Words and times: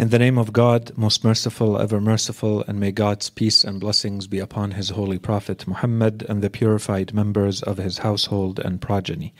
In 0.00 0.08
the 0.08 0.18
name 0.18 0.38
of 0.38 0.54
God, 0.54 0.96
most 0.96 1.24
merciful, 1.24 1.78
ever 1.78 2.00
merciful, 2.00 2.64
and 2.66 2.80
may 2.80 2.90
God's 2.90 3.28
peace 3.28 3.64
and 3.64 3.78
blessings 3.78 4.26
be 4.26 4.38
upon 4.38 4.70
His 4.70 4.88
holy 4.88 5.18
Prophet 5.18 5.68
Muhammad 5.68 6.24
and 6.26 6.40
the 6.40 6.48
purified 6.48 7.12
members 7.12 7.62
of 7.62 7.76
his 7.76 7.98
household 7.98 8.58
and 8.60 8.80
progeny. 8.80 9.34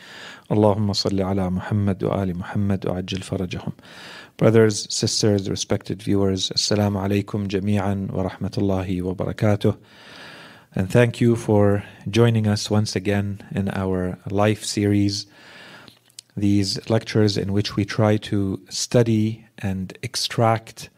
Allahumma 0.51 0.95
salli 0.95 1.25
ala 1.25 1.51
Muhammad 1.51 2.03
wa 2.03 2.21
ali 2.21 2.35
Muhammad 2.35 2.85
wa 2.85 2.97
ajil 2.97 3.21
farajahum. 3.21 3.73
Brothers, 4.37 4.87
sisters, 4.95 5.49
respected 5.49 6.03
viewers, 6.03 6.51
Assalamu 6.51 7.09
alaikum 7.09 7.49
jami'an 7.49 8.11
wa 8.11 8.29
rahmatullahi 8.29 9.01
wa 9.01 9.15
barakatuh. 9.15 9.79
And 10.75 10.91
thank 10.91 11.23
you 11.23 11.37
for 11.37 11.85
joining 12.11 12.47
us 12.47 12.71
once 12.71 12.95
again 12.95 13.43
in 13.51 13.71
our 13.71 14.19
life 14.31 14.67
series 14.67 15.25
these 16.37 16.89
lectures 16.89 17.37
in 17.37 17.53
which 17.53 17.77
we 17.77 17.85
try 17.85 18.17
to 18.17 18.61
study 18.69 19.47
and 19.59 19.97
extract 20.03 20.91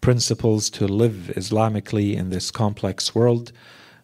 principles 0.00 0.70
to 0.70 0.86
live 0.86 1.32
Islamically 1.36 2.14
in 2.14 2.30
this 2.30 2.50
complex 2.50 3.14
world 3.14 3.52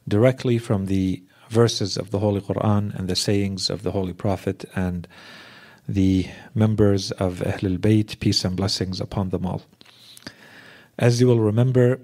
directly 0.09 0.59
from 0.59 0.87
the 0.87 1.23
verses 1.49 1.97
of 1.97 2.11
the 2.11 2.19
Holy 2.19 2.41
Quran 2.41 2.95
and 2.99 3.09
the 3.09 3.17
sayings 3.17 3.71
of 3.71 3.83
the 3.83 3.93
Holy 3.93 4.13
Prophet 4.13 4.65
and 4.75 5.07
the 5.89 6.27
members 6.55 7.11
of 7.13 7.41
Ahlul 7.41 7.79
Bayt, 7.79 8.19
peace 8.21 8.45
and 8.45 8.57
blessings 8.57 9.01
upon 9.01 9.31
them 9.31 9.45
all. 9.45 9.63
As 10.99 11.21
you 11.21 11.27
will 11.27 11.41
remember, 11.41 12.01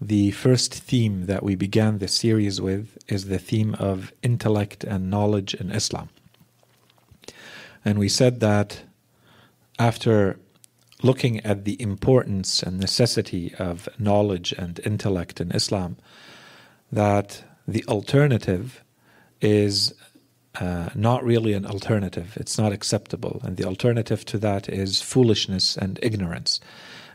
the 0.00 0.30
first 0.30 0.72
theme 0.74 1.26
that 1.26 1.42
we 1.42 1.54
began 1.54 1.98
this 1.98 2.14
series 2.14 2.60
with 2.60 2.96
is 3.08 3.26
the 3.26 3.38
theme 3.38 3.74
of 3.74 4.12
intellect 4.22 4.82
and 4.82 5.10
knowledge 5.10 5.54
in 5.54 5.70
Islam. 5.70 6.08
And 7.84 7.98
we 7.98 8.08
said 8.08 8.40
that 8.40 8.82
after 9.78 10.38
looking 11.02 11.40
at 11.40 11.64
the 11.64 11.80
importance 11.80 12.62
and 12.62 12.78
necessity 12.78 13.54
of 13.58 13.88
knowledge 13.98 14.52
and 14.52 14.78
intellect 14.84 15.40
in 15.40 15.50
Islam, 15.52 15.96
that 16.92 17.42
the 17.66 17.84
alternative 17.88 18.84
is 19.40 19.94
uh, 20.60 20.90
not 20.94 21.24
really 21.24 21.52
an 21.52 21.64
alternative. 21.64 22.36
It's 22.36 22.58
not 22.58 22.72
acceptable. 22.72 23.40
And 23.44 23.56
the 23.56 23.64
alternative 23.64 24.24
to 24.26 24.38
that 24.38 24.68
is 24.68 25.00
foolishness 25.00 25.76
and 25.76 25.98
ignorance. 26.02 26.60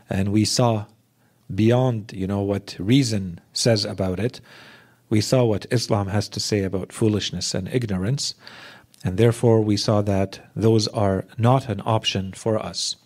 And 0.08 0.32
we 0.32 0.44
saw 0.44 0.86
beyond, 1.54 2.12
you 2.12 2.26
know, 2.26 2.40
what 2.40 2.76
reason 2.78 3.40
says 3.52 3.84
about 3.84 4.18
it, 4.18 4.40
we 5.08 5.20
saw 5.20 5.44
what 5.44 5.66
Islam 5.70 6.08
has 6.08 6.28
to 6.30 6.40
say 6.40 6.64
about 6.64 6.92
foolishness 6.92 7.54
and 7.54 7.68
ignorance. 7.72 8.34
And 9.04 9.18
therefore, 9.18 9.60
we 9.60 9.76
saw 9.76 10.02
that 10.02 10.40
those 10.54 10.88
are 10.88 11.24
not 11.38 11.68
an 11.68 11.82
option 11.84 12.32
for 12.32 12.58
us. 12.58 12.96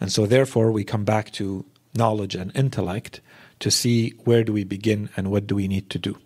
And 0.00 0.12
so, 0.12 0.26
therefore, 0.26 0.70
we 0.70 0.84
come 0.84 1.04
back 1.04 1.32
to 1.32 1.64
knowledge 1.94 2.34
and 2.34 2.54
intellect 2.54 3.20
to 3.60 3.70
see 3.70 4.10
where 4.24 4.44
do 4.44 4.52
we 4.52 4.64
begin 4.64 5.08
and 5.16 5.30
what 5.30 5.46
do 5.46 5.54
we 5.54 5.68
need 5.68 5.88
to 5.90 5.98
do. 5.98 6.18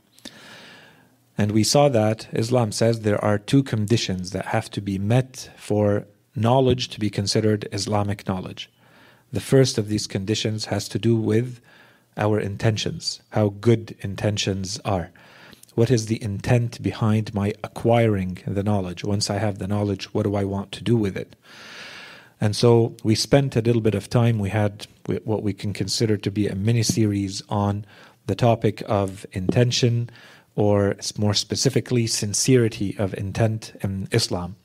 And 1.39 1.53
we 1.53 1.65
saw 1.65 1.89
that 1.89 2.29
Islam 2.33 2.73
says 2.73 3.01
there 3.01 3.25
are 3.25 3.39
two 3.39 3.63
conditions 3.63 4.33
that 4.33 4.47
have 4.47 4.71
to 4.73 4.81
be 4.81 4.99
met 4.99 5.51
for 5.57 6.07
knowledge 6.35 6.89
to 6.89 7.01
be 7.01 7.09
considered 7.09 7.69
Islamic 7.73 8.27
knowledge. 8.27 8.71
The 9.33 9.41
first 9.41 9.79
of 9.79 9.89
these 9.89 10.07
conditions 10.07 10.67
has 10.67 10.89
to 10.89 10.99
do 10.99 11.17
with 11.17 11.61
our 12.17 12.39
intentions, 12.39 13.21
how 13.31 13.55
good 13.61 13.97
intentions 14.01 14.79
are. 14.85 15.11
What 15.75 15.91
is 15.91 16.07
the 16.07 16.23
intent 16.23 16.83
behind 16.83 17.33
my 17.33 17.53
acquiring 17.63 18.39
the 18.47 18.63
knowledge? 18.63 19.05
Once 19.05 19.31
I 19.31 19.39
have 19.39 19.59
the 19.59 19.69
knowledge, 19.69 20.13
what 20.13 20.25
do 20.25 20.35
I 20.35 20.45
want 20.45 20.73
to 20.73 20.83
do 20.83 20.97
with 20.97 21.17
it? 21.17 21.37
And 22.41 22.57
so 22.57 22.97
we 23.05 23.15
spent 23.15 23.55
a 23.55 23.61
little 23.61 23.83
bit 23.83 23.95
of 23.95 24.09
time. 24.09 24.39
We 24.39 24.51
had 24.51 24.87
what 25.25 25.43
we 25.43 25.53
can 25.53 25.73
consider 25.73 26.17
to 26.17 26.31
be 26.31 26.49
a 26.49 26.55
mini 26.55 26.83
series 26.83 27.43
on 27.49 27.85
the 28.27 28.35
topic 28.35 28.83
of 28.87 29.27
intention, 29.33 30.11
or 30.57 30.97
more 31.19 31.35
specifically, 31.35 32.07
sincerity 32.07 32.97
of 32.99 33.15
intent 33.15 33.73
in 33.83 34.09
Islam. 34.11 34.57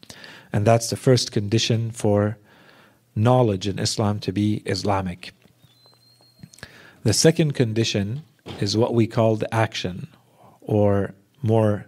And 0.53 0.65
that's 0.65 0.89
the 0.89 0.95
first 0.95 1.31
condition 1.31 1.91
for 1.91 2.37
knowledge 3.15 3.67
in 3.67 3.79
Islam 3.79 4.19
to 4.19 4.31
be 4.31 4.63
Islamic. 4.65 5.33
The 7.03 7.13
second 7.13 7.53
condition 7.53 8.23
is 8.59 8.77
what 8.77 8.93
we 8.93 9.05
call 9.05 9.35
the 9.35 9.53
action, 9.53 10.07
or 10.67 11.13
more, 11.41 11.85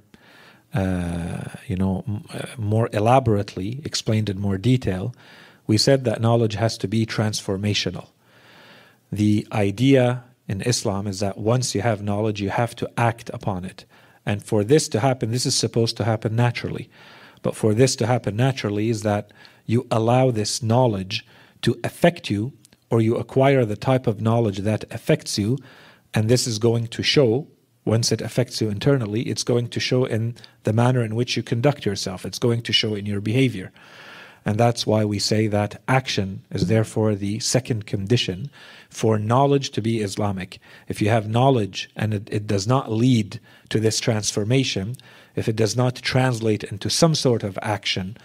uh, 0.73 1.43
you 1.67 1.75
know, 1.75 2.03
uh, 2.33 2.45
more 2.57 2.89
elaborately 2.93 3.81
explained 3.83 4.29
in 4.29 4.39
more 4.39 4.57
detail, 4.57 5.13
we 5.65 5.77
said 5.77 6.03
that 6.05 6.21
knowledge 6.21 6.55
has 6.55 6.77
to 6.77 6.87
be 6.87 7.05
transformational. 7.05 8.07
The 9.11 9.47
idea 9.51 10.23
in 10.47 10.61
Islam 10.61 11.07
is 11.07 11.19
that 11.19 11.37
once 11.37 11.75
you 11.75 11.81
have 11.81 12.01
knowledge, 12.01 12.41
you 12.41 12.49
have 12.49 12.75
to 12.75 12.89
act 12.97 13.29
upon 13.33 13.65
it. 13.65 13.85
And 14.25 14.43
for 14.43 14.63
this 14.63 14.87
to 14.89 14.99
happen, 14.99 15.31
this 15.31 15.45
is 15.45 15.55
supposed 15.55 15.97
to 15.97 16.03
happen 16.03 16.35
naturally. 16.35 16.89
But 17.41 17.55
for 17.55 17.73
this 17.73 17.95
to 17.97 18.07
happen 18.07 18.35
naturally 18.35 18.89
is 18.89 19.03
that 19.03 19.31
you 19.65 19.87
allow 19.91 20.31
this 20.31 20.63
knowledge 20.63 21.25
to 21.61 21.79
affect 21.83 22.29
you, 22.29 22.53
or 22.89 23.01
you 23.01 23.17
acquire 23.17 23.65
the 23.65 23.75
type 23.75 24.07
of 24.07 24.21
knowledge 24.21 24.59
that 24.59 24.85
affects 24.91 25.37
you, 25.37 25.57
and 26.13 26.29
this 26.29 26.47
is 26.47 26.59
going 26.59 26.87
to 26.87 27.03
show 27.03 27.47
once 27.87 28.11
it 28.11 28.21
affects 28.21 28.61
you 28.61 28.69
internally, 28.69 29.21
it's 29.21 29.43
going 29.43 29.67
to 29.69 29.79
show 29.79 30.05
in 30.05 30.35
the 30.63 30.73
manner 30.73 31.03
in 31.03 31.15
which 31.15 31.37
you 31.37 31.41
conduct 31.41 31.85
yourself. 31.85 32.25
It's 32.25 32.39
going 32.39 32.61
to 32.63 32.73
show 32.73 32.93
in 32.93 33.05
your 33.05 33.21
behavior. 33.21 33.71
And 34.45 34.57
that's 34.57 34.87
why 34.87 35.03
we 35.03 35.19
say 35.19 35.47
that 35.47 35.81
action 35.89 36.41
is 36.51 36.67
therefore 36.67 37.15
the 37.15 37.39
second 37.39 37.85
condition 37.85 38.49
for 38.89 39.19
knowledge 39.19 39.71
to 39.71 39.81
be 39.81 39.99
Islamic. 40.01 40.59
If 40.87 41.01
you 41.01 41.09
have 41.09 41.27
knowledge 41.27 41.89
and 41.97 42.13
it, 42.13 42.29
it, 42.31 42.47
does 42.47 42.65
not 42.65 42.89
lead 42.89 43.41
to 43.69 43.79
this 43.79 43.99
transformation, 43.99 44.95
if 45.35 45.49
it 45.49 45.57
does 45.57 45.75
not 45.75 45.95
translate 45.95 46.63
into 46.63 46.89
some 46.89 47.13
sort 47.13 47.43
of 47.43 47.59
action, 47.61 48.15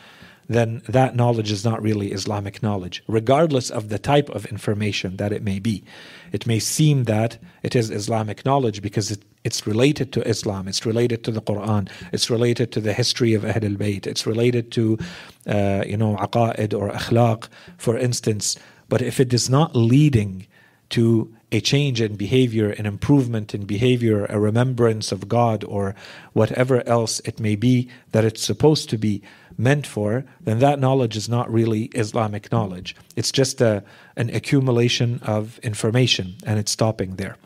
then 0.49 0.83
that 0.89 1.17
knowledge 1.17 1.51
is 1.51 1.65
not 1.65 1.83
really 1.83 2.13
Islamic 2.13 2.63
knowledge, 2.63 3.03
regardless 3.09 3.69
of 3.71 3.89
the 3.89 3.99
type 3.99 4.29
of 4.31 4.47
information 4.47 5.17
that 5.17 5.33
it 5.33 5.43
may 5.43 5.59
be. 5.59 5.83
It 6.31 6.47
may 6.47 6.61
seem 6.61 7.05
that 7.05 7.39
it 7.65 7.75
is 7.75 7.91
Islamic 7.91 8.45
knowledge 8.45 8.81
because 8.81 9.11
it, 9.11 9.25
it's 9.45 9.67
related 9.67 10.13
to 10.13 10.27
Islam, 10.29 10.69
it's 10.69 10.87
related 10.87 11.25
to 11.25 11.31
the 11.31 11.43
Quran, 11.43 11.89
it's 12.13 12.31
related 12.31 12.73
to 12.73 12.81
the 12.81 12.93
history 12.93 13.35
of 13.35 13.45
Ahl 13.45 13.65
al 13.65 13.77
Bayt, 13.77 14.07
it's 14.07 14.27
related 14.27 14.71
to, 14.73 14.99
uh, 15.47 15.83
you 15.87 15.97
know, 15.97 16.17
aqa'id 16.17 16.73
or 16.79 16.91
akhlaq, 16.91 17.49
for 17.77 17.97
instance. 17.97 18.57
But 18.89 19.03
if 19.03 19.19
it 19.21 19.33
is 19.33 19.49
not 19.51 19.75
leading 19.75 20.47
to 20.91 21.33
a 21.51 21.61
change 21.61 22.01
in 22.01 22.17
behavior, 22.17 22.71
an 22.71 22.87
improvement 22.87 23.55
in 23.55 23.65
behavior, 23.65 24.27
a 24.27 24.39
remembrance 24.39 25.13
of 25.13 25.29
God, 25.29 25.65
or 25.65 25.95
whatever 26.33 26.87
else 26.87 27.21
it 27.21 27.41
may 27.41 27.57
be 27.57 27.89
that 28.13 28.25
it's 28.25 28.43
supposed 28.43 28.89
to 28.91 28.99
be, 28.99 29.23
meant 29.59 29.87
for, 29.87 30.25
then 30.41 30.59
that 30.59 30.79
knowledge 30.79 31.17
is 31.17 31.29
not 31.29 31.51
really 31.53 31.85
Islamic 31.95 32.51
knowledge. 32.51 32.97
It's 33.17 33.33
just 33.33 33.61
a, 33.61 33.85
an 34.17 34.31
accumulation 34.31 35.21
of 35.23 35.59
information 35.61 36.37
and 36.45 36.59
it's 36.59 36.73
stopping 36.73 37.17
there. 37.17 37.37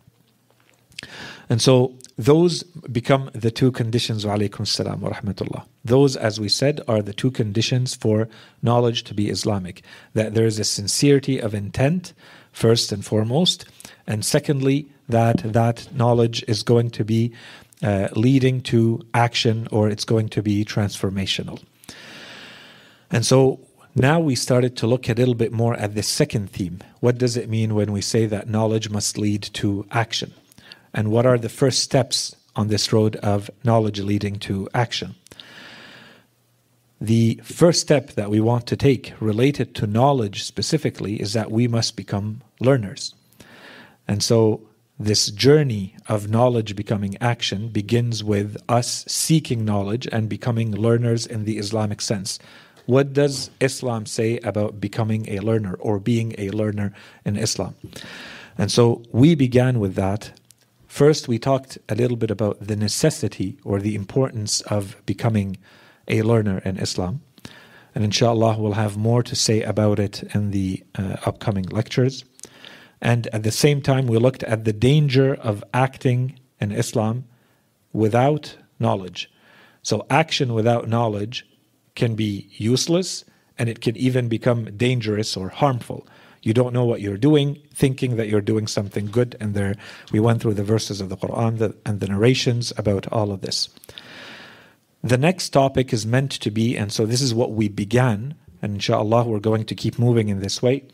And 1.49 1.63
so 1.63 1.95
those 2.17 2.63
become 2.63 3.31
the 3.35 3.51
two 3.51 3.71
conditions, 3.71 4.25
alaykum 4.25 4.67
salam 4.67 5.01
wa 5.01 5.11
rahmatullah. 5.11 5.67
Those, 5.85 6.17
as 6.17 6.41
we 6.41 6.49
said, 6.49 6.81
are 6.89 7.03
the 7.03 7.13
two 7.13 7.31
conditions 7.31 7.95
for 7.95 8.29
knowledge 8.63 9.05
to 9.05 9.15
be 9.15 9.29
Islamic. 9.29 9.83
That 10.15 10.35
there 10.35 10.47
is 10.47 10.59
a 10.59 10.65
sincerity 10.65 11.39
of 11.39 11.55
intent, 11.55 12.15
first 12.53 12.91
and 12.91 13.05
foremost, 13.05 13.67
and 14.07 14.25
secondly, 14.25 14.89
that 15.09 15.53
that 15.53 15.89
knowledge 15.95 16.43
is 16.49 16.63
going 16.63 16.91
to 16.91 17.05
be 17.05 17.33
uh, 17.83 18.09
leading 18.17 18.61
to 18.63 19.07
action 19.13 19.69
or 19.71 19.89
it's 19.89 20.05
going 20.05 20.29
to 20.31 20.43
be 20.43 20.65
transformational. 20.65 21.63
And 23.11 23.25
so 23.25 23.61
now 23.95 24.19
we 24.19 24.35
started 24.35 24.77
to 24.79 24.87
look 24.87 25.09
a 25.09 25.15
little 25.15 25.35
bit 25.35 25.53
more 25.53 25.75
at 25.75 25.95
the 25.95 26.03
second 26.03 26.51
theme. 26.51 26.81
What 27.01 27.19
does 27.19 27.37
it 27.37 27.49
mean 27.49 27.75
when 27.75 27.93
we 27.93 28.01
say 28.01 28.27
that 28.27 28.49
knowledge 28.49 28.91
must 28.91 29.19
lead 29.19 29.43
to 29.55 29.87
action? 29.91 30.33
And 30.97 31.13
what 31.13 31.27
are 31.27 31.39
the 31.39 31.51
first 31.51 31.81
steps 31.81 32.35
on 32.57 32.69
this 32.69 32.93
road 32.93 33.17
of 33.17 33.51
knowledge 33.63 34.01
leading 34.01 34.37
to 34.41 34.69
action? 34.75 35.15
The 37.01 37.39
first 37.45 37.83
step 37.83 38.13
that 38.13 38.31
we 38.31 38.41
want 38.41 38.67
to 38.69 38.77
take 38.77 39.13
related 39.21 39.75
to 39.77 39.87
knowledge 39.87 40.43
specifically 40.43 41.21
is 41.21 41.35
that 41.35 41.53
we 41.53 41.69
must 41.69 41.95
become 41.95 42.41
learners. 42.59 43.15
And 44.09 44.23
so 44.23 44.63
this 44.99 45.31
journey 45.31 45.95
of 46.09 46.31
knowledge 46.31 46.75
becoming 46.75 47.19
action 47.21 47.69
begins 47.69 48.25
with 48.25 48.57
us 48.67 49.05
seeking 49.07 49.67
knowledge 49.67 50.09
and 50.11 50.31
becoming 50.31 50.73
learners 50.73 51.27
in 51.27 51.45
the 51.45 51.59
Islamic 51.59 52.01
sense. 52.01 52.39
What 52.87 53.13
does 53.13 53.51
Islam 53.61 54.07
say 54.07 54.39
about 54.39 54.81
becoming 54.81 55.29
a 55.29 55.41
learner 55.41 55.75
or 55.75 55.99
being 55.99 56.35
a 56.39 56.49
learner 56.51 56.95
in 57.27 57.37
Islam? 57.37 57.75
And 58.57 58.73
so 58.73 59.03
we 59.13 59.35
began 59.35 59.81
with 59.81 59.97
that. 59.97 60.31
First, 60.97 61.29
we 61.29 61.39
talked 61.39 61.77
a 61.91 61.95
little 61.95 62.17
bit 62.17 62.31
about 62.31 62.59
the 62.59 62.75
necessity 62.75 63.59
or 63.65 63.81
the 63.81 63.95
importance 63.95 64.63
of 64.63 64.97
becoming 65.05 65.59
a 66.09 66.23
learner 66.23 66.63
in 66.65 66.79
Islam. 66.79 67.21
And 67.95 68.03
inshallah, 68.03 68.57
we'll 68.59 68.73
have 68.73 68.97
more 68.97 69.23
to 69.23 69.37
say 69.37 69.61
about 69.61 69.99
it 69.99 70.23
in 70.35 70.53
the 70.53 70.83
uh, 70.95 71.19
upcoming 71.27 71.67
lectures. 71.67 72.25
And 73.03 73.27
at 73.35 73.43
the 73.43 73.51
same 73.51 73.83
time, 73.83 74.07
we 74.07 74.17
looked 74.17 74.43
at 74.45 74.65
the 74.65 74.73
danger 74.73 75.35
of 75.35 75.63
acting 75.75 76.41
in 76.63 76.73
Islam 76.73 77.27
without 77.93 78.57
knowledge. 78.81 79.31
So, 79.83 80.07
action 80.09 80.55
without 80.55 80.89
knowledge 80.89 81.47
can 81.95 82.15
be 82.15 82.49
useless 82.53 83.23
and 83.59 83.69
it 83.69 83.83
can 83.83 83.99
even 83.99 84.31
become 84.31 84.75
dangerous 84.79 85.37
or 85.37 85.51
harmful. 85.51 86.09
You 86.47 86.55
don't 86.55 86.73
know 86.73 86.85
what 86.85 87.01
you're 87.01 87.17
doing, 87.17 87.59
thinking 87.75 88.15
that 88.15 88.29
you're 88.29 88.41
doing 88.41 88.69
something 88.69 89.07
good. 89.07 89.35
And 89.41 89.53
there, 89.53 89.75
we 90.13 90.21
went 90.21 90.41
through 90.41 90.55
the 90.55 90.63
verses 90.63 91.01
of 91.01 91.09
the 91.09 91.17
Quran 91.17 91.75
and 91.85 91.99
the 91.99 92.07
narrations 92.07 92.73
about 92.77 93.09
all 93.09 93.33
of 93.33 93.41
this. 93.41 93.69
The 95.03 95.19
next 95.19 95.49
topic 95.49 95.93
is 95.93 96.07
meant 96.07 96.31
to 96.31 96.53
be, 96.53 96.77
and 96.77 96.93
so 96.93 97.05
this 97.05 97.21
is 97.21 97.35
what 97.35 97.51
we 97.51 97.69
began, 97.69 98.37
and 98.63 98.75
inshallah, 98.75 99.25
we're 99.25 99.41
going 99.41 99.65
to 99.65 99.75
keep 99.75 99.99
moving 99.99 100.29
in 100.29 100.39
this 100.39 100.63
way. 100.63 100.85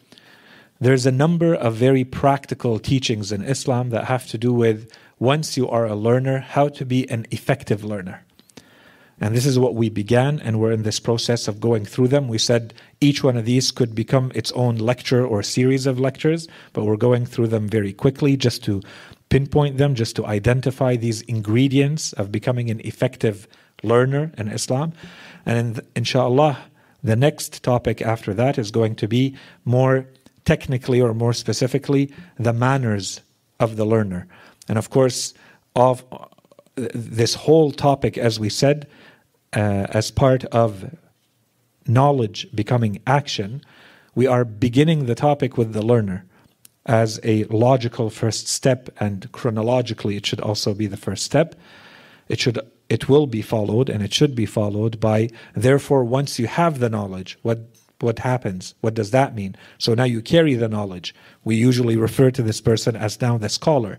There's 0.80 1.04
a 1.04 1.12
number 1.12 1.54
of 1.54 1.74
very 1.74 2.02
practical 2.02 2.78
teachings 2.78 3.30
in 3.30 3.42
Islam 3.42 3.90
that 3.90 4.06
have 4.06 4.26
to 4.28 4.38
do 4.38 4.54
with 4.54 4.90
once 5.18 5.58
you 5.58 5.68
are 5.68 5.84
a 5.84 5.94
learner, 5.94 6.38
how 6.38 6.68
to 6.68 6.86
be 6.86 7.06
an 7.10 7.26
effective 7.30 7.84
learner. 7.84 8.24
And 9.22 9.36
this 9.36 9.46
is 9.46 9.56
what 9.56 9.76
we 9.76 9.88
began, 9.88 10.40
and 10.40 10.58
we're 10.58 10.72
in 10.72 10.82
this 10.82 10.98
process 10.98 11.46
of 11.46 11.60
going 11.60 11.84
through 11.84 12.08
them. 12.08 12.26
We 12.26 12.38
said 12.38 12.74
each 13.00 13.22
one 13.22 13.36
of 13.36 13.44
these 13.44 13.70
could 13.70 13.94
become 13.94 14.32
its 14.34 14.50
own 14.52 14.78
lecture 14.78 15.24
or 15.24 15.44
series 15.44 15.86
of 15.86 16.00
lectures, 16.00 16.48
but 16.72 16.84
we're 16.84 16.96
going 16.96 17.24
through 17.24 17.46
them 17.46 17.68
very 17.68 17.92
quickly 17.92 18.36
just 18.36 18.64
to 18.64 18.82
pinpoint 19.28 19.78
them, 19.78 19.94
just 19.94 20.16
to 20.16 20.26
identify 20.26 20.96
these 20.96 21.22
ingredients 21.22 22.12
of 22.14 22.32
becoming 22.32 22.68
an 22.68 22.80
effective 22.80 23.46
learner 23.84 24.32
in 24.36 24.48
Islam. 24.48 24.92
And 25.46 25.80
inshallah, 25.94 26.58
the 27.04 27.14
next 27.14 27.62
topic 27.62 28.02
after 28.02 28.34
that 28.34 28.58
is 28.58 28.72
going 28.72 28.96
to 28.96 29.06
be 29.06 29.36
more 29.64 30.04
technically 30.44 31.00
or 31.00 31.14
more 31.14 31.32
specifically 31.32 32.12
the 32.40 32.52
manners 32.52 33.20
of 33.60 33.76
the 33.76 33.84
learner. 33.84 34.26
And 34.68 34.78
of 34.78 34.90
course, 34.90 35.32
of 35.76 36.02
this 36.74 37.34
whole 37.34 37.70
topic, 37.70 38.18
as 38.18 38.40
we 38.40 38.48
said, 38.48 38.86
uh, 38.86 39.01
Uh, 39.52 39.86
as 39.90 40.10
part 40.10 40.44
of 40.46 40.96
knowledge 41.86 42.46
becoming 42.54 43.00
action, 43.06 43.62
we 44.14 44.26
are 44.26 44.44
beginning 44.44 45.06
the 45.06 45.14
topic 45.14 45.56
with 45.58 45.72
the 45.72 45.82
learner 45.82 46.24
as 46.86 47.20
a 47.22 47.44
logical 47.44 48.10
first 48.10 48.48
step, 48.48 48.88
and 48.98 49.30
chronologically, 49.32 50.16
it 50.16 50.26
should 50.26 50.40
also 50.40 50.74
be 50.74 50.86
the 50.86 50.96
first 50.96 51.24
step. 51.24 51.54
It 52.28 52.40
should 52.40 52.58
it 52.88 53.08
will 53.08 53.26
be 53.26 53.40
followed 53.40 53.88
and 53.88 54.02
it 54.02 54.12
should 54.12 54.34
be 54.34 54.44
followed 54.44 55.00
by 55.00 55.30
therefore 55.54 56.04
once 56.04 56.38
you 56.38 56.46
have 56.46 56.78
the 56.78 56.90
knowledge 56.90 57.38
what 57.40 57.60
what 58.02 58.18
happens? 58.18 58.74
What 58.80 58.94
does 58.94 59.12
that 59.12 59.34
mean? 59.34 59.56
So 59.78 59.94
now 59.94 60.04
you 60.04 60.20
carry 60.20 60.54
the 60.54 60.68
knowledge. 60.68 61.14
We 61.44 61.54
usually 61.54 61.96
refer 61.96 62.30
to 62.32 62.42
this 62.42 62.60
person 62.60 62.96
as 62.96 63.20
now 63.20 63.38
the 63.38 63.48
scholar 63.48 63.98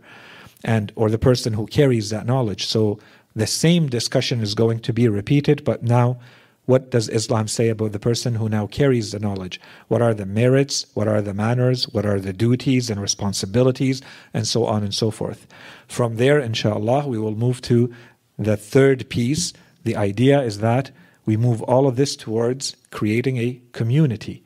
and 0.64 0.92
or 0.96 1.10
the 1.10 1.18
person 1.18 1.54
who 1.54 1.66
carries 1.68 2.10
that 2.10 2.26
knowledge. 2.26 2.66
So 2.66 3.00
the 3.36 3.48
same 3.48 3.88
discussion 3.88 4.42
is 4.42 4.56
going 4.56 4.80
to 4.80 4.94
be 4.94 5.08
repeated 5.08 5.64
but 5.64 5.84
now 5.84 6.20
what 6.66 6.92
does 6.92 7.10
Islam 7.10 7.50
say 7.50 7.68
about 7.68 7.92
the 7.92 8.00
person 8.00 8.36
who 8.36 8.48
now 8.48 8.68
carries 8.68 9.12
the 9.12 9.20
knowledge? 9.20 9.60
What 9.90 10.02
are 10.02 10.14
the 10.14 10.26
merits? 10.26 10.86
What 10.94 11.10
are 11.10 11.22
the 11.22 11.34
manners? 11.34 11.90
What 11.90 12.06
are 12.06 12.22
the 12.22 12.32
duties 12.32 12.90
and 12.90 13.02
responsibilities? 13.02 14.02
And 14.34 14.48
so 14.48 14.66
on 14.66 14.82
and 14.82 14.94
so 14.94 15.12
forth. 15.12 15.46
From 15.90 16.16
there, 16.16 16.40
inshallah, 16.40 17.06
we 17.06 17.20
will 17.20 17.36
move 17.36 17.60
to 17.64 17.94
the 18.38 18.58
third 18.58 19.10
piece, 19.10 19.54
the 19.84 19.96
idea 19.96 20.42
is 20.42 20.60
that 20.60 20.92
we 21.26 21.38
move 21.38 21.62
all 21.64 21.88
of 21.88 21.96
this 21.96 22.16
towards 22.16 22.76
creating 22.92 23.38
a 23.38 23.62
community 23.72 24.44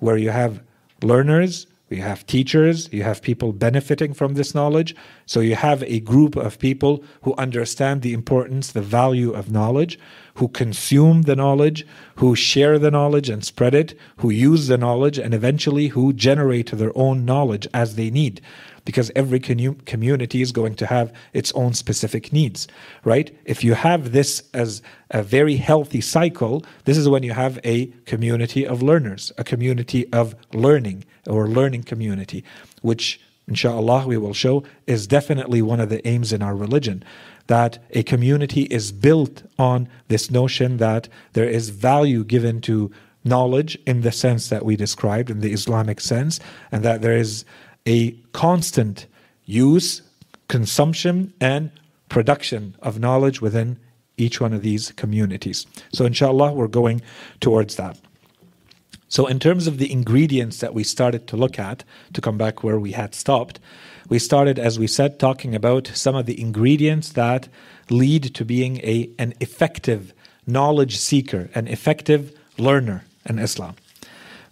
where 0.00 0.16
you 0.16 0.30
have 0.30 0.62
learners, 1.02 1.66
you 1.94 2.02
have 2.02 2.26
teachers, 2.26 2.88
you 2.92 3.02
have 3.02 3.22
people 3.22 3.52
benefiting 3.52 4.12
from 4.12 4.34
this 4.34 4.54
knowledge. 4.54 4.94
So 5.26 5.40
you 5.40 5.54
have 5.54 5.82
a 5.84 6.00
group 6.00 6.36
of 6.36 6.58
people 6.58 7.02
who 7.22 7.34
understand 7.36 8.02
the 8.02 8.12
importance, 8.12 8.72
the 8.72 8.82
value 8.82 9.32
of 9.32 9.50
knowledge, 9.50 9.98
who 10.34 10.48
consume 10.48 11.22
the 11.22 11.36
knowledge, 11.36 11.86
who 12.16 12.34
share 12.34 12.78
the 12.78 12.90
knowledge 12.90 13.28
and 13.30 13.44
spread 13.44 13.74
it, 13.74 13.98
who 14.18 14.30
use 14.30 14.66
the 14.66 14.78
knowledge, 14.78 15.18
and 15.18 15.32
eventually 15.32 15.88
who 15.88 16.12
generate 16.12 16.72
their 16.72 16.96
own 16.96 17.24
knowledge 17.24 17.66
as 17.72 17.94
they 17.94 18.10
need 18.10 18.40
because 18.84 19.10
every 19.16 19.40
community 19.40 20.42
is 20.42 20.52
going 20.52 20.74
to 20.74 20.86
have 20.86 21.12
its 21.32 21.52
own 21.52 21.72
specific 21.72 22.32
needs, 22.32 22.68
right? 23.04 23.36
If 23.44 23.64
you 23.64 23.74
have 23.74 24.12
this 24.12 24.42
as 24.52 24.82
a 25.10 25.22
very 25.22 25.56
healthy 25.56 26.00
cycle, 26.00 26.64
this 26.84 26.98
is 26.98 27.08
when 27.08 27.22
you 27.22 27.32
have 27.32 27.58
a 27.64 27.86
community 28.06 28.66
of 28.66 28.82
learners, 28.82 29.32
a 29.38 29.44
community 29.44 30.10
of 30.12 30.34
learning 30.52 31.04
or 31.26 31.48
learning 31.48 31.84
community, 31.84 32.44
which 32.82 33.20
inshallah 33.48 34.06
we 34.06 34.16
will 34.16 34.34
show 34.34 34.64
is 34.86 35.06
definitely 35.06 35.62
one 35.62 35.80
of 35.80 35.88
the 35.88 36.06
aims 36.06 36.32
in 36.32 36.42
our 36.42 36.54
religion 36.54 37.04
that 37.46 37.78
a 37.90 38.02
community 38.02 38.62
is 38.62 38.90
built 38.90 39.42
on 39.58 39.88
this 40.08 40.30
notion 40.30 40.78
that 40.78 41.08
there 41.34 41.48
is 41.48 41.68
value 41.68 42.24
given 42.24 42.60
to 42.60 42.90
knowledge 43.24 43.78
in 43.86 44.02
the 44.02 44.12
sense 44.12 44.48
that 44.48 44.64
we 44.64 44.76
described 44.76 45.30
in 45.30 45.40
the 45.40 45.52
Islamic 45.52 46.00
sense 46.00 46.40
and 46.70 46.82
that 46.84 47.02
there 47.02 47.16
is 47.16 47.44
a 47.86 48.12
constant 48.32 49.06
use, 49.44 50.02
consumption, 50.48 51.32
and 51.40 51.70
production 52.08 52.76
of 52.82 52.98
knowledge 52.98 53.40
within 53.40 53.78
each 54.16 54.40
one 54.40 54.52
of 54.52 54.62
these 54.62 54.92
communities. 54.92 55.66
So, 55.92 56.04
inshallah, 56.04 56.52
we're 56.52 56.68
going 56.68 57.02
towards 57.40 57.76
that. 57.76 57.98
So, 59.08 59.26
in 59.26 59.38
terms 59.38 59.66
of 59.66 59.78
the 59.78 59.92
ingredients 59.92 60.58
that 60.58 60.74
we 60.74 60.84
started 60.84 61.26
to 61.28 61.36
look 61.36 61.58
at, 61.58 61.84
to 62.12 62.20
come 62.20 62.38
back 62.38 62.62
where 62.62 62.78
we 62.78 62.92
had 62.92 63.14
stopped, 63.14 63.60
we 64.08 64.18
started, 64.18 64.58
as 64.58 64.78
we 64.78 64.86
said, 64.86 65.18
talking 65.18 65.54
about 65.54 65.86
some 65.94 66.14
of 66.14 66.26
the 66.26 66.40
ingredients 66.40 67.10
that 67.10 67.48
lead 67.90 68.34
to 68.34 68.44
being 68.44 68.78
a, 68.78 69.10
an 69.18 69.34
effective 69.40 70.12
knowledge 70.46 70.98
seeker, 70.98 71.48
an 71.54 71.68
effective 71.68 72.38
learner 72.58 73.04
in 73.28 73.38
Islam. 73.38 73.76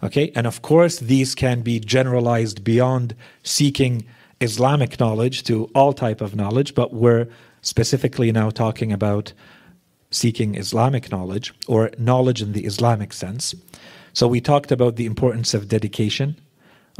Okay, 0.03 0.33
and 0.35 0.45
of 0.45 0.61
course, 0.61 0.99
these 0.99 1.33
can 1.33 1.61
be 1.61 1.79
generalized 1.79 2.61
beyond 2.61 3.15
seeking 3.41 4.05
Islamic 4.41 4.99
knowledge 4.99 5.43
to 5.45 5.71
all 5.73 5.93
type 5.93 6.19
of 6.19 6.35
knowledge, 6.35 6.75
but 6.75 6.93
we're 6.93 7.29
specifically 7.61 8.29
now 8.33 8.49
talking 8.49 8.91
about 8.91 9.31
seeking 10.11 10.55
Islamic 10.55 11.09
knowledge 11.09 11.53
or 11.67 11.89
knowledge 11.97 12.41
in 12.41 12.51
the 12.51 12.65
Islamic 12.65 13.13
sense. 13.13 13.55
So 14.11 14.27
we 14.27 14.41
talked 14.41 14.73
about 14.73 14.97
the 14.97 15.05
importance 15.05 15.53
of 15.53 15.69
dedication, 15.69 16.35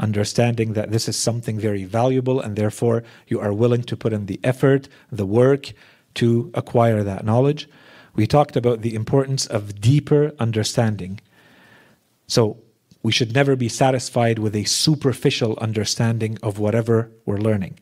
understanding 0.00 0.72
that 0.72 0.90
this 0.90 1.06
is 1.06 1.16
something 1.16 1.58
very 1.58 1.84
valuable 1.84 2.40
and 2.40 2.56
therefore 2.56 3.04
you 3.28 3.38
are 3.38 3.52
willing 3.52 3.82
to 3.82 3.96
put 3.98 4.14
in 4.14 4.24
the 4.24 4.40
effort, 4.42 4.88
the 5.12 5.26
work 5.26 5.72
to 6.14 6.50
acquire 6.54 7.02
that 7.04 7.26
knowledge. 7.26 7.68
We 8.14 8.26
talked 8.26 8.56
about 8.56 8.80
the 8.80 8.94
importance 8.94 9.46
of 9.46 9.80
deeper 9.80 10.32
understanding. 10.38 11.20
So 12.26 12.63
we 13.04 13.12
should 13.12 13.34
never 13.34 13.54
be 13.54 13.68
satisfied 13.68 14.38
with 14.38 14.56
a 14.56 14.64
superficial 14.64 15.58
understanding 15.60 16.38
of 16.42 16.58
whatever 16.58 17.10
we're 17.26 17.36
learning. 17.36 17.78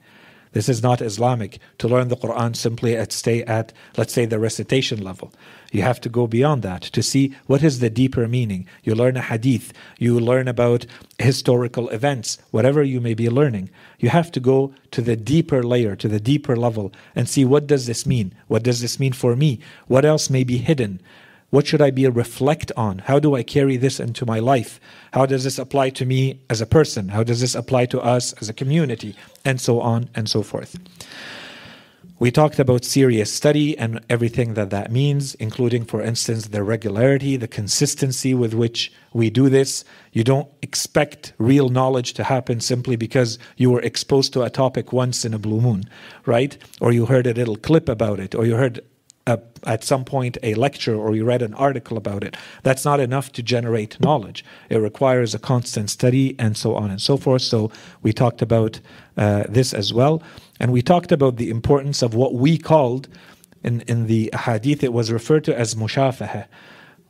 This 0.50 0.68
is 0.68 0.82
not 0.82 1.00
Islamic 1.00 1.60
to 1.78 1.88
learn 1.88 2.08
the 2.08 2.16
Quran 2.16 2.56
simply 2.56 2.96
at 2.96 3.12
stay 3.12 3.42
at, 3.44 3.72
let's 3.96 4.12
say, 4.12 4.26
the 4.26 4.40
recitation 4.40 5.02
level. 5.02 5.32
You 5.70 5.82
have 5.82 6.00
to 6.02 6.08
go 6.08 6.26
beyond 6.26 6.62
that 6.62 6.82
to 6.82 7.02
see 7.04 7.34
what 7.46 7.62
is 7.62 7.78
the 7.78 7.88
deeper 7.88 8.26
meaning. 8.26 8.66
You 8.82 8.96
learn 8.96 9.16
a 9.16 9.22
hadith, 9.22 9.72
you 9.96 10.18
learn 10.18 10.48
about 10.48 10.86
historical 11.18 11.88
events, 11.90 12.38
whatever 12.50 12.82
you 12.82 13.00
may 13.00 13.14
be 13.14 13.30
learning. 13.30 13.70
You 14.00 14.08
have 14.08 14.32
to 14.32 14.40
go 14.40 14.74
to 14.90 15.00
the 15.00 15.16
deeper 15.16 15.62
layer, 15.62 15.94
to 15.96 16.08
the 16.08 16.20
deeper 16.20 16.56
level, 16.56 16.92
and 17.14 17.28
see 17.28 17.44
what 17.44 17.68
does 17.68 17.86
this 17.86 18.04
mean? 18.04 18.34
What 18.48 18.64
does 18.64 18.80
this 18.80 18.98
mean 18.98 19.12
for 19.12 19.36
me? 19.36 19.60
What 19.86 20.04
else 20.04 20.28
may 20.28 20.42
be 20.42 20.58
hidden? 20.58 21.00
What 21.52 21.66
should 21.66 21.82
I 21.82 21.90
be 21.90 22.08
reflect 22.08 22.72
on? 22.78 23.00
How 23.00 23.18
do 23.18 23.36
I 23.36 23.42
carry 23.42 23.76
this 23.76 24.00
into 24.00 24.24
my 24.24 24.38
life? 24.38 24.80
How 25.12 25.26
does 25.26 25.44
this 25.44 25.58
apply 25.58 25.90
to 25.90 26.06
me 26.06 26.40
as 26.48 26.62
a 26.62 26.66
person? 26.66 27.10
How 27.10 27.22
does 27.22 27.42
this 27.42 27.54
apply 27.54 27.84
to 27.92 28.00
us 28.00 28.32
as 28.40 28.48
a 28.48 28.54
community? 28.54 29.14
And 29.44 29.60
so 29.60 29.78
on 29.78 30.08
and 30.14 30.30
so 30.30 30.42
forth. 30.42 30.78
We 32.18 32.30
talked 32.30 32.58
about 32.58 32.86
serious 32.86 33.30
study 33.30 33.76
and 33.76 34.00
everything 34.08 34.54
that 34.54 34.70
that 34.70 34.90
means, 34.90 35.34
including, 35.34 35.84
for 35.84 36.00
instance, 36.00 36.48
the 36.48 36.62
regularity, 36.62 37.36
the 37.36 37.48
consistency 37.48 38.32
with 38.32 38.54
which 38.54 38.90
we 39.12 39.28
do 39.28 39.50
this. 39.50 39.84
You 40.12 40.24
don't 40.24 40.48
expect 40.62 41.34
real 41.36 41.68
knowledge 41.68 42.14
to 42.14 42.24
happen 42.24 42.60
simply 42.60 42.96
because 42.96 43.38
you 43.58 43.70
were 43.70 43.82
exposed 43.82 44.32
to 44.32 44.42
a 44.42 44.48
topic 44.48 44.90
once 44.90 45.26
in 45.26 45.34
a 45.34 45.38
blue 45.38 45.60
moon, 45.60 45.84
right? 46.24 46.56
Or 46.80 46.92
you 46.92 47.04
heard 47.04 47.26
a 47.26 47.34
little 47.34 47.56
clip 47.56 47.90
about 47.90 48.20
it, 48.20 48.34
or 48.34 48.46
you 48.46 48.54
heard 48.54 48.80
a, 49.26 49.38
at 49.64 49.84
some 49.84 50.04
point 50.04 50.36
a 50.42 50.54
lecture 50.54 50.94
or 50.94 51.14
you 51.14 51.24
read 51.24 51.42
an 51.42 51.54
article 51.54 51.96
about 51.96 52.24
it. 52.24 52.36
That's 52.62 52.84
not 52.84 53.00
enough 53.00 53.32
to 53.32 53.42
generate 53.42 54.00
knowledge. 54.00 54.44
It 54.68 54.78
requires 54.78 55.34
a 55.34 55.38
constant 55.38 55.90
study 55.90 56.34
and 56.38 56.56
so 56.56 56.74
on 56.74 56.90
and 56.90 57.00
so 57.00 57.16
forth. 57.16 57.42
So 57.42 57.70
we 58.02 58.12
talked 58.12 58.42
about 58.42 58.80
uh, 59.16 59.44
this 59.48 59.72
as 59.72 59.92
well. 59.92 60.22
And 60.58 60.72
we 60.72 60.82
talked 60.82 61.12
about 61.12 61.36
the 61.36 61.50
importance 61.50 62.02
of 62.02 62.14
what 62.14 62.34
we 62.34 62.58
called 62.58 63.08
in, 63.62 63.82
in 63.82 64.06
the 64.06 64.30
hadith, 64.34 64.82
it 64.82 64.92
was 64.92 65.12
referred 65.12 65.44
to 65.44 65.56
as 65.56 65.74
mushafah. 65.74 66.46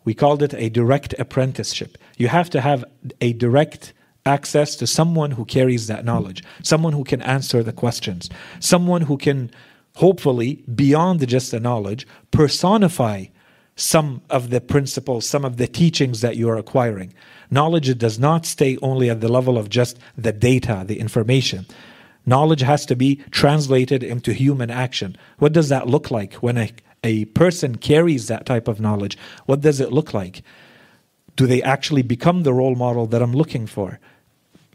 we 0.04 0.14
called 0.14 0.42
it 0.42 0.54
a 0.54 0.69
direct 0.69 1.14
apprenticeship. 1.19 1.97
You 2.19 2.28
have 2.28 2.50
to 2.50 2.61
have 2.61 2.85
a 3.21 3.33
direct 3.33 3.92
access 4.25 4.76
to 4.76 4.87
someone 4.87 5.33
who 5.33 5.45
carries 5.45 5.87
that 5.87 6.04
knowledge, 6.04 6.45
someone 6.62 6.92
who 6.92 7.04
can 7.04 7.23
answer 7.23 7.62
the 7.62 7.73
questions, 7.73 8.31
someone 8.61 9.02
who 9.02 9.16
can 9.16 9.50
hopefully, 9.96 10.64
beyond 10.75 11.26
just 11.26 11.50
the 11.50 11.61
knowledge, 11.61 12.06
personify 12.30 13.26
some 13.76 14.22
of 14.28 14.50
the 14.50 14.61
principles, 14.61 15.26
some 15.26 15.44
of 15.44 15.56
the 15.56 15.66
teachings 15.66 16.20
that 16.20 16.37
you 16.37 16.49
are 16.49 16.56
acquiring. 16.56 17.14
Knowledge 17.50 17.96
does 17.99 18.18
not 18.18 18.46
stay 18.46 18.78
only 18.82 19.11
at 19.11 19.20
the 19.20 19.28
level 19.28 19.56
of 19.58 19.68
just 19.68 19.99
the 20.16 20.32
data, 20.32 20.84
the 20.87 20.99
information. 20.99 21.66
Knowledge 22.25 22.61
has 22.61 22.87
to 22.87 22.96
be 22.96 23.16
translated 23.30 24.02
into 24.02 24.32
human 24.32 24.70
action. 24.70 25.16
What 25.38 25.52
does 25.52 25.68
that 25.70 25.88
look 25.88 26.11
like 26.11 26.34
when 26.34 26.56
a, 26.58 26.70
a 27.02 27.25
person 27.26 27.76
carries 27.76 28.28
that 28.28 28.46
type 28.46 28.68
of 28.68 28.80
knowledge? 28.80 29.18
What 29.46 29.61
does 29.61 29.80
it 29.80 29.92
look 29.92 30.14
like? 30.14 30.42
Do 31.34 31.46
they 31.46 31.62
actually 31.62 32.02
become 32.02 32.42
the 32.42 32.52
role 32.52 32.75
model 32.75 33.06
that 33.06 33.22
I'm 33.22 33.32
looking 33.32 33.66
for? 33.66 33.99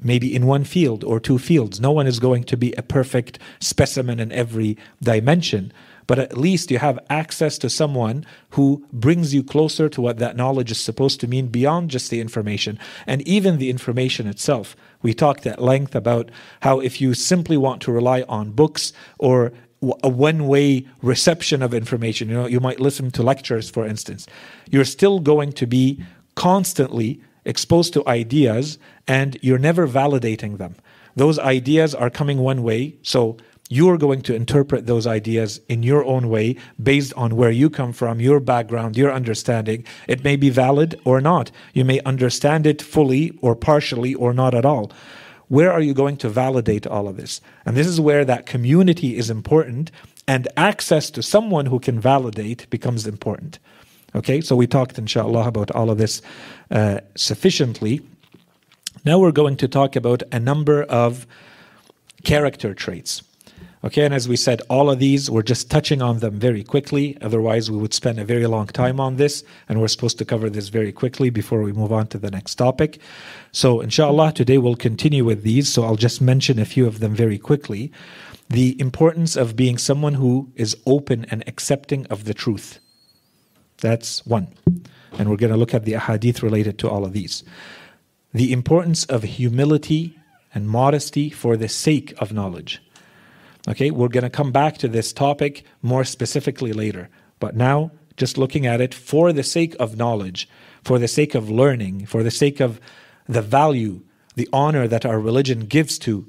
Maybe 0.01 0.35
in 0.35 0.45
one 0.45 0.63
field 0.63 1.03
or 1.03 1.19
two 1.19 1.39
fields. 1.39 1.79
No 1.79 1.91
one 1.91 2.07
is 2.07 2.19
going 2.19 2.43
to 2.45 2.57
be 2.57 2.71
a 2.73 2.83
perfect 2.83 3.39
specimen 3.59 4.19
in 4.19 4.31
every 4.31 4.77
dimension, 5.01 5.73
but 6.05 6.19
at 6.19 6.37
least 6.37 6.71
you 6.71 6.79
have 6.79 6.99
access 7.09 7.57
to 7.59 7.69
someone 7.69 8.25
who 8.51 8.85
brings 8.93 9.33
you 9.33 9.43
closer 9.43 9.89
to 9.89 10.01
what 10.01 10.19
that 10.19 10.37
knowledge 10.37 10.71
is 10.71 10.79
supposed 10.79 11.19
to 11.19 11.27
mean 11.27 11.47
beyond 11.47 11.89
just 11.89 12.09
the 12.09 12.21
information 12.21 12.79
and 13.05 13.21
even 13.27 13.57
the 13.57 13.69
information 13.69 14.27
itself. 14.27 14.75
We 15.01 15.13
talked 15.13 15.45
at 15.45 15.61
length 15.61 15.95
about 15.95 16.29
how 16.61 16.79
if 16.79 17.01
you 17.01 17.13
simply 17.13 17.57
want 17.57 17.81
to 17.83 17.91
rely 17.91 18.23
on 18.29 18.51
books 18.51 18.93
or 19.19 19.51
a 20.03 20.09
one 20.09 20.47
way 20.47 20.87
reception 21.01 21.61
of 21.61 21.73
information, 21.73 22.29
you 22.29 22.35
know, 22.35 22.47
you 22.47 22.59
might 22.59 22.79
listen 22.79 23.11
to 23.11 23.23
lectures, 23.23 23.69
for 23.69 23.85
instance, 23.85 24.25
you're 24.69 24.85
still 24.85 25.19
going 25.19 25.51
to 25.53 25.67
be 25.67 26.03
constantly 26.35 27.21
exposed 27.47 27.93
to 27.93 28.07
ideas 28.07 28.77
and 29.07 29.37
you're 29.41 29.57
never 29.57 29.87
validating 29.87 30.57
them. 30.57 30.75
Those 31.15 31.39
ideas 31.39 31.95
are 31.95 32.11
coming 32.11 32.37
one 32.37 32.61
way, 32.61 32.97
so 33.01 33.37
you 33.69 33.89
are 33.89 33.97
going 33.97 34.21
to 34.21 34.35
interpret 34.35 34.85
those 34.85 35.07
ideas 35.07 35.59
in 35.67 35.83
your 35.83 36.05
own 36.05 36.29
way 36.29 36.55
based 36.81 37.13
on 37.15 37.35
where 37.35 37.51
you 37.51 37.69
come 37.69 37.91
from, 37.91 38.21
your 38.21 38.39
background, 38.39 38.95
your 38.95 39.11
understanding. 39.11 39.83
It 40.07 40.23
may 40.23 40.35
be 40.35 40.49
valid 40.49 40.99
or 41.03 41.19
not. 41.19 41.51
You 41.73 41.83
may 41.83 41.99
understand 42.01 42.65
it 42.65 42.81
fully 42.81 43.37
or 43.41 43.55
partially 43.55 44.13
or 44.13 44.33
not 44.33 44.53
at 44.53 44.65
all. 44.65 44.91
Where 45.49 45.71
are 45.71 45.81
you 45.81 45.93
going 45.93 46.17
to 46.17 46.29
validate 46.29 46.85
all 46.85 47.07
of 47.07 47.17
this? 47.17 47.41
And 47.65 47.75
this 47.75 47.87
is 47.87 47.99
where 47.99 48.25
that 48.25 48.45
community 48.45 49.17
is 49.17 49.29
important 49.29 49.91
and 50.27 50.47
access 50.57 51.09
to 51.11 51.23
someone 51.23 51.67
who 51.67 51.79
can 51.79 51.99
validate 51.99 52.69
becomes 52.69 53.07
important. 53.07 53.59
Okay, 54.15 54.41
so 54.41 54.55
we 54.55 54.67
talked, 54.67 54.97
inshallah, 54.97 55.47
about 55.47 55.71
all 55.71 55.89
of 55.89 55.97
this 55.97 56.21
uh, 56.71 56.99
sufficiently. 57.15 58.01
Now 59.05 59.19
we're 59.19 59.31
going 59.31 59.57
to 59.57 59.67
talk 59.67 59.95
about 59.95 60.23
a 60.31 60.39
number 60.39 60.83
of 60.83 61.27
character 62.23 62.73
traits. 62.73 63.21
Okay, 63.83 64.03
and 64.03 64.13
as 64.13 64.27
we 64.27 64.35
said, 64.35 64.61
all 64.69 64.89
of 64.89 64.97
these, 64.97 65.29
we're 65.29 65.43
just 65.43 65.69
touching 65.69 66.01
on 66.01 66.19
them 66.19 66.39
very 66.39 66.63
quickly. 66.63 67.15
Otherwise, 67.21 67.69
we 67.69 67.77
would 67.77 67.93
spend 67.93 68.19
a 68.19 68.25
very 68.25 68.47
long 68.47 68.65
time 68.65 68.99
on 68.99 69.17
this, 69.17 69.43
and 69.69 69.79
we're 69.79 69.87
supposed 69.87 70.17
to 70.17 70.25
cover 70.25 70.49
this 70.49 70.69
very 70.69 70.91
quickly 70.91 71.29
before 71.29 71.61
we 71.61 71.71
move 71.71 71.93
on 71.93 72.07
to 72.07 72.17
the 72.17 72.31
next 72.31 72.55
topic. 72.55 72.99
So, 73.51 73.79
inshallah, 73.79 74.33
today 74.33 74.57
we'll 74.57 74.75
continue 74.75 75.23
with 75.23 75.43
these. 75.43 75.69
So, 75.69 75.83
I'll 75.83 75.95
just 75.95 76.21
mention 76.21 76.57
a 76.57 76.65
few 76.65 76.87
of 76.87 76.99
them 76.99 77.13
very 77.13 77.37
quickly. 77.37 77.91
The 78.49 78.79
importance 78.81 79.35
of 79.35 79.55
being 79.55 79.77
someone 79.77 80.15
who 80.15 80.51
is 80.55 80.75
open 80.87 81.25
and 81.29 81.43
accepting 81.47 82.07
of 82.07 82.23
the 82.23 82.33
truth. 82.33 82.79
That's 83.81 84.25
one. 84.25 84.47
And 85.17 85.29
we're 85.29 85.37
going 85.37 85.51
to 85.51 85.57
look 85.57 85.73
at 85.73 85.85
the 85.85 85.93
ahadith 85.93 86.41
related 86.41 86.77
to 86.79 86.89
all 86.89 87.05
of 87.05 87.13
these. 87.13 87.43
The 88.33 88.51
importance 88.51 89.05
of 89.05 89.23
humility 89.23 90.17
and 90.53 90.67
modesty 90.67 91.29
for 91.29 91.57
the 91.57 91.69
sake 91.69 92.13
of 92.19 92.33
knowledge. 92.33 92.81
Okay, 93.67 93.91
we're 93.91 94.07
going 94.07 94.23
to 94.23 94.29
come 94.29 94.51
back 94.51 94.77
to 94.77 94.87
this 94.87 95.11
topic 95.11 95.63
more 95.81 96.03
specifically 96.03 96.73
later. 96.73 97.09
But 97.39 97.55
now, 97.55 97.91
just 98.15 98.37
looking 98.37 98.65
at 98.65 98.81
it 98.81 98.93
for 98.93 99.33
the 99.33 99.43
sake 99.43 99.75
of 99.79 99.97
knowledge, 99.97 100.49
for 100.83 100.97
the 100.97 101.07
sake 101.07 101.35
of 101.35 101.49
learning, 101.49 102.05
for 102.05 102.23
the 102.23 102.31
sake 102.31 102.59
of 102.59 102.79
the 103.27 103.41
value, 103.41 104.01
the 104.35 104.47
honor 104.53 104.87
that 104.87 105.05
our 105.05 105.19
religion 105.19 105.61
gives 105.61 105.99
to 105.99 106.27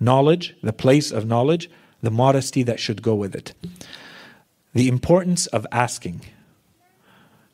knowledge, 0.00 0.56
the 0.62 0.72
place 0.72 1.12
of 1.12 1.26
knowledge, 1.26 1.70
the 2.02 2.10
modesty 2.10 2.62
that 2.62 2.80
should 2.80 3.02
go 3.02 3.14
with 3.14 3.34
it. 3.34 3.54
The 4.74 4.88
importance 4.88 5.46
of 5.48 5.66
asking, 5.70 6.22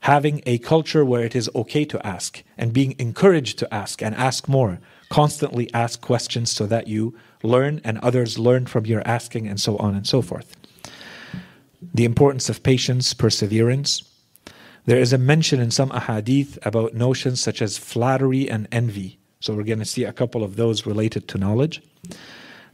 having 0.06 0.40
a 0.46 0.56
culture 0.58 1.04
where 1.04 1.24
it 1.24 1.34
is 1.34 1.50
okay 1.52 1.84
to 1.84 2.06
ask 2.06 2.44
and 2.56 2.72
being 2.72 2.94
encouraged 2.96 3.58
to 3.58 3.74
ask 3.74 4.00
and 4.00 4.14
ask 4.14 4.46
more. 4.46 4.78
Constantly 5.10 5.68
ask 5.74 6.00
questions 6.00 6.48
so 6.48 6.64
that 6.64 6.86
you 6.86 7.12
learn 7.42 7.80
and 7.82 7.98
others 7.98 8.38
learn 8.38 8.66
from 8.66 8.86
your 8.86 9.02
asking, 9.04 9.48
and 9.48 9.60
so 9.60 9.76
on 9.78 9.96
and 9.96 10.06
so 10.06 10.22
forth. 10.22 10.56
The 11.92 12.04
importance 12.04 12.48
of 12.48 12.62
patience, 12.62 13.14
perseverance. 13.14 14.08
There 14.84 15.00
is 15.00 15.12
a 15.12 15.18
mention 15.18 15.58
in 15.58 15.72
some 15.72 15.90
ahadith 15.90 16.56
about 16.64 16.94
notions 16.94 17.40
such 17.40 17.60
as 17.60 17.76
flattery 17.76 18.48
and 18.48 18.68
envy. 18.70 19.18
So 19.40 19.54
we're 19.54 19.64
going 19.64 19.80
to 19.80 19.84
see 19.84 20.04
a 20.04 20.12
couple 20.12 20.44
of 20.44 20.54
those 20.54 20.86
related 20.86 21.26
to 21.30 21.38
knowledge. 21.38 21.82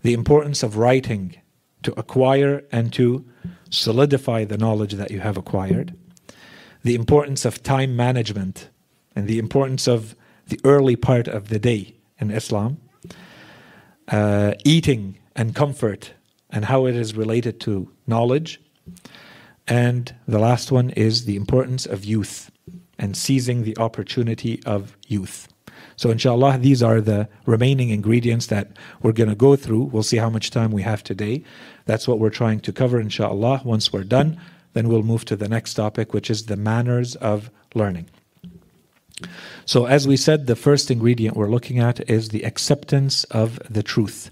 The 0.03 0.13
importance 0.13 0.63
of 0.63 0.77
writing 0.77 1.37
to 1.83 1.99
acquire 1.99 2.63
and 2.71 2.93
to 2.93 3.25
solidify 3.71 4.45
the 4.45 4.59
knowledge 4.59 4.93
that 4.93 5.11
you 5.11 5.21
have 5.21 5.39
acquired. 5.39 5.97
The 6.83 6.95
importance 6.95 7.45
of 7.45 7.63
time 7.63 7.95
management 7.97 8.69
and 9.15 9.27
the 9.27 9.39
importance 9.39 9.87
of 9.87 10.17
the 10.47 10.61
early 10.65 10.97
part 10.97 11.29
of 11.29 11.49
the 11.49 11.59
day 11.59 11.95
in 12.19 12.31
Islam 12.31 12.79
uh, 14.09 14.55
eating 14.65 15.19
and 15.35 15.55
comfort 15.55 16.13
and 16.51 16.67
how 16.67 16.87
it 16.87 16.95
is 16.95 17.17
related 17.17 17.61
to 17.61 17.91
knowledge. 18.07 18.61
And 19.67 20.15
the 20.27 20.39
last 20.39 20.73
one 20.73 20.91
is 20.91 21.25
the 21.25 21.37
importance 21.37 21.87
of 21.87 22.05
youth 22.05 22.51
and 22.99 23.17
seizing 23.17 23.63
the 23.63 23.77
opportunity 23.79 24.61
of 24.67 24.97
youth. 25.07 25.49
So, 25.97 26.11
inshallah, 26.11 26.59
these 26.59 26.83
are 26.83 27.01
the 27.01 27.29
remaining 27.47 27.91
ingredients 27.91 28.47
that 28.47 28.77
we're 29.03 29.13
going 29.13 29.29
to 29.29 29.35
go 29.35 29.57
through. 29.57 29.85
We'll 29.85 30.03
see 30.03 30.17
how 30.17 30.31
much 30.31 30.51
time 30.51 30.73
we 30.73 30.83
have 30.83 31.03
today. 31.05 31.45
That's 31.87 32.09
what 32.09 32.19
we're 32.19 32.31
trying 32.31 32.61
to 32.61 32.73
cover, 32.73 33.01
inshallah. 33.01 33.63
Once 33.65 33.93
we're 33.93 34.05
done, 34.05 34.41
then 34.73 34.89
we'll 34.89 35.03
move 35.03 35.25
to 35.27 35.37
the 35.37 35.49
next 35.49 35.75
topic, 35.75 36.13
which 36.13 36.31
is 36.31 36.47
the 36.47 36.57
manners 36.57 37.15
of 37.17 37.51
learning. 37.75 38.09
So, 39.65 39.87
as 39.87 40.09
we 40.09 40.17
said, 40.17 40.47
the 40.47 40.57
first 40.57 40.91
ingredient 40.91 41.37
we're 41.37 41.51
looking 41.51 41.79
at 41.79 42.09
is 42.11 42.31
the 42.31 42.45
acceptance 42.45 43.25
of 43.25 43.61
the 43.71 43.83
truth. 43.83 44.31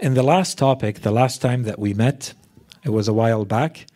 In 0.00 0.14
the 0.14 0.22
last 0.22 0.58
topic, 0.58 1.00
the 1.00 1.12
last 1.12 1.40
time 1.40 1.62
that 1.62 1.78
we 1.78 1.94
met, 1.94 2.34
it 2.84 2.90
was 2.90 3.08
a 3.08 3.12
while 3.12 3.44
back, 3.44 3.86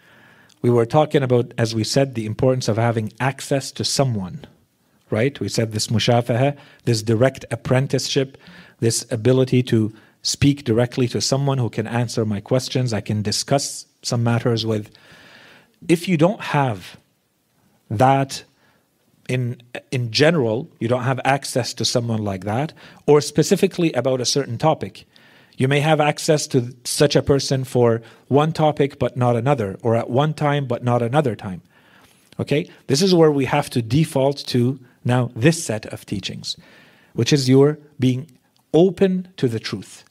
we 0.62 0.70
were 0.70 0.86
talking 0.86 1.22
about, 1.22 1.52
as 1.58 1.74
we 1.74 1.84
said, 1.84 2.14
the 2.14 2.26
importance 2.26 2.68
of 2.68 2.76
having 2.76 3.12
access 3.20 3.70
to 3.72 3.84
someone, 3.84 4.46
right? 5.10 5.38
We 5.38 5.48
said 5.48 5.72
this 5.72 5.88
mushafaha, 5.88 6.56
this 6.84 7.02
direct 7.02 7.44
apprenticeship, 7.50 8.38
this 8.80 9.06
ability 9.10 9.62
to 9.64 9.92
speak 10.26 10.64
directly 10.64 11.06
to 11.06 11.20
someone 11.20 11.56
who 11.56 11.70
can 11.70 11.86
answer 11.86 12.24
my 12.24 12.40
questions, 12.40 12.92
I 12.92 13.00
can 13.00 13.22
discuss 13.22 13.86
some 14.02 14.24
matters 14.24 14.66
with. 14.66 14.90
If 15.86 16.08
you 16.08 16.16
don't 16.16 16.40
have 16.40 16.96
that 17.88 18.42
in 19.28 19.60
in 19.92 20.10
general 20.10 20.68
you 20.80 20.88
don't 20.88 21.04
have 21.04 21.20
access 21.24 21.72
to 21.74 21.84
someone 21.84 22.22
like 22.24 22.44
that 22.44 22.72
or 23.06 23.20
specifically 23.20 23.92
about 23.92 24.20
a 24.20 24.24
certain 24.24 24.56
topic 24.56 25.04
you 25.56 25.68
may 25.68 25.80
have 25.80 26.00
access 26.00 26.46
to 26.46 26.74
such 26.84 27.16
a 27.16 27.22
person 27.22 27.64
for 27.64 28.02
one 28.28 28.52
topic 28.52 28.98
but 28.98 29.16
not 29.16 29.36
another 29.36 29.76
or 29.82 29.94
at 29.94 30.10
one 30.10 30.34
time 30.34 30.66
but 30.66 30.82
not 30.84 31.02
another 31.02 31.34
time. 31.34 31.62
Okay? 32.38 32.68
This 32.88 33.02
is 33.02 33.14
where 33.14 33.32
we 33.32 33.46
have 33.46 33.70
to 33.70 33.82
default 33.82 34.38
to 34.48 34.78
now 35.04 35.30
this 35.36 35.64
set 35.64 35.86
of 35.86 36.04
teachings 36.04 36.56
which 37.14 37.32
is 37.32 37.48
your 37.48 37.78
being 37.98 38.28
open 38.74 39.28
to 39.36 39.48
the 39.48 39.60
truth 39.60 40.04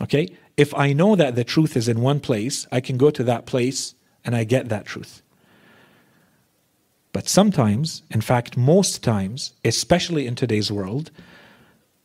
okay 0.00 0.28
if 0.56 0.74
i 0.74 0.92
know 0.92 1.16
that 1.16 1.34
the 1.34 1.44
truth 1.44 1.76
is 1.76 1.88
in 1.88 2.00
one 2.00 2.20
place 2.20 2.66
i 2.72 2.80
can 2.80 2.96
go 2.96 3.10
to 3.10 3.24
that 3.24 3.46
place 3.46 3.94
and 4.24 4.34
i 4.34 4.44
get 4.44 4.68
that 4.68 4.86
truth 4.86 5.22
but 7.14 7.28
sometimes, 7.28 8.02
in 8.10 8.22
fact, 8.22 8.56
most 8.56 9.04
times, 9.04 9.52
especially 9.64 10.26
in 10.26 10.34
today's 10.34 10.72
world, 10.72 11.12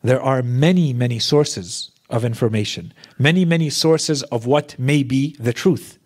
there 0.04 0.22
are 0.22 0.44
many, 0.44 0.94
many 0.94 1.18
sources 1.18 1.90
of 2.12 2.24
information, 2.24 2.94
many, 3.18 3.44
many 3.44 3.72
sources 3.72 4.22
of 4.24 4.46
what 4.46 4.78
may 4.78 5.02
be 5.02 5.36
the 5.40 5.52
truth 5.52 5.98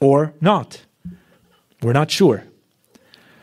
or 0.00 0.32
not. 0.40 0.80
We're 1.82 1.92
not 1.92 2.10
sure. 2.10 2.44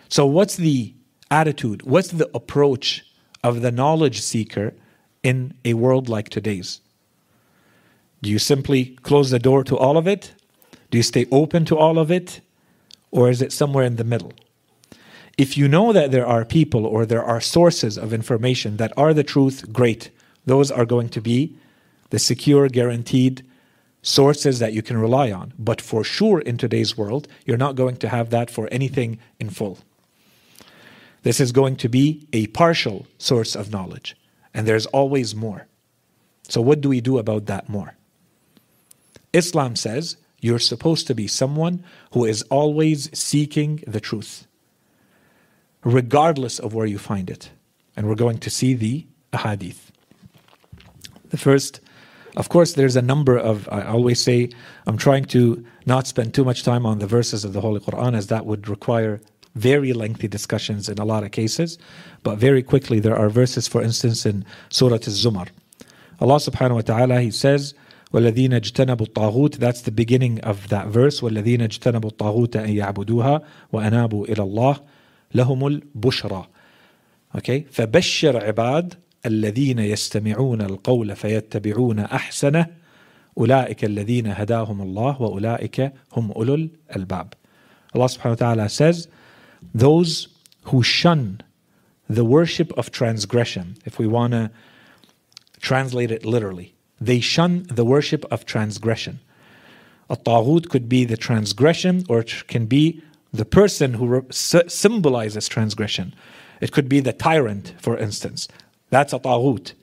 So, 0.10 0.26
what's 0.26 0.56
the 0.56 0.96
attitude? 1.30 1.84
What's 1.84 2.10
the 2.10 2.30
approach 2.34 3.06
of 3.44 3.62
the 3.62 3.72
knowledge 3.72 4.22
seeker 4.22 4.74
in 5.22 5.54
a 5.64 5.76
world 5.76 6.10
like 6.10 6.30
today's? 6.30 6.82
Do 8.26 8.32
you 8.32 8.40
simply 8.40 8.98
close 9.04 9.30
the 9.30 9.38
door 9.38 9.64
to 9.66 9.78
all 9.78 9.98
of 9.98 10.08
it? 10.08 10.34
Do 10.90 10.98
you 10.98 11.04
stay 11.04 11.28
open 11.32 11.64
to 11.66 11.78
all 11.78 12.00
of 12.00 12.10
it? 12.10 12.42
Or 13.12 13.30
is 13.30 13.40
it 13.40 13.54
somewhere 13.54 13.86
in 13.86 13.98
the 13.98 14.04
middle? 14.04 14.34
If 15.38 15.56
you 15.56 15.68
know 15.68 15.94
that 15.94 16.10
there 16.10 16.26
are 16.26 16.44
people 16.44 16.88
or 16.88 17.06
there 17.06 17.24
are 17.24 17.40
sources 17.40 18.00
of 18.00 18.14
information 18.14 18.78
that 18.78 18.92
are 18.98 19.14
the 19.14 19.24
truth, 19.24 19.72
great. 19.72 20.10
Those 20.44 20.72
are 20.72 20.88
going 20.88 21.10
to 21.10 21.22
be 21.22 21.56
the 22.10 22.18
secure, 22.18 22.68
guaranteed 22.68 23.46
sources 24.02 24.58
that 24.58 24.74
you 24.74 24.82
can 24.82 24.98
rely 24.98 25.32
on. 25.32 25.54
But 25.60 25.80
for 25.80 26.04
sure, 26.04 26.40
in 26.40 26.58
today's 26.58 26.98
world, 26.98 27.28
you're 27.46 27.58
not 27.58 27.76
going 27.76 27.98
to 27.98 28.10
have 28.10 28.32
that 28.32 28.50
for 28.50 28.68
anything 28.72 29.20
in 29.40 29.52
full. 29.52 29.78
This 31.22 31.40
is 31.40 31.52
going 31.52 31.76
to 31.76 31.90
be 31.90 32.28
a 32.34 32.48
partial 32.48 33.06
source 33.20 33.56
of 33.56 33.70
knowledge, 33.70 34.18
and 34.52 34.68
there's 34.68 34.88
always 34.88 35.36
more. 35.36 35.68
So, 36.50 36.60
what 36.60 36.82
do 36.82 36.90
we 36.90 37.02
do 37.02 37.20
about 37.20 37.46
that 37.46 37.70
more? 37.70 37.94
Islam 39.36 39.76
says 39.76 40.18
you're 40.40 40.60
supposed 40.60 41.08
to 41.08 41.16
be 41.16 41.28
someone 41.28 41.84
who 42.14 42.26
is 42.26 42.42
always 42.44 43.10
seeking 43.18 43.84
the 43.88 44.00
truth, 44.00 44.48
regardless 45.84 46.60
of 46.60 46.74
where 46.74 46.86
you 46.86 46.98
find 46.98 47.30
it. 47.30 47.52
And 47.96 48.08
we're 48.08 48.16
going 48.16 48.40
to 48.40 48.50
see 48.50 48.74
the 48.74 49.06
ahadith. 49.32 49.92
The 51.30 51.38
first 51.38 51.82
of 52.36 52.50
course, 52.50 52.74
there's 52.74 52.98
a 52.98 53.02
number 53.02 53.38
of, 53.38 53.70
I 53.72 53.84
always 53.84 54.22
say, 54.22 54.50
I'm 54.88 54.98
trying 54.98 55.26
to 55.26 55.64
not 55.86 56.06
spend 56.06 56.34
too 56.34 56.44
much 56.44 56.64
time 56.64 56.86
on 56.86 57.00
the 57.00 57.08
verses 57.08 57.46
of 57.46 57.54
the 57.54 57.62
Holy 57.62 57.80
Quran 57.80 58.14
as 58.16 58.28
that 58.28 58.46
would 58.46 58.68
require 58.68 59.22
very 59.56 59.94
lengthy 59.94 60.28
discussions 60.28 60.90
in 60.90 60.98
a 60.98 61.06
lot 61.06 61.24
of 61.24 61.32
cases. 61.32 61.78
But 62.24 62.38
very 62.38 62.62
quickly, 62.62 63.00
there 63.00 63.16
are 63.16 63.30
verses, 63.30 63.70
for 63.70 63.82
instance, 63.82 64.26
in 64.26 64.44
Surah 64.70 64.96
Al-Zumar. 64.96 65.48
Allah 66.20 66.36
subhanahu 66.36 66.76
wa 66.76 66.82
ta'ala, 66.82 67.22
He 67.22 67.32
says, 67.32 67.74
وَالَّذِينَ 68.16 68.54
اجْتَنَبُوا 68.54 69.06
الطَّاغُوتِ. 69.06 69.60
That's 69.60 69.82
the 69.82 69.92
beginning 69.92 70.40
of 70.40 70.70
that 70.70 70.88
verse. 70.88 71.22
وَالَّذِينَ 71.22 71.62
اجْتَنَبُوا 71.62 72.10
الطَّاغُوتَ 72.10 72.56
أَن 72.56 72.70
يَعْبُدُوهَا 72.70 73.42
وَأَنَابُوا 73.74 74.26
إِلَى 74.28 74.44
اللَّهِ. 74.44 74.80
لَهُمُ 75.36 75.68
الْبُشْرَى. 75.68 76.48
Okay, 77.38 77.66
فَبَشِّرْ 77.72 78.38
عِبَادٍ 78.38 78.94
الذين 79.26 79.80
يستمعون 79.80 80.62
القول 80.62 81.16
فيتبعون 81.16 82.00
أحسنه. 82.00 82.68
أولئك 83.38 83.86
الذين 83.86 84.28
هداهم 84.28 84.82
الله 84.82 85.22
وأولئك 85.22 85.94
هم 86.14 86.32
أولو 86.32 86.56
الألباب. 86.56 87.34
Allah 87.94 88.06
subhanahu 88.06 88.30
wa 88.30 88.36
ta'ala 88.36 88.70
says, 88.70 89.08
Those 89.74 90.30
who 90.64 90.84
shun 90.84 91.42
the 92.10 92.24
worship 92.24 92.72
of 92.78 92.92
transgression, 92.92 93.76
if 93.86 94.00
we 94.00 94.08
want 94.08 94.32
to 94.32 94.52
translate 95.60 96.12
it 96.12 96.26
literally, 96.26 96.75
they 97.06 97.20
shun 97.20 97.66
the 97.70 97.86
worship 97.86 98.26
of 98.32 98.46
transgression. 98.46 99.20
A 100.10 100.16
taghut 100.16 100.70
could 100.70 100.88
be 100.88 101.06
the 101.06 101.18
transgression 101.18 102.04
or 102.10 102.20
it 102.20 102.48
can 102.48 102.66
be 102.66 103.02
the 103.34 103.46
person 103.46 103.96
who 103.96 104.26
symbolizes 104.32 105.48
transgression. 105.48 106.14
It 106.62 106.72
could 106.72 106.88
be 106.88 107.00
the 107.00 107.14
tyrant, 107.14 107.74
for 107.80 107.98
instance, 107.98 108.48
that's 108.90 109.14
a 109.14 109.20
taghut. 109.20 109.74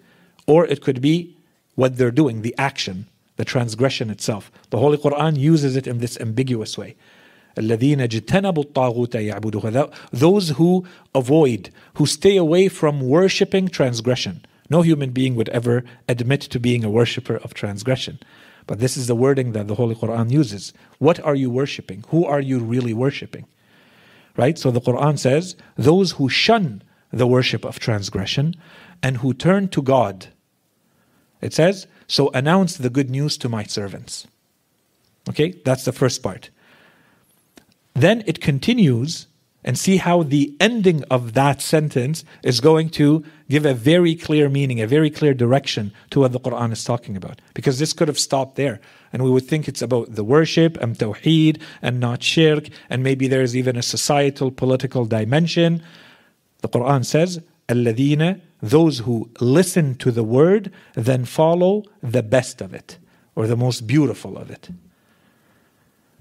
Or 0.47 0.67
it 0.67 0.81
could 0.81 1.01
be 1.01 1.37
what 1.75 1.97
they're 1.97 2.11
doing, 2.11 2.43
the 2.43 2.55
action, 2.59 3.07
the 3.37 3.45
transgression 3.45 4.11
itself. 4.11 4.51
The 4.71 4.79
Holy 4.79 4.99
Quran 4.99 5.39
uses 5.39 5.77
it 5.77 5.87
in 5.87 5.99
this 5.99 6.19
ambiguous 6.19 6.79
way. 6.79 6.97
Those 7.57 7.81
who 10.51 10.87
avoid, 11.15 11.71
who 11.95 12.07
stay 12.07 12.37
away 12.37 12.69
from 12.69 13.01
worshipping 13.01 13.69
transgression. 13.69 14.45
No 14.73 14.81
human 14.81 15.11
being 15.11 15.35
would 15.37 15.51
ever 15.51 15.85
admit 16.09 16.41
to 16.41 16.59
being 16.59 16.83
a 16.83 16.91
worshipper 16.91 17.37
of 17.37 17.53
transgression. 17.53 18.19
But 18.67 18.79
this 18.79 18.97
is 18.97 19.07
the 19.07 19.21
wording 19.25 19.53
that 19.53 19.69
the 19.69 19.75
Holy 19.75 19.95
Quran 19.95 20.31
uses. 20.31 20.73
What 20.99 21.21
are 21.21 21.35
you 21.35 21.51
worshipping? 21.51 22.05
Who 22.09 22.25
are 22.25 22.41
you 22.41 22.59
really 22.59 22.95
worshipping? 22.95 23.45
Right? 24.35 24.59
So 24.59 24.71
the 24.71 24.81
Quran 24.81 25.19
says, 25.19 25.57
those 25.77 26.13
who 26.13 26.31
shun 26.31 26.83
the 27.13 27.27
worship 27.27 27.67
of 27.67 27.79
transgression 27.79 28.55
and 29.03 29.19
who 29.19 29.35
turn 29.35 29.69
to 29.69 29.83
God. 29.83 30.29
It 31.43 31.53
says, 31.53 31.87
So 32.07 32.31
announce 32.31 32.79
the 32.79 32.89
good 32.97 33.11
news 33.11 33.37
to 33.39 33.51
my 33.51 33.65
servants. 33.65 34.27
Okay, 35.29 35.51
that's 35.67 35.85
the 35.85 35.93
first 35.93 36.23
part. 36.23 36.49
Then 37.93 38.25
it 38.27 38.41
continues 38.41 39.27
and 39.65 39.79
see 39.79 39.99
how 39.99 40.23
the 40.23 40.55
ending 40.59 41.05
of 41.05 41.35
that 41.35 41.63
sentence 41.63 42.25
is 42.43 42.61
going 42.61 42.91
to 42.91 43.25
give 43.49 43.65
a 43.65 43.75
very 43.75 44.15
clear 44.15 44.49
meaning, 44.49 44.81
a 44.81 44.87
very 44.87 45.11
clear 45.11 45.35
direction 45.35 45.93
to 46.11 46.21
what 46.21 46.33
the 46.33 46.41
Quran 46.41 46.73
is 46.73 46.85
talking 46.85 47.17
about. 47.17 47.41
Because 47.55 47.79
this 47.79 47.93
could 47.93 48.09
have 48.09 48.19
stopped 48.19 48.57
there. 48.57 48.81
And 49.13 49.23
we 49.23 49.31
would 49.31 49.47
think 49.47 49.69
it's 49.69 49.83
about 49.83 50.15
the 50.15 50.25
worship 50.25 50.77
and 50.79 50.99
tawheed 50.99 51.61
and 51.81 52.01
not 52.01 52.23
shirk, 52.23 52.69
and 52.91 53.03
maybe 53.03 53.29
there 53.29 53.43
is 53.43 53.57
even 53.57 53.77
a 53.77 53.83
societal, 53.83 54.51
political 54.51 55.05
dimension. 55.05 55.83
The 56.61 56.69
Quran 56.69 57.05
says, 57.05 57.41
Alladina, 57.69 58.41
those 58.61 59.01
who 59.01 59.31
listen 59.41 59.95
to 59.97 60.11
the 60.11 60.25
word, 60.25 60.73
then 60.95 61.25
follow 61.25 61.85
the 62.03 62.23
best 62.23 62.61
of 62.61 62.75
it, 62.75 62.99
or 63.37 63.47
the 63.47 63.57
most 63.57 63.87
beautiful 63.87 64.37
of 64.37 64.51
it. 64.51 64.71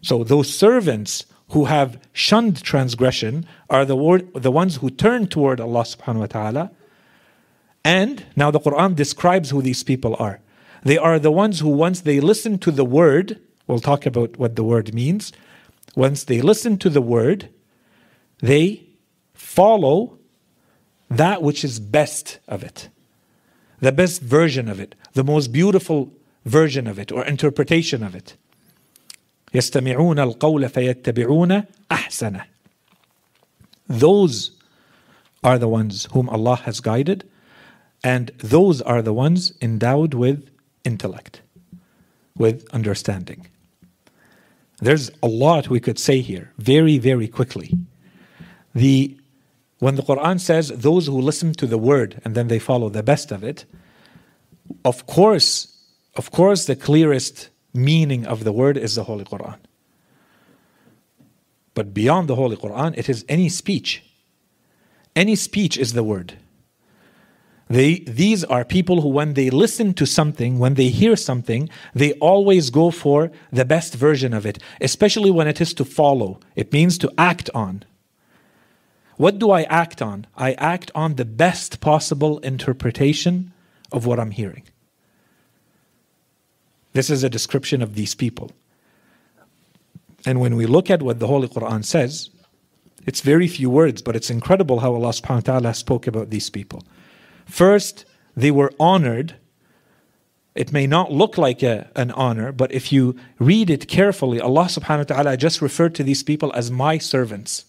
So 0.01 0.23
those 0.23 0.54
servants 0.54 1.25
who 1.52 1.66
have 1.66 2.00
shunned 2.14 2.64
transgression 2.64 3.46
are 3.70 3.86
the, 3.86 3.96
word, 3.96 4.34
the 4.34 4.52
ones 4.52 4.78
who 4.78 4.90
turn 4.90 5.28
toward 5.28 5.60
Allah 5.60 5.84
subhanahu 5.84 6.20
wa 6.20 6.26
ta'ala. 6.26 6.72
And 7.84 8.26
now 8.36 8.52
the 8.52 8.60
Quran 8.60 8.96
describes 8.96 9.50
who 9.50 9.62
these 9.62 9.84
people 9.84 10.16
are. 10.18 10.40
They 10.84 10.98
are 10.98 11.20
the 11.20 11.32
ones 11.32 11.60
who, 11.60 11.70
once 11.70 12.02
they 12.02 12.20
listen 12.20 12.58
to 12.60 12.72
the 12.72 12.86
word, 12.86 13.40
we'll 13.68 13.80
talk 13.80 14.06
about 14.06 14.38
what 14.38 14.56
the 14.56 14.64
word 14.64 14.94
means. 14.94 15.34
Once 15.96 16.24
they 16.24 16.42
listen 16.42 16.78
to 16.78 16.90
the 16.90 17.02
word, 17.02 17.50
they 18.40 18.84
follow 19.34 20.18
that 21.10 21.42
which 21.42 21.66
is 21.66 21.80
best 21.80 22.40
of 22.48 22.64
it, 22.64 22.88
the 23.82 23.92
best 23.92 24.22
version 24.22 24.70
of 24.70 24.80
it, 24.80 24.96
the 25.14 25.24
most 25.24 25.52
beautiful 25.52 26.14
version 26.46 26.88
of 26.88 26.98
it 26.98 27.12
or 27.12 27.26
interpretation 27.26 28.04
of 28.04 28.16
it. 28.16 28.38
يستمعون 29.55 30.19
القول 30.19 30.69
فيتبعون 30.69 31.64
أحسنه. 31.90 32.45
Those 33.88 34.51
are 35.45 35.59
the 35.59 35.69
ones 35.69 36.07
whom 36.12 36.29
Allah 36.29 36.57
has 36.57 36.81
guided, 36.81 37.25
and 38.03 38.33
those 38.38 38.83
are 38.83 39.03
the 39.03 39.12
ones 39.12 39.53
endowed 39.62 40.14
with 40.14 40.49
intellect, 40.85 41.40
with 42.37 42.66
understanding. 42.73 43.47
There's 44.81 45.11
a 45.23 45.29
lot 45.29 45.71
we 45.71 45.81
could 45.81 45.99
say 45.99 46.21
here, 46.21 46.53
very, 46.59 46.99
very 46.99 47.29
quickly. 47.29 47.79
The 48.75 49.16
when 49.79 49.97
the 49.97 50.03
Quran 50.03 50.40
says 50.40 50.69
those 50.69 51.07
who 51.07 51.21
listen 51.21 51.53
to 51.55 51.66
the 51.66 51.79
word 51.79 52.21
and 52.25 52.35
then 52.35 52.49
they 52.49 52.59
follow 52.59 52.88
the 52.88 53.03
best 53.03 53.31
of 53.31 53.45
it, 53.45 53.66
of 54.85 55.07
course, 55.07 55.77
of 56.14 56.31
course, 56.31 56.64
the 56.64 56.77
clearest 56.77 57.51
meaning 57.74 58.26
of 58.26 58.44
the 58.44 58.52
word 58.52 58.78
is 58.78 58.96
the 58.96 59.04
Holy 59.06 59.26
Quran. 59.26 59.58
But 61.74 61.94
beyond 61.94 62.28
the 62.28 62.36
Holy 62.36 62.58
Quran, 62.58 62.98
it 62.98 63.10
is 63.10 63.26
any 63.30 63.50
speech. 63.50 64.04
Any 65.16 65.36
speech 65.36 65.78
is 65.78 65.94
the 65.94 66.04
word. 66.04 66.38
They, 67.70 68.00
these 68.00 68.44
are 68.44 68.66
people 68.66 69.00
who, 69.00 69.08
when 69.08 69.34
they 69.34 69.50
listen 69.50 69.94
to 69.94 70.06
something, 70.06 70.60
when 70.60 70.74
they 70.74 70.90
hear 70.90 71.16
something, 71.16 71.70
they 71.96 72.12
always 72.14 72.70
go 72.70 72.92
for 72.92 73.32
the 73.50 73.64
best 73.64 73.96
version 73.96 74.34
of 74.34 74.46
it, 74.46 74.60
especially 74.82 75.32
when 75.32 75.48
it 75.48 75.62
is 75.62 75.74
to 75.76 75.86
follow. 75.86 76.42
It 76.54 76.74
means 76.74 76.98
to 76.98 77.14
act 77.18 77.50
on. 77.54 77.86
What 79.16 79.40
do 79.40 79.52
I 79.52 79.64
act 79.64 80.02
on? 80.02 80.28
I 80.36 80.54
act 80.54 80.92
on 80.94 81.16
the 81.16 81.24
best 81.24 81.80
possible 81.80 82.40
interpretation 82.40 83.54
of 83.92 84.06
what 84.06 84.20
I'm 84.20 84.32
hearing. 84.32 84.64
This 86.93 87.10
is 87.10 87.23
a 87.23 87.30
description 87.30 87.82
of 87.82 87.95
these 87.95 88.15
people. 88.15 88.51
And 90.25 90.39
when 90.39 90.56
we 90.56 90.65
look 90.65 90.89
at 90.89 91.01
what 91.01 91.19
the 91.19 91.27
Holy 91.27 91.47
Quran 91.47 91.84
says, 91.84 92.30
it's 93.08 93.21
very 93.21 93.47
few 93.47 93.69
words, 93.69 94.01
but 94.01 94.15
it's 94.15 94.30
incredible 94.30 94.80
how 94.80 94.93
Allah 94.93 95.10
subhanahu 95.10 95.47
wa 95.47 95.60
ta'ala 95.60 95.73
spoke 95.73 96.06
about 96.06 96.30
these 96.30 96.49
people. 96.49 96.84
First, 97.45 98.06
they 98.36 98.51
were 98.51 98.71
honored. 98.80 99.36
It 100.54 100.71
may 100.71 100.86
not 100.86 101.12
look 101.12 101.38
like 101.38 101.63
a, 101.63 101.89
an 101.95 102.12
honor, 102.12 102.51
but 102.51 102.71
if 102.71 102.91
you 102.91 103.15
read 103.39 103.69
it 103.69 103.88
carefully, 103.88 104.39
Allah 104.39 104.65
subhanahu 104.65 105.10
wa 105.10 105.15
ta'ala 105.15 105.38
just 105.38 105.62
referred 105.62 105.95
to 105.95 106.04
these 106.04 106.21
people 106.21 106.51
as 106.54 106.69
my 106.69 106.97
servants. 106.97 107.65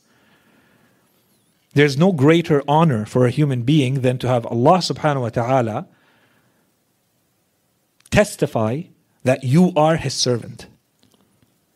There's 1.75 1.97
no 1.97 2.13
greater 2.13 2.63
honor 2.69 3.07
for 3.07 3.25
a 3.25 3.31
human 3.31 3.63
being 3.63 4.03
than 4.03 4.19
to 4.19 4.29
have 4.29 4.45
Allah 4.45 4.79
subhanahu 4.79 5.23
wa 5.23 5.29
ta'ala 5.31 5.87
testify 8.11 8.83
that 9.25 9.45
you 9.45 9.73
are 9.77 9.97
His 9.97 10.15
servant. 10.15 10.67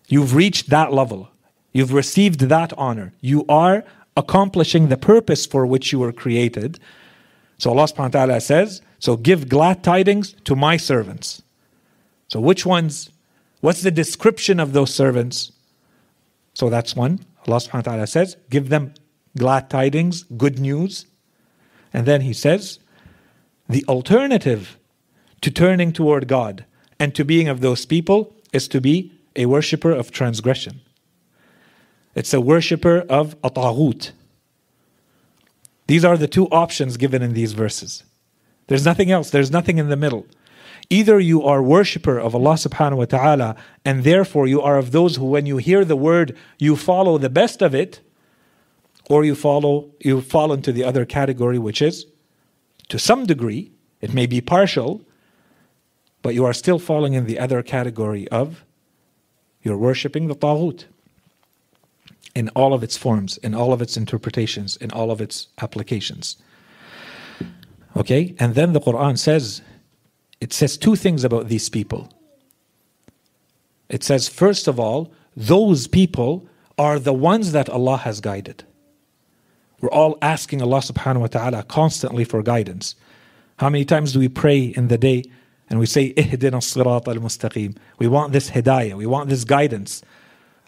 You've 0.08 0.34
reached 0.34 0.70
that 0.70 0.92
level. 0.92 1.28
You've 1.72 1.92
received 1.92 2.40
that 2.40 2.72
honor. 2.78 3.12
You 3.20 3.44
are 3.48 3.84
accomplishing 4.16 4.88
the 4.88 4.96
purpose 4.96 5.46
for 5.46 5.66
which 5.66 5.92
you 5.92 5.98
were 5.98 6.12
created. 6.12 6.78
So 7.58 7.70
Allah 7.70 7.84
subhanahu 7.84 8.14
wa 8.14 8.26
ta'ala 8.26 8.40
says, 8.40 8.82
So 8.98 9.16
give 9.16 9.48
glad 9.48 9.82
tidings 9.82 10.34
to 10.44 10.56
my 10.56 10.76
servants. 10.76 11.42
So 12.28 12.40
which 12.40 12.64
ones? 12.64 13.10
What's 13.60 13.82
the 13.82 13.90
description 13.90 14.60
of 14.60 14.72
those 14.72 14.94
servants? 14.94 15.52
So 16.54 16.70
that's 16.70 16.96
one. 16.96 17.24
Allah 17.46 17.58
subhanahu 17.58 17.86
wa 17.86 17.92
ta'ala 17.92 18.06
says, 18.06 18.36
Give 18.48 18.68
them 18.68 18.94
glad 19.36 19.68
tidings, 19.68 20.22
good 20.24 20.58
news. 20.58 21.06
And 21.92 22.06
then 22.06 22.22
he 22.22 22.32
says, 22.32 22.78
the 23.68 23.84
alternative 23.88 24.78
to 25.40 25.50
turning 25.50 25.92
toward 25.92 26.28
God 26.28 26.64
and 26.98 27.14
to 27.14 27.24
being 27.24 27.48
of 27.48 27.60
those 27.60 27.86
people 27.86 28.34
is 28.52 28.68
to 28.68 28.80
be 28.80 29.12
a 29.34 29.46
worshipper 29.46 29.90
of 29.90 30.10
transgression. 30.10 30.80
It's 32.14 32.32
a 32.32 32.40
worshipper 32.40 33.00
of 33.08 33.36
a 33.44 33.50
taghut. 33.50 34.12
These 35.86 36.04
are 36.04 36.16
the 36.16 36.26
two 36.26 36.46
options 36.48 36.96
given 36.96 37.22
in 37.22 37.34
these 37.34 37.52
verses. 37.52 38.04
There's 38.68 38.84
nothing 38.84 39.10
else, 39.10 39.30
there's 39.30 39.50
nothing 39.50 39.78
in 39.78 39.88
the 39.88 39.96
middle. 39.96 40.26
Either 40.88 41.18
you 41.18 41.42
are 41.42 41.62
worshipper 41.62 42.18
of 42.18 42.34
Allah 42.34 42.54
subhanahu 42.54 42.96
wa 42.98 43.04
ta'ala, 43.04 43.56
and 43.84 44.04
therefore 44.04 44.46
you 44.46 44.62
are 44.62 44.78
of 44.78 44.92
those 44.92 45.16
who, 45.16 45.26
when 45.26 45.46
you 45.46 45.56
hear 45.56 45.84
the 45.84 45.96
word, 45.96 46.36
you 46.58 46.76
follow 46.76 47.18
the 47.18 47.30
best 47.30 47.60
of 47.60 47.74
it, 47.74 48.00
or 49.08 49.24
you 49.24 49.34
follow 49.34 49.90
you 50.00 50.20
fall 50.20 50.52
into 50.52 50.72
the 50.72 50.84
other 50.84 51.04
category, 51.04 51.58
which 51.58 51.80
is 51.82 52.06
to 52.88 52.98
some 52.98 53.26
degree, 53.26 53.72
it 54.00 54.14
may 54.14 54.26
be 54.26 54.40
partial, 54.40 55.02
but 56.26 56.34
you 56.34 56.44
are 56.44 56.52
still 56.52 56.80
falling 56.80 57.14
in 57.14 57.26
the 57.26 57.38
other 57.38 57.62
category 57.62 58.26
of 58.30 58.64
you're 59.62 59.76
worshipping 59.76 60.26
the 60.26 60.34
Taghut 60.34 60.86
in 62.34 62.48
all 62.48 62.74
of 62.74 62.82
its 62.82 62.96
forms, 62.96 63.36
in 63.44 63.54
all 63.54 63.72
of 63.72 63.80
its 63.80 63.96
interpretations, 63.96 64.76
in 64.78 64.90
all 64.90 65.12
of 65.12 65.20
its 65.20 65.46
applications. 65.62 66.36
Okay? 67.96 68.34
And 68.40 68.56
then 68.56 68.72
the 68.72 68.80
Quran 68.80 69.16
says, 69.16 69.62
it 70.40 70.52
says 70.52 70.76
two 70.76 70.96
things 70.96 71.22
about 71.22 71.46
these 71.46 71.68
people. 71.68 72.12
It 73.88 74.02
says, 74.02 74.28
first 74.28 74.66
of 74.66 74.80
all, 74.80 75.12
those 75.36 75.86
people 75.86 76.48
are 76.76 76.98
the 76.98 77.14
ones 77.14 77.52
that 77.52 77.68
Allah 77.68 77.98
has 77.98 78.20
guided. 78.20 78.64
We're 79.80 79.90
all 79.90 80.18
asking 80.20 80.60
Allah 80.60 80.80
subhanahu 80.80 81.20
wa 81.20 81.28
ta'ala 81.28 81.62
constantly 81.62 82.24
for 82.24 82.42
guidance. 82.42 82.96
How 83.58 83.70
many 83.70 83.84
times 83.84 84.12
do 84.12 84.18
we 84.18 84.28
pray 84.28 84.74
in 84.76 84.88
the 84.88 84.98
day 84.98 85.22
and 85.68 85.78
we 85.78 85.86
say? 85.86 86.12
We 86.16 88.08
want 88.08 88.32
this 88.32 88.50
hidayah, 88.50 88.94
we 88.94 89.06
want 89.06 89.28
this 89.28 89.44
guidance. 89.44 90.02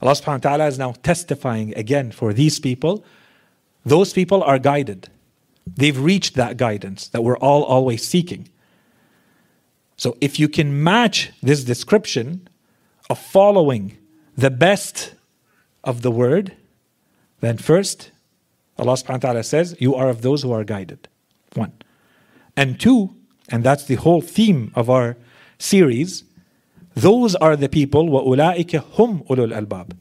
Allah 0.00 0.12
subhanahu 0.12 0.44
wa 0.44 0.50
ta'ala 0.50 0.66
is 0.66 0.78
now 0.78 0.92
testifying 1.02 1.76
again 1.76 2.12
for 2.12 2.32
these 2.32 2.61
people. 2.61 3.04
Those 3.84 4.12
people 4.12 4.42
are 4.42 4.58
guided. 4.58 5.08
They've 5.66 5.98
reached 5.98 6.34
that 6.34 6.56
guidance 6.56 7.08
that 7.08 7.22
we're 7.22 7.38
all 7.38 7.64
always 7.64 8.06
seeking. 8.06 8.48
So 9.96 10.16
if 10.20 10.38
you 10.38 10.48
can 10.48 10.82
match 10.82 11.32
this 11.42 11.64
description 11.64 12.48
of 13.11 13.18
following 13.18 13.98
the 14.37 14.50
best 14.50 15.14
of 15.82 16.02
the 16.02 16.11
word, 16.11 16.56
then 17.40 17.58
first 17.58 18.12
Allah 18.78 18.92
subhanahu 18.92 19.24
wa 19.24 19.30
ta'ala 19.30 19.42
says, 19.42 19.76
You 19.80 19.94
are 19.96 20.08
of 20.08 20.22
those 20.22 20.42
who 20.42 20.52
are 20.52 20.62
guided. 20.62 21.08
One. 21.54 21.72
And 22.56 22.78
two, 22.78 23.14
and 23.49 23.63
that's 23.63 23.86
the 23.86 23.95
whole 23.95 24.21
theme 24.21 24.71
of 24.75 24.89
our 24.89 25.17
series, 25.60 26.23
those 26.95 27.36
are 27.36 27.56
the 27.56 27.69
people, 27.69 28.08
وَأُولَٰئِكَ 28.08 28.93
هُمْ 28.95 29.27
أُولُو 29.27 29.51
الْأَلْبَابِ 29.51 29.97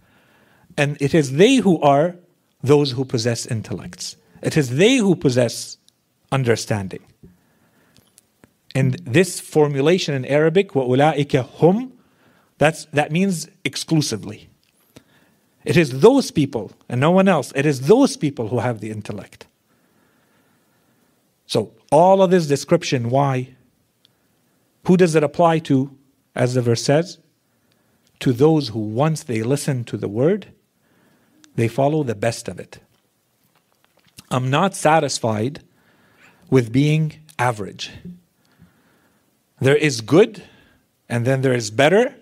And 0.76 0.96
it 1.00 1.14
is 1.14 1.32
they 1.32 1.56
who 1.56 1.80
are 1.80 2.16
those 2.62 2.92
who 2.92 3.04
possess 3.04 3.46
intellects. 3.46 4.16
It 4.42 4.56
is 4.56 4.76
they 4.76 4.96
who 4.96 5.16
possess 5.16 5.78
understanding. 6.30 7.00
And 8.74 8.94
this 9.04 9.40
formulation 9.40 10.14
in 10.14 10.24
Arabic, 10.24 10.72
وَأُولَٰئِكَ 10.72 11.56
هُمْ, 11.58 11.92
that's, 12.58 12.84
that 12.86 13.10
means 13.10 13.48
exclusively. 13.64 14.48
It 15.64 15.76
is 15.76 16.00
those 16.00 16.30
people 16.30 16.72
and 16.88 17.00
no 17.00 17.10
one 17.10 17.28
else. 17.28 17.52
It 17.54 17.66
is 17.66 17.82
those 17.82 18.16
people 18.16 18.48
who 18.48 18.58
have 18.58 18.80
the 18.80 18.90
intellect. 18.90 19.46
So, 21.46 21.72
all 21.91 22.21
of 22.21 22.31
this 22.31 22.47
description, 22.47 23.09
why? 23.09 23.55
Who 24.85 24.97
does 24.97 25.15
it 25.15 25.23
apply 25.23 25.59
to, 25.59 25.95
as 26.35 26.53
the 26.53 26.61
verse 26.61 26.83
says? 26.83 27.19
To 28.21 28.33
those 28.33 28.69
who, 28.69 28.79
once 28.79 29.23
they 29.23 29.43
listen 29.43 29.83
to 29.85 29.97
the 29.97 30.07
word, 30.07 30.47
they 31.55 31.67
follow 31.67 32.03
the 32.03 32.15
best 32.15 32.47
of 32.47 32.59
it. 32.59 32.79
I'm 34.29 34.49
not 34.49 34.75
satisfied 34.75 35.61
with 36.49 36.71
being 36.71 37.13
average. 37.39 37.91
There 39.59 39.75
is 39.75 40.01
good, 40.01 40.43
and 41.09 41.25
then 41.25 41.41
there 41.41 41.53
is 41.53 41.71
better, 41.71 42.15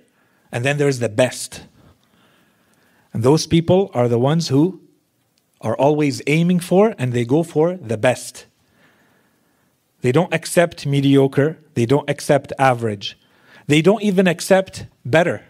and 0.51 0.63
then 0.63 0.77
there 0.77 0.87
is 0.87 0.99
the 0.99 1.09
best. 1.09 1.63
And 3.13 3.23
those 3.23 3.47
people 3.47 3.91
are 3.93 4.07
the 4.07 4.19
ones 4.19 4.49
who 4.49 4.81
are 5.61 5.75
always 5.77 6.21
aiming 6.27 6.59
for 6.59 6.93
and 6.97 7.13
they 7.13 7.25
go 7.25 7.43
for 7.43 7.75
the 7.75 7.97
best. 7.97 8.45
They 10.05 10.11
don't 10.11 10.35
accept 10.35 10.85
mediocre, 10.85 11.57
they 11.73 11.87
don't 11.87 12.07
accept 12.07 12.53
average, 12.59 13.17
they 13.65 13.81
don't 13.81 14.03
even 14.03 14.27
accept 14.27 14.85
better. 15.03 15.43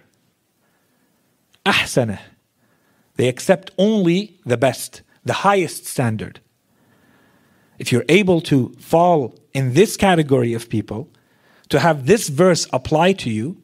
Ahsana. 1.66 2.20
They 3.18 3.28
accept 3.28 3.72
only 3.78 4.40
the 4.46 4.56
best, 4.56 5.02
the 5.26 5.44
highest 5.44 5.86
standard. 5.88 6.40
If 7.80 7.92
you're 7.92 8.06
able 8.08 8.40
to 8.44 8.70
fall 8.80 9.38
in 9.54 9.74
this 9.74 9.98
category 9.98 10.54
of 10.54 10.70
people, 10.70 11.10
to 11.68 11.82
have 11.82 12.06
this 12.06 12.30
verse 12.30 12.66
apply 12.72 13.12
to 13.24 13.30
you, 13.30 13.62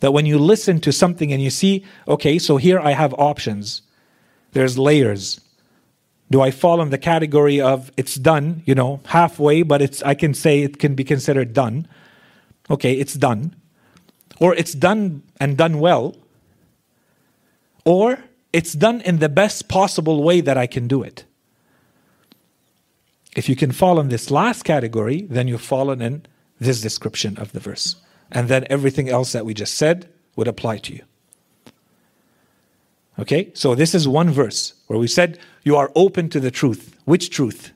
that 0.00 0.12
when 0.12 0.26
you 0.26 0.40
listen 0.40 0.80
to 0.80 0.90
something 0.90 1.32
and 1.32 1.40
you 1.40 1.50
see, 1.50 1.84
okay, 2.08 2.40
so 2.40 2.56
here 2.56 2.80
I 2.80 2.94
have 2.94 3.14
options, 3.14 3.82
there's 4.54 4.76
layers. 4.76 5.40
Do 6.32 6.40
I 6.40 6.50
fall 6.50 6.80
in 6.80 6.88
the 6.88 6.96
category 6.96 7.60
of 7.60 7.92
it's 7.98 8.14
done, 8.14 8.62
you 8.64 8.74
know, 8.74 9.00
halfway, 9.04 9.62
but 9.62 9.82
it's 9.82 10.02
I 10.02 10.14
can 10.14 10.32
say 10.32 10.62
it 10.62 10.78
can 10.78 10.94
be 10.94 11.04
considered 11.04 11.52
done. 11.52 11.86
Okay, 12.70 12.94
it's 12.94 13.12
done. 13.12 13.54
Or 14.40 14.54
it's 14.54 14.72
done 14.72 15.22
and 15.38 15.58
done 15.58 15.78
well. 15.78 16.16
Or 17.84 18.24
it's 18.50 18.72
done 18.72 19.02
in 19.02 19.18
the 19.18 19.28
best 19.28 19.68
possible 19.68 20.22
way 20.22 20.40
that 20.40 20.56
I 20.56 20.66
can 20.66 20.88
do 20.88 21.02
it. 21.02 21.26
If 23.36 23.50
you 23.50 23.56
can 23.56 23.70
fall 23.70 24.00
in 24.00 24.08
this 24.08 24.30
last 24.30 24.62
category, 24.62 25.26
then 25.28 25.48
you've 25.48 25.60
fallen 25.60 26.00
in 26.00 26.24
this 26.58 26.80
description 26.80 27.36
of 27.36 27.52
the 27.52 27.60
verse 27.60 27.96
and 28.30 28.48
then 28.48 28.66
everything 28.70 29.10
else 29.10 29.32
that 29.32 29.44
we 29.44 29.52
just 29.52 29.74
said 29.74 30.08
would 30.36 30.48
apply 30.48 30.78
to 30.78 30.94
you. 30.94 31.04
Okay, 33.18 33.50
so 33.52 33.74
this 33.74 33.94
is 33.94 34.08
one 34.08 34.30
verse 34.30 34.72
where 34.86 34.98
we 34.98 35.06
said 35.06 35.38
you 35.64 35.76
are 35.76 35.90
open 35.94 36.28
to 36.30 36.40
the 36.40 36.50
truth. 36.50 36.96
Which 37.04 37.30
truth? 37.30 37.72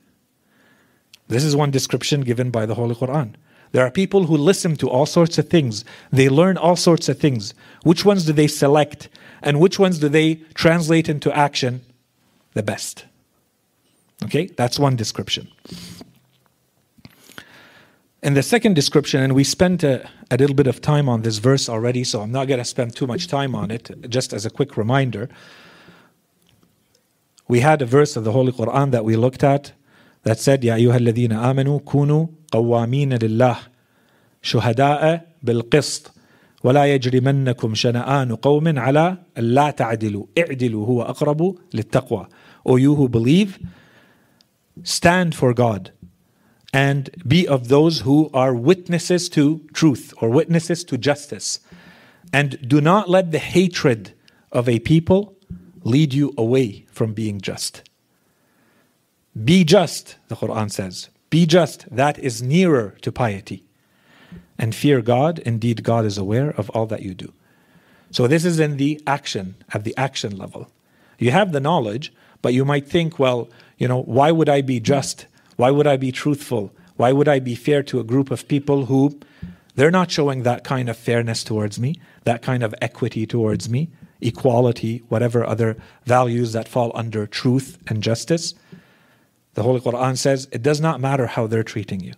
This 1.27 1.43
is 1.43 1.55
one 1.55 1.71
description 1.71 2.21
given 2.21 2.51
by 2.51 2.65
the 2.65 2.75
Holy 2.75 2.95
Quran. 2.95 3.35
There 3.71 3.85
are 3.85 3.91
people 3.91 4.25
who 4.25 4.37
listen 4.37 4.75
to 4.77 4.89
all 4.89 5.05
sorts 5.05 5.37
of 5.37 5.49
things, 5.49 5.83
they 6.11 6.29
learn 6.29 6.57
all 6.57 6.75
sorts 6.75 7.09
of 7.09 7.19
things. 7.19 7.53
Which 7.83 8.05
ones 8.05 8.25
do 8.25 8.33
they 8.33 8.47
select, 8.47 9.09
and 9.41 9.59
which 9.59 9.77
ones 9.77 9.99
do 9.99 10.09
they 10.09 10.35
translate 10.53 11.09
into 11.09 11.35
action? 11.35 11.81
The 12.53 12.63
best. 12.63 13.05
Okay, 14.23 14.47
that's 14.47 14.79
one 14.79 14.95
description. 14.95 15.49
In 18.23 18.33
the 18.33 18.41
second 18.41 18.73
description, 18.73 19.21
and 19.21 19.33
we 19.35 19.43
spent 19.43 19.83
a, 19.83 20.09
a, 20.31 20.37
little 20.37 20.55
bit 20.55 20.65
of 20.65 20.81
time 20.81 21.07
on 21.07 21.21
this 21.21 21.37
verse 21.37 21.69
already, 21.69 22.03
so 22.03 22.21
I'm 22.21 22.31
not 22.31 22.47
going 22.47 22.57
to 22.57 22.65
spend 22.65 22.95
too 22.95 23.05
much 23.05 23.27
time 23.27 23.53
on 23.53 23.69
it, 23.69 23.91
just 24.09 24.33
as 24.33 24.45
a 24.45 24.49
quick 24.49 24.75
reminder 24.75 25.29
We 27.48 27.60
had 27.60 27.82
a 27.82 27.86
verse 27.86 28.16
of 28.16 28.24
the 28.24 28.32
Holy 28.32 28.52
Quran 28.52 28.90
that 28.92 29.04
we 29.04 29.16
looked 29.16 29.44
at 29.44 29.72
that 30.22 30.38
said, 30.38 30.64
Ya 30.64 30.76
أيها 30.76 30.96
الذين 30.96 31.32
آمنوا 31.32 31.78
كونوا 31.78 32.26
قوامين 32.52 33.14
لله 33.14 33.56
شهداء 34.42 35.26
بالقسط 35.42 36.12
ولا 36.64 36.94
يجرمنكم 36.94 37.74
شنآن 37.74 38.34
قوم 38.34 38.78
على 38.78 39.18
لا 39.36 39.70
تعدلوا 39.70 40.26
اعدلوا 40.38 40.86
هو 40.86 41.02
أقرب 41.02 41.58
للتقوى 41.74 42.26
O 42.64 42.76
you 42.76 42.94
who 42.94 43.08
believe, 43.08 43.58
stand 44.84 45.34
for 45.34 45.52
God 45.52 45.90
and 46.72 47.10
be 47.26 47.46
of 47.46 47.68
those 47.68 48.00
who 48.00 48.30
are 48.32 48.54
witnesses 48.54 49.28
to 49.30 49.60
truth 49.74 50.14
or 50.20 50.30
witnesses 50.30 50.84
to 50.84 50.96
justice. 50.96 51.60
And 52.32 52.66
do 52.66 52.80
not 52.80 53.10
let 53.10 53.30
the 53.30 53.38
hatred 53.38 54.14
of 54.52 54.68
a 54.68 54.78
people 54.78 55.35
lead 55.87 56.13
you 56.13 56.33
away 56.37 56.85
from 56.91 57.13
being 57.13 57.39
just. 57.39 57.81
Be 59.43 59.63
just, 59.63 60.17
the 60.27 60.35
Quran 60.35 60.69
says. 60.69 61.09
Be 61.29 61.45
just, 61.45 61.85
that 61.89 62.19
is 62.19 62.43
nearer 62.43 62.95
to 63.01 63.11
piety. 63.11 63.63
And 64.57 64.75
fear 64.75 65.01
God, 65.01 65.39
indeed, 65.39 65.83
God 65.83 66.05
is 66.05 66.17
aware 66.17 66.49
of 66.51 66.69
all 66.71 66.87
that 66.87 67.03
you 67.03 67.13
do. 67.13 67.31
So, 68.11 68.27
this 68.27 68.45
is 68.45 68.59
in 68.59 68.77
the 68.77 69.01
action, 69.05 69.55
at 69.73 69.83
the 69.83 69.95
action 69.97 70.35
level. 70.37 70.69
You 71.19 71.31
have 71.31 71.51
the 71.51 71.59
knowledge, 71.59 72.13
but 72.41 72.53
you 72.53 72.65
might 72.65 72.87
think, 72.87 73.19
well, 73.19 73.49
you 73.77 73.87
know, 73.87 74.01
why 74.01 74.31
would 74.31 74.49
I 74.49 74.61
be 74.61 74.79
just? 74.79 75.27
Why 75.55 75.71
would 75.71 75.87
I 75.87 75.97
be 75.97 76.11
truthful? 76.11 76.71
Why 76.95 77.11
would 77.11 77.27
I 77.27 77.39
be 77.39 77.55
fair 77.55 77.83
to 77.83 77.99
a 77.99 78.03
group 78.03 78.31
of 78.31 78.47
people 78.47 78.85
who 78.85 79.19
they're 79.75 79.91
not 79.91 80.11
showing 80.11 80.43
that 80.43 80.63
kind 80.63 80.89
of 80.89 80.97
fairness 80.97 81.43
towards 81.43 81.79
me, 81.79 81.95
that 82.23 82.41
kind 82.41 82.63
of 82.63 82.73
equity 82.81 83.25
towards 83.25 83.69
me, 83.69 83.89
equality, 84.20 85.02
whatever 85.08 85.44
other 85.44 85.76
values 86.04 86.52
that 86.52 86.68
fall 86.68 86.92
under 86.94 87.26
truth 87.26 87.78
and 87.88 88.02
justice? 88.02 88.54
The 89.54 89.62
Holy 89.62 89.80
Quran 89.80 90.16
says 90.16 90.48
it 90.50 90.62
does 90.62 90.80
not 90.80 91.00
matter 91.00 91.26
how 91.26 91.46
they're 91.46 91.62
treating 91.62 92.00
you. 92.00 92.14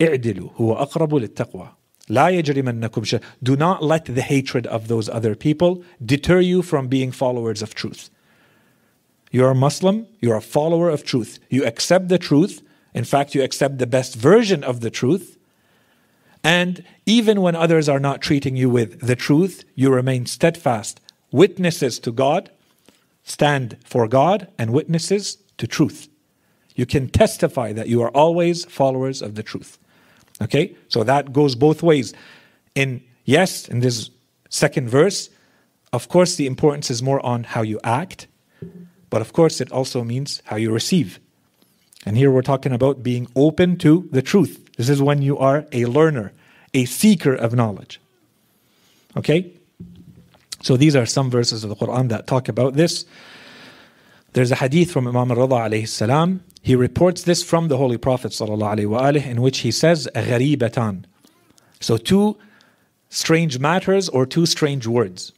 اعدلوا 0.00 0.50
هو 0.56 0.74
أقرب 0.74 1.14
للتقوى 1.14 1.68
لا 2.08 2.28
يجرمنكم 2.28 3.04
شيء. 3.04 3.20
Do 3.42 3.56
not 3.56 3.82
let 3.82 4.06
the 4.06 4.22
hatred 4.22 4.66
of 4.66 4.88
those 4.88 5.08
other 5.08 5.34
people 5.34 5.84
deter 6.04 6.40
you 6.40 6.62
from 6.62 6.88
being 6.88 7.12
followers 7.12 7.62
of 7.62 7.74
truth. 7.74 8.10
You're 9.30 9.50
a 9.50 9.54
Muslim, 9.54 10.06
you're 10.20 10.36
a 10.36 10.42
follower 10.42 10.88
of 10.88 11.04
truth. 11.04 11.38
You 11.48 11.64
accept 11.64 12.08
the 12.08 12.18
truth. 12.18 12.62
In 12.94 13.04
fact, 13.04 13.34
you 13.34 13.42
accept 13.42 13.78
the 13.78 13.86
best 13.86 14.16
version 14.16 14.64
of 14.64 14.80
the 14.80 14.90
truth. 14.90 15.33
and 16.45 16.83
even 17.07 17.41
when 17.41 17.55
others 17.55 17.89
are 17.89 17.99
not 17.99 18.21
treating 18.21 18.55
you 18.55 18.69
with 18.69 18.99
the 19.01 19.15
truth, 19.15 19.65
you 19.73 19.91
remain 19.91 20.27
steadfast, 20.27 21.01
witnesses 21.31 21.97
to 21.99 22.11
God, 22.11 22.51
stand 23.23 23.77
for 23.83 24.07
God, 24.07 24.47
and 24.59 24.71
witnesses 24.71 25.39
to 25.57 25.65
truth. 25.65 26.07
You 26.75 26.85
can 26.85 27.09
testify 27.09 27.73
that 27.73 27.87
you 27.87 28.03
are 28.03 28.11
always 28.11 28.63
followers 28.65 29.23
of 29.23 29.33
the 29.33 29.41
truth. 29.41 29.79
Okay? 30.39 30.75
So 30.87 31.03
that 31.03 31.33
goes 31.33 31.55
both 31.55 31.81
ways. 31.81 32.13
In 32.75 33.01
yes, 33.23 33.67
in 33.67 33.79
this 33.79 34.11
second 34.49 34.87
verse, 34.87 35.31
of 35.91 36.09
course 36.09 36.35
the 36.35 36.45
importance 36.45 36.91
is 36.91 37.01
more 37.01 37.25
on 37.25 37.43
how 37.43 37.63
you 37.63 37.79
act, 37.83 38.27
but 39.09 39.19
of 39.19 39.33
course 39.33 39.59
it 39.61 39.71
also 39.71 40.03
means 40.03 40.43
how 40.45 40.57
you 40.57 40.71
receive. 40.71 41.19
And 42.05 42.15
here 42.15 42.29
we're 42.29 42.43
talking 42.43 42.71
about 42.71 43.01
being 43.01 43.27
open 43.35 43.77
to 43.77 44.07
the 44.11 44.21
truth. 44.21 44.64
This 44.76 44.88
is 44.88 45.02
when 45.02 45.22
you 45.22 45.38
are 45.38 45.66
a 45.72 45.84
learner, 45.86 46.32
a 46.72 46.84
seeker 46.84 47.34
of 47.34 47.54
knowledge. 47.54 48.00
Okay? 49.16 49.52
So 50.62 50.76
these 50.76 50.94
are 50.94 51.06
some 51.06 51.30
verses 51.30 51.64
of 51.64 51.70
the 51.70 51.76
Quran 51.76 52.08
that 52.08 52.26
talk 52.26 52.48
about 52.48 52.74
this. 52.74 53.04
There's 54.32 54.52
a 54.52 54.56
hadith 54.56 54.92
from 54.92 55.08
Imam 55.08 55.30
al-Rida 55.30 55.68
alayhi 55.68 55.88
salam. 55.88 56.42
He 56.62 56.76
reports 56.76 57.22
this 57.22 57.42
from 57.42 57.68
the 57.68 57.76
Holy 57.76 57.96
Prophet 57.96 58.32
sallallahu 58.32 58.76
alayhi 58.76 58.86
wa 58.86 59.08
in 59.08 59.40
which 59.40 59.58
he 59.60 59.70
says, 59.70 60.08
غريبتان. 60.14 61.04
So 61.80 61.96
two 61.96 62.36
strange 63.08 63.58
matters 63.58 64.08
or 64.08 64.26
two 64.26 64.46
strange 64.46 64.86
words. 64.86 65.32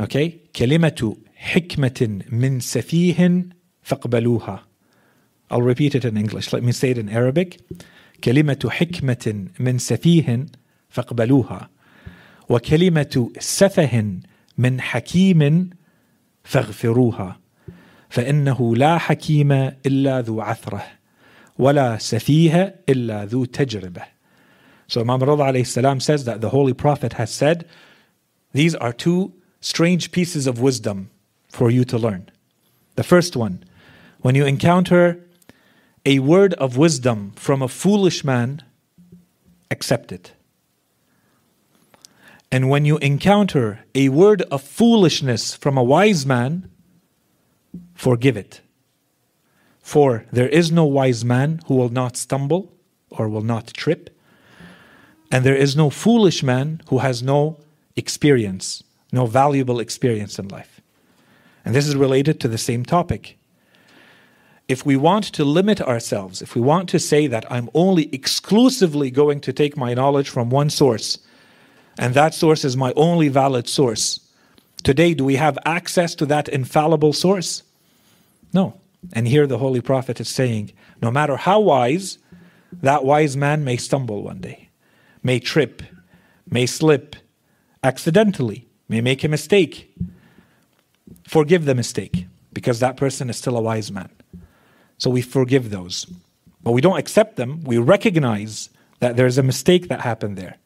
Okay? 0.00 0.40
كلمة 0.52 1.16
حكمة 1.36 2.24
من 2.30 2.60
سفيه 2.60 3.50
فاقبلوها. 3.82 4.60
I'll 5.50 5.62
repeat 5.62 5.94
it 5.94 6.04
in 6.04 6.16
English. 6.16 6.52
Let 6.52 6.62
me 6.62 6.72
say 6.72 6.90
it 6.90 6.98
in 6.98 7.08
Arabic. 7.08 7.60
كلمة 8.24 8.68
حكمة 8.70 9.46
من 9.58 9.78
سفيه 9.78 10.46
فاقبلوها 10.88 11.68
وكلمة 12.48 13.30
سفه 13.38 14.20
من 14.58 14.80
حكيم 14.80 15.70
فاغفروها 16.44 17.40
فإنه 18.08 18.76
لا 18.76 18.98
حكيم 18.98 19.52
إلا 19.86 20.20
ذو 20.20 20.40
عثرة 20.40 20.82
ولا 21.58 21.98
سفيه 21.98 22.80
إلا 22.88 23.24
ذو 23.24 23.44
تجربة 23.44 24.02
So 24.88 25.00
Imam 25.00 25.20
Rada 25.20 25.42
alayhi 25.42 25.66
salam 25.66 25.98
says 25.98 26.24
that 26.26 26.40
the 26.40 26.50
Holy 26.50 26.72
Prophet 26.72 27.14
has 27.14 27.32
said, 27.34 27.66
these 28.52 28.74
are 28.76 28.92
two 28.92 29.32
strange 29.60 30.12
pieces 30.12 30.46
of 30.46 30.60
wisdom 30.60 31.10
for 31.48 31.70
you 31.70 31.84
to 31.84 31.98
learn. 31.98 32.30
The 32.94 33.02
first 33.02 33.34
one, 33.34 33.64
when 34.20 34.36
you 34.36 34.46
encounter 34.46 35.20
a 36.05 36.19
word 36.19 36.53
of 36.55 36.77
wisdom 36.77 37.31
from 37.35 37.61
a 37.61 37.67
foolish 37.67 38.23
man, 38.23 38.61
accept 39.69 40.11
it. 40.11 40.33
And 42.51 42.69
when 42.69 42.85
you 42.85 42.97
encounter 42.97 43.79
a 43.95 44.09
word 44.09 44.41
of 44.51 44.61
foolishness 44.61 45.55
from 45.55 45.77
a 45.77 45.83
wise 45.83 46.25
man, 46.25 46.69
forgive 47.95 48.35
it. 48.35 48.61
For 49.81 50.25
there 50.31 50.49
is 50.49 50.71
no 50.71 50.85
wise 50.85 51.23
man 51.23 51.61
who 51.67 51.75
will 51.75 51.89
not 51.89 52.17
stumble 52.17 52.73
or 53.09 53.29
will 53.29 53.43
not 53.43 53.73
trip, 53.73 54.09
and 55.31 55.45
there 55.45 55.55
is 55.55 55.75
no 55.75 55.89
foolish 55.89 56.43
man 56.43 56.81
who 56.89 56.99
has 56.99 57.23
no 57.23 57.57
experience, 57.95 58.83
no 59.11 59.25
valuable 59.25 59.79
experience 59.79 60.37
in 60.37 60.47
life. 60.49 60.81
And 61.63 61.73
this 61.73 61.87
is 61.87 61.95
related 61.95 62.39
to 62.41 62.47
the 62.47 62.57
same 62.57 62.83
topic. 62.83 63.37
If 64.71 64.85
we 64.85 64.95
want 64.95 65.25
to 65.33 65.43
limit 65.43 65.81
ourselves, 65.81 66.41
if 66.41 66.55
we 66.55 66.61
want 66.61 66.87
to 66.89 66.97
say 66.97 67.27
that 67.27 67.45
I'm 67.51 67.69
only 67.73 68.07
exclusively 68.15 69.11
going 69.11 69.41
to 69.41 69.51
take 69.51 69.75
my 69.75 69.93
knowledge 69.93 70.29
from 70.29 70.49
one 70.49 70.69
source, 70.69 71.17
and 71.99 72.13
that 72.13 72.33
source 72.33 72.63
is 72.63 72.77
my 72.77 72.93
only 72.95 73.27
valid 73.27 73.67
source, 73.67 74.21
today 74.81 75.13
do 75.13 75.25
we 75.25 75.35
have 75.35 75.57
access 75.65 76.15
to 76.15 76.25
that 76.27 76.47
infallible 76.47 77.11
source? 77.11 77.63
No. 78.53 78.79
And 79.11 79.27
here 79.27 79.45
the 79.45 79.57
Holy 79.57 79.81
Prophet 79.81 80.21
is 80.21 80.29
saying, 80.29 80.71
no 81.01 81.11
matter 81.11 81.35
how 81.35 81.59
wise, 81.59 82.17
that 82.71 83.03
wise 83.03 83.35
man 83.35 83.65
may 83.65 83.75
stumble 83.75 84.23
one 84.23 84.39
day 84.39 84.69
may 85.21 85.37
trip, 85.37 85.83
may 86.49 86.65
slip 86.65 87.17
accidentally, 87.83 88.67
may 88.87 89.01
make 89.01 89.21
a 89.23 89.27
mistake. 89.27 89.93
Forgive 91.27 91.65
the 91.65 91.75
mistake 91.75 92.25
because 92.53 92.79
that 92.79 92.95
person 92.95 93.29
is 93.29 93.37
still 93.37 93.57
a 93.57 93.61
wise 93.61 93.91
man. 93.91 94.09
So 95.01 95.09
we 95.09 95.23
forgive 95.23 95.71
those. 95.71 96.05
But 96.61 96.73
we 96.73 96.81
don't 96.81 96.99
accept 96.99 97.35
them. 97.35 97.63
We 97.63 97.79
recognize 97.79 98.69
that 98.99 99.17
there's 99.17 99.39
a 99.39 99.41
mistake 99.41 99.87
that 99.87 100.01
happened 100.01 100.37
there. 100.37 100.57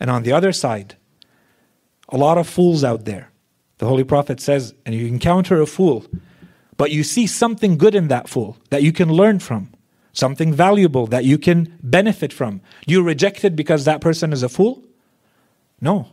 And 0.00 0.08
on 0.08 0.22
the 0.22 0.32
other 0.32 0.52
side, 0.52 0.94
a 2.08 2.16
lot 2.16 2.38
of 2.38 2.48
fools 2.48 2.82
out 2.82 3.04
there. 3.04 3.28
The 3.76 3.84
Holy 3.84 4.04
Prophet 4.04 4.40
says, 4.40 4.72
and 4.86 4.94
you 4.94 5.06
encounter 5.06 5.60
a 5.60 5.66
fool, 5.66 6.06
but 6.78 6.92
you 6.92 7.04
see 7.04 7.26
something 7.26 7.76
good 7.76 7.94
in 7.94 8.08
that 8.08 8.26
fool 8.26 8.56
that 8.70 8.82
you 8.82 8.90
can 8.90 9.12
learn 9.12 9.38
from 9.38 9.68
something 10.14 10.54
valuable 10.54 11.06
that 11.08 11.26
you 11.26 11.36
can 11.36 11.78
benefit 11.82 12.32
from. 12.32 12.62
Do 12.86 12.94
you 12.94 13.02
reject 13.02 13.44
it 13.44 13.54
because 13.54 13.84
that 13.84 14.00
person 14.00 14.32
is 14.32 14.42
a 14.42 14.48
fool? 14.48 14.82
No. 15.78 16.08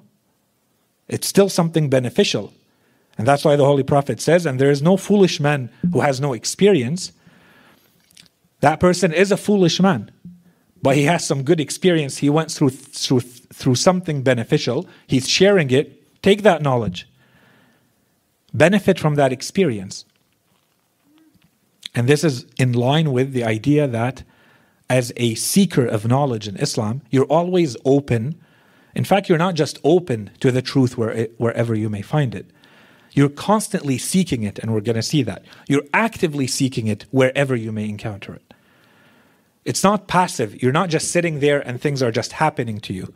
It's 1.07 1.25
still 1.25 1.47
something 1.47 1.89
beneficial. 1.89 2.51
And 3.17 3.27
that's 3.27 3.45
why 3.45 3.55
the 3.55 3.65
Holy 3.65 3.83
Prophet 3.83 4.19
says, 4.19 4.45
and 4.45 4.59
there 4.59 4.71
is 4.71 4.81
no 4.81 4.97
foolish 4.97 5.39
man 5.39 5.69
who 5.91 6.01
has 6.01 6.19
no 6.19 6.33
experience. 6.33 7.11
That 8.61 8.79
person 8.79 9.13
is 9.13 9.31
a 9.31 9.37
foolish 9.37 9.79
man, 9.79 10.11
but 10.81 10.95
he 10.95 11.03
has 11.03 11.25
some 11.25 11.43
good 11.43 11.59
experience. 11.59 12.17
He 12.17 12.29
went 12.29 12.51
through, 12.51 12.71
through, 12.71 13.19
through 13.19 13.75
something 13.75 14.23
beneficial. 14.23 14.87
He's 15.05 15.29
sharing 15.29 15.69
it. 15.69 16.21
Take 16.21 16.41
that 16.43 16.61
knowledge, 16.61 17.07
benefit 18.53 18.99
from 18.99 19.15
that 19.15 19.31
experience. 19.31 20.05
And 21.93 22.07
this 22.07 22.23
is 22.23 22.45
in 22.57 22.73
line 22.73 23.11
with 23.11 23.33
the 23.33 23.43
idea 23.43 23.87
that 23.87 24.23
as 24.89 25.11
a 25.17 25.35
seeker 25.35 25.85
of 25.85 26.07
knowledge 26.07 26.47
in 26.47 26.55
Islam, 26.57 27.01
you're 27.09 27.25
always 27.25 27.77
open. 27.85 28.39
In 28.95 29.03
fact, 29.03 29.29
you're 29.29 29.37
not 29.37 29.55
just 29.55 29.79
open 29.83 30.31
to 30.39 30.51
the 30.51 30.61
truth 30.61 30.97
where 30.97 31.27
wherever 31.37 31.75
you 31.75 31.89
may 31.89 32.01
find 32.01 32.33
it. 32.33 32.49
You're 33.13 33.29
constantly 33.29 33.97
seeking 33.97 34.43
it, 34.43 34.59
and 34.59 34.73
we're 34.73 34.81
going 34.81 34.95
to 34.95 35.03
see 35.03 35.23
that. 35.23 35.45
You're 35.67 35.85
actively 35.93 36.47
seeking 36.47 36.87
it 36.87 37.05
wherever 37.11 37.55
you 37.55 37.71
may 37.71 37.87
encounter 37.87 38.33
it. 38.33 38.53
It's 39.65 39.83
not 39.83 40.07
passive. 40.07 40.61
You're 40.61 40.71
not 40.71 40.89
just 40.89 41.11
sitting 41.11 41.39
there 41.39 41.65
and 41.65 41.79
things 41.79 42.03
are 42.03 42.11
just 42.11 42.33
happening 42.33 42.79
to 42.81 42.93
you. 42.93 43.13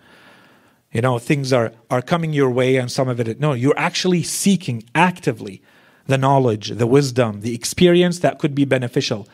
You 0.94 1.02
know, 1.02 1.20
things 1.20 1.52
are, 1.52 1.74
are 1.90 2.02
coming 2.02 2.32
your 2.32 2.50
way 2.50 2.78
and 2.78 2.92
some 2.92 3.10
of 3.10 3.20
it. 3.20 3.40
No, 3.40 3.54
you're 3.54 3.78
actually 3.78 4.24
seeking 4.24 4.84
actively 4.96 5.62
the 6.06 6.18
knowledge, 6.18 6.70
the 6.70 6.88
wisdom, 6.88 7.42
the 7.42 7.54
experience 7.54 8.20
that 8.20 8.40
could 8.40 8.56
be 8.56 8.64
beneficial. 8.64 9.28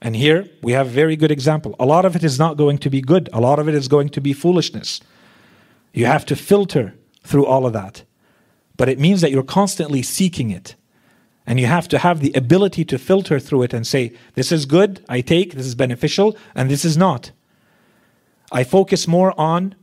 And 0.00 0.14
here 0.14 0.48
we 0.62 0.72
have 0.72 0.86
a 0.86 0.90
very 0.90 1.16
good 1.16 1.32
example. 1.32 1.74
A 1.80 1.86
lot 1.86 2.04
of 2.04 2.14
it 2.14 2.22
is 2.22 2.38
not 2.38 2.56
going 2.56 2.78
to 2.78 2.90
be 2.90 3.00
good, 3.00 3.28
a 3.32 3.40
lot 3.40 3.58
of 3.58 3.68
it 3.68 3.74
is 3.74 3.88
going 3.88 4.10
to 4.10 4.20
be 4.20 4.32
foolishness. 4.32 5.00
You 5.92 6.06
have 6.06 6.24
to 6.26 6.36
filter 6.36 6.94
through 7.24 7.46
all 7.46 7.66
of 7.66 7.72
that. 7.72 8.04
But 8.76 8.88
it 8.88 8.98
means 8.98 9.20
that 9.20 9.30
you're 9.30 9.42
constantly 9.42 10.02
seeking 10.02 10.50
it. 10.50 10.74
And 11.46 11.60
you 11.60 11.66
have 11.66 11.88
to 11.88 11.98
have 11.98 12.20
the 12.20 12.32
ability 12.34 12.84
to 12.86 12.98
filter 12.98 13.38
through 13.38 13.62
it 13.62 13.74
and 13.74 13.86
say, 13.86 14.12
this 14.34 14.50
is 14.50 14.64
good, 14.64 15.04
I 15.08 15.20
take, 15.20 15.52
this 15.52 15.66
is 15.66 15.74
beneficial, 15.74 16.36
and 16.54 16.70
this 16.70 16.84
is 16.84 16.96
not. 16.96 17.32
I 18.50 18.64
focus 18.64 19.06
more 19.06 19.38
on 19.38 19.74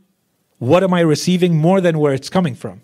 what 0.58 0.82
am 0.82 0.92
I 0.92 1.00
receiving 1.00 1.56
more 1.56 1.80
than 1.80 1.98
where 1.98 2.12
it's 2.12 2.28
coming 2.28 2.54
from. 2.54 2.82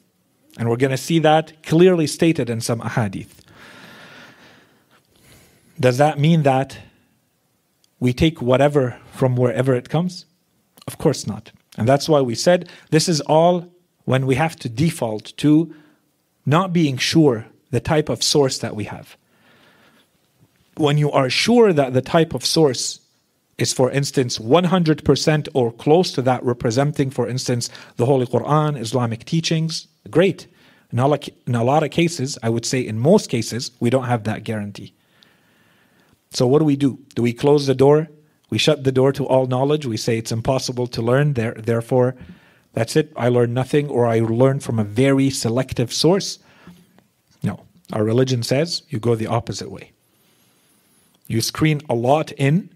And 0.59 0.69
we're 0.69 0.77
going 0.77 0.91
to 0.91 0.97
see 0.97 1.19
that 1.21 1.63
clearly 1.63 2.07
stated 2.07 2.51
in 2.51 2.61
some 2.61 2.81
ahadith. 2.81 3.31
Does 5.79 5.99
that 5.99 6.19
mean 6.19 6.43
that 6.43 6.79
we 8.01 8.13
take 8.13 8.43
whatever 8.43 8.99
from 9.13 9.37
wherever 9.37 9.75
it 9.75 9.89
comes? 9.89 10.25
Of 10.87 10.99
course 10.99 11.27
not. 11.27 11.53
And 11.77 11.89
that's 11.89 12.09
why 12.09 12.21
we 12.21 12.35
said 12.35 12.69
this 12.91 13.09
is 13.09 13.21
all 13.23 13.73
when 14.05 14.27
we 14.27 14.35
have 14.35 14.57
to 14.57 14.69
default 14.69 15.37
to 15.37 15.75
not 16.49 16.73
being 16.73 16.97
sure 16.97 17.47
the 17.71 17.81
type 17.81 18.09
of 18.09 18.23
source 18.23 18.59
that 18.59 18.75
we 18.75 18.85
have. 18.85 19.17
When 20.77 20.97
you 20.97 21.11
are 21.11 21.29
sure 21.29 21.73
that 21.73 21.93
the 21.93 22.01
type 22.01 22.33
of 22.35 22.47
source 22.47 23.01
is, 23.59 23.73
for 23.73 23.91
instance, 23.91 24.39
100% 24.39 25.49
or 25.53 25.73
close 25.73 26.13
to 26.13 26.23
that, 26.23 26.43
representing, 26.45 27.11
for 27.11 27.29
instance, 27.29 27.69
the 27.97 28.07
Holy 28.07 28.27
Quran, 28.27 28.79
Islamic 28.79 29.25
teachings, 29.25 29.89
great. 30.11 30.47
In 30.91 31.01
a, 31.01 31.65
lot 31.65 31.83
of 31.83 31.91
cases, 31.91 32.39
I 32.43 32.49
would 32.49 32.65
say 32.65 32.81
in 32.81 32.99
most 32.99 33.29
cases, 33.29 33.73
we 33.79 33.91
don't 33.91 34.05
have 34.05 34.25
that 34.25 34.45
guarantee. 34.45 34.95
So, 36.31 36.47
what 36.47 36.61
do 36.61 36.65
we 36.65 36.77
do? 36.77 36.99
Do 37.15 37.23
we 37.23 37.35
close 37.35 37.67
the 37.67 37.75
door? 37.75 38.09
We 38.49 38.57
shut 38.57 38.85
the 38.85 38.93
door 38.93 39.13
to 39.13 39.27
all 39.27 39.47
knowledge. 39.47 39.85
We 39.85 39.99
say 39.99 40.17
it's 40.17 40.33
impossible 40.33 40.87
to 40.87 41.03
learn, 41.03 41.35
there, 41.35 41.53
therefore, 41.53 42.17
that's 42.73 42.97
it. 42.97 43.13
I 43.17 43.29
learn 43.29 43.55
nothing, 43.55 43.89
or 43.89 44.07
I 44.07 44.21
learn 44.21 44.61
from 44.61 44.79
a 44.79 44.85
very 44.85 45.31
selective 45.31 45.93
source. 45.93 46.39
No. 47.43 47.65
Our 47.93 48.05
religion 48.05 48.43
says 48.43 48.83
you 48.89 48.99
go 48.99 49.15
the 49.15 49.27
opposite 49.27 49.71
way. 49.71 49.93
You 51.27 51.41
screen 51.41 51.81
a 51.89 51.95
lot 51.95 52.33
in, 52.33 52.71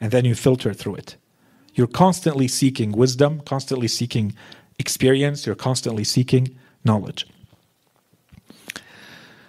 and 0.00 0.12
then 0.12 0.24
you 0.24 0.34
filter 0.34 0.72
through 0.74 0.96
it. 0.96 1.16
You're 1.74 1.86
constantly 1.86 2.48
seeking 2.48 2.92
wisdom, 2.92 3.40
constantly 3.40 3.88
seeking 3.88 4.34
experience, 4.78 5.46
you're 5.46 5.54
constantly 5.54 6.04
seeking 6.04 6.56
knowledge. 6.84 7.26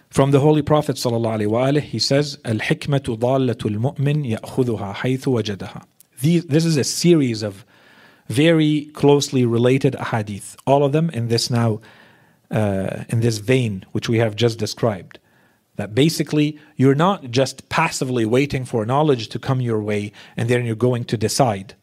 From 0.10 0.32
the 0.32 0.40
Holy 0.40 0.62
Prophet 0.62 0.96
ﷺ, 0.96 1.82
he 1.82 2.00
says, 2.00 2.40
Al-hikmatu 2.44 3.18
dhalatul 3.20 3.78
mu'min 3.78 4.26
ya'khudhuha 4.26 4.96
haythu 4.96 5.28
wajadaha. 5.36 5.84
This 6.20 6.66
is 6.66 6.78
a 6.78 6.84
series 6.84 7.44
of 7.44 7.66
very 8.28 8.86
closely 8.94 9.46
related 9.46 9.96
hadith, 9.96 10.56
all 10.66 10.84
of 10.84 10.92
them 10.92 11.10
in 11.12 11.28
this 11.28 11.50
now, 11.50 11.80
uh, 12.52 13.04
in 13.10 13.22
this 13.22 13.38
vein 13.38 13.86
which 13.92 14.10
we 14.10 14.18
have 14.20 14.36
just 14.36 14.60
described. 14.60 15.20
That 15.76 15.94
basically 15.94 16.60
you're 16.76 16.96
not 16.96 17.30
just 17.30 17.70
passively 17.70 18.26
waiting 18.26 18.66
for 18.66 18.86
knowledge 18.86 19.30
to 19.30 19.40
come 19.40 19.62
your 19.62 19.82
way 19.82 20.12
and 20.36 20.50
then 20.50 20.66
you're 20.66 20.76
going 20.76 21.06
to 21.06 21.18
decide. 21.18 21.76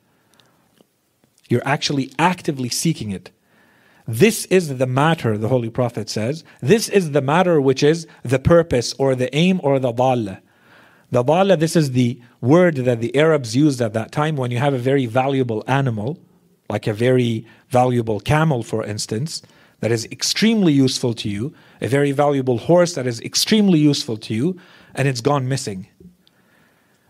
You're 1.48 1.66
actually 1.66 2.11
actively 2.18 2.68
seeking 2.68 3.11
it. 3.11 3.30
This 4.07 4.44
is 4.46 4.76
the 4.76 4.87
matter, 4.87 5.38
the 5.38 5.48
Holy 5.48 5.70
Prophet 5.70 6.11
says. 6.11 6.44
This 6.61 6.88
is 6.88 7.12
the 7.12 7.22
matter 7.22 7.61
which 7.61 7.83
is 7.83 8.07
the 8.22 8.38
purpose 8.38 8.94
or 8.98 9.14
the 9.14 9.35
aim 9.35 9.61
or 9.62 9.78
the 9.78 9.92
dalla. 9.92 10.40
The 11.11 11.22
dalla, 11.22 11.57
this 11.57 11.76
is 11.76 11.92
the 11.92 12.20
word 12.40 12.76
that 12.76 13.00
the 13.00 13.14
Arabs 13.16 13.57
used 13.57 13.80
at 13.80 13.92
that 13.92 14.12
time 14.12 14.37
when 14.37 14.50
you 14.50 14.59
have 14.59 14.74
a 14.74 14.78
very 14.78 15.07
valuable 15.07 15.64
animal, 15.66 16.18
like 16.68 16.87
a 16.87 16.94
very 16.94 17.46
valuable 17.68 18.20
camel, 18.20 18.62
for 18.62 18.85
instance, 18.85 19.42
that 19.81 19.92
is 19.92 20.07
extremely 20.07 20.72
useful 20.72 21.12
to 21.14 21.29
you, 21.29 21.55
a 21.81 21.88
very 21.88 22.12
valuable 22.12 22.59
horse 22.59 22.94
that 22.94 23.07
is 23.07 23.20
extremely 23.20 23.79
useful 23.79 24.16
to 24.16 24.35
you, 24.35 24.59
and 24.94 25.07
it's 25.07 25.20
gone 25.20 25.46
missing. 25.48 25.88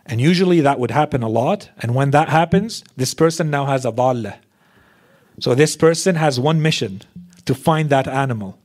And 0.07 0.21
usually 0.21 0.61
that 0.61 0.79
would 0.79 0.91
happen 0.91 1.23
a 1.23 1.29
lot. 1.29 1.71
And 1.79 1.95
when 1.95 2.11
that 2.11 2.29
happens, 2.29 2.85
this 2.97 3.15
person 3.15 3.51
now 3.51 3.67
has 3.67 3.85
a 3.85 3.93
dalla. 3.93 4.39
So 5.41 5.55
this 5.55 5.77
person 5.77 6.17
has 6.17 6.39
one 6.39 6.61
mission 6.61 7.03
to 7.47 7.55
find 7.55 7.91
that 7.91 8.07
animal. 8.07 8.59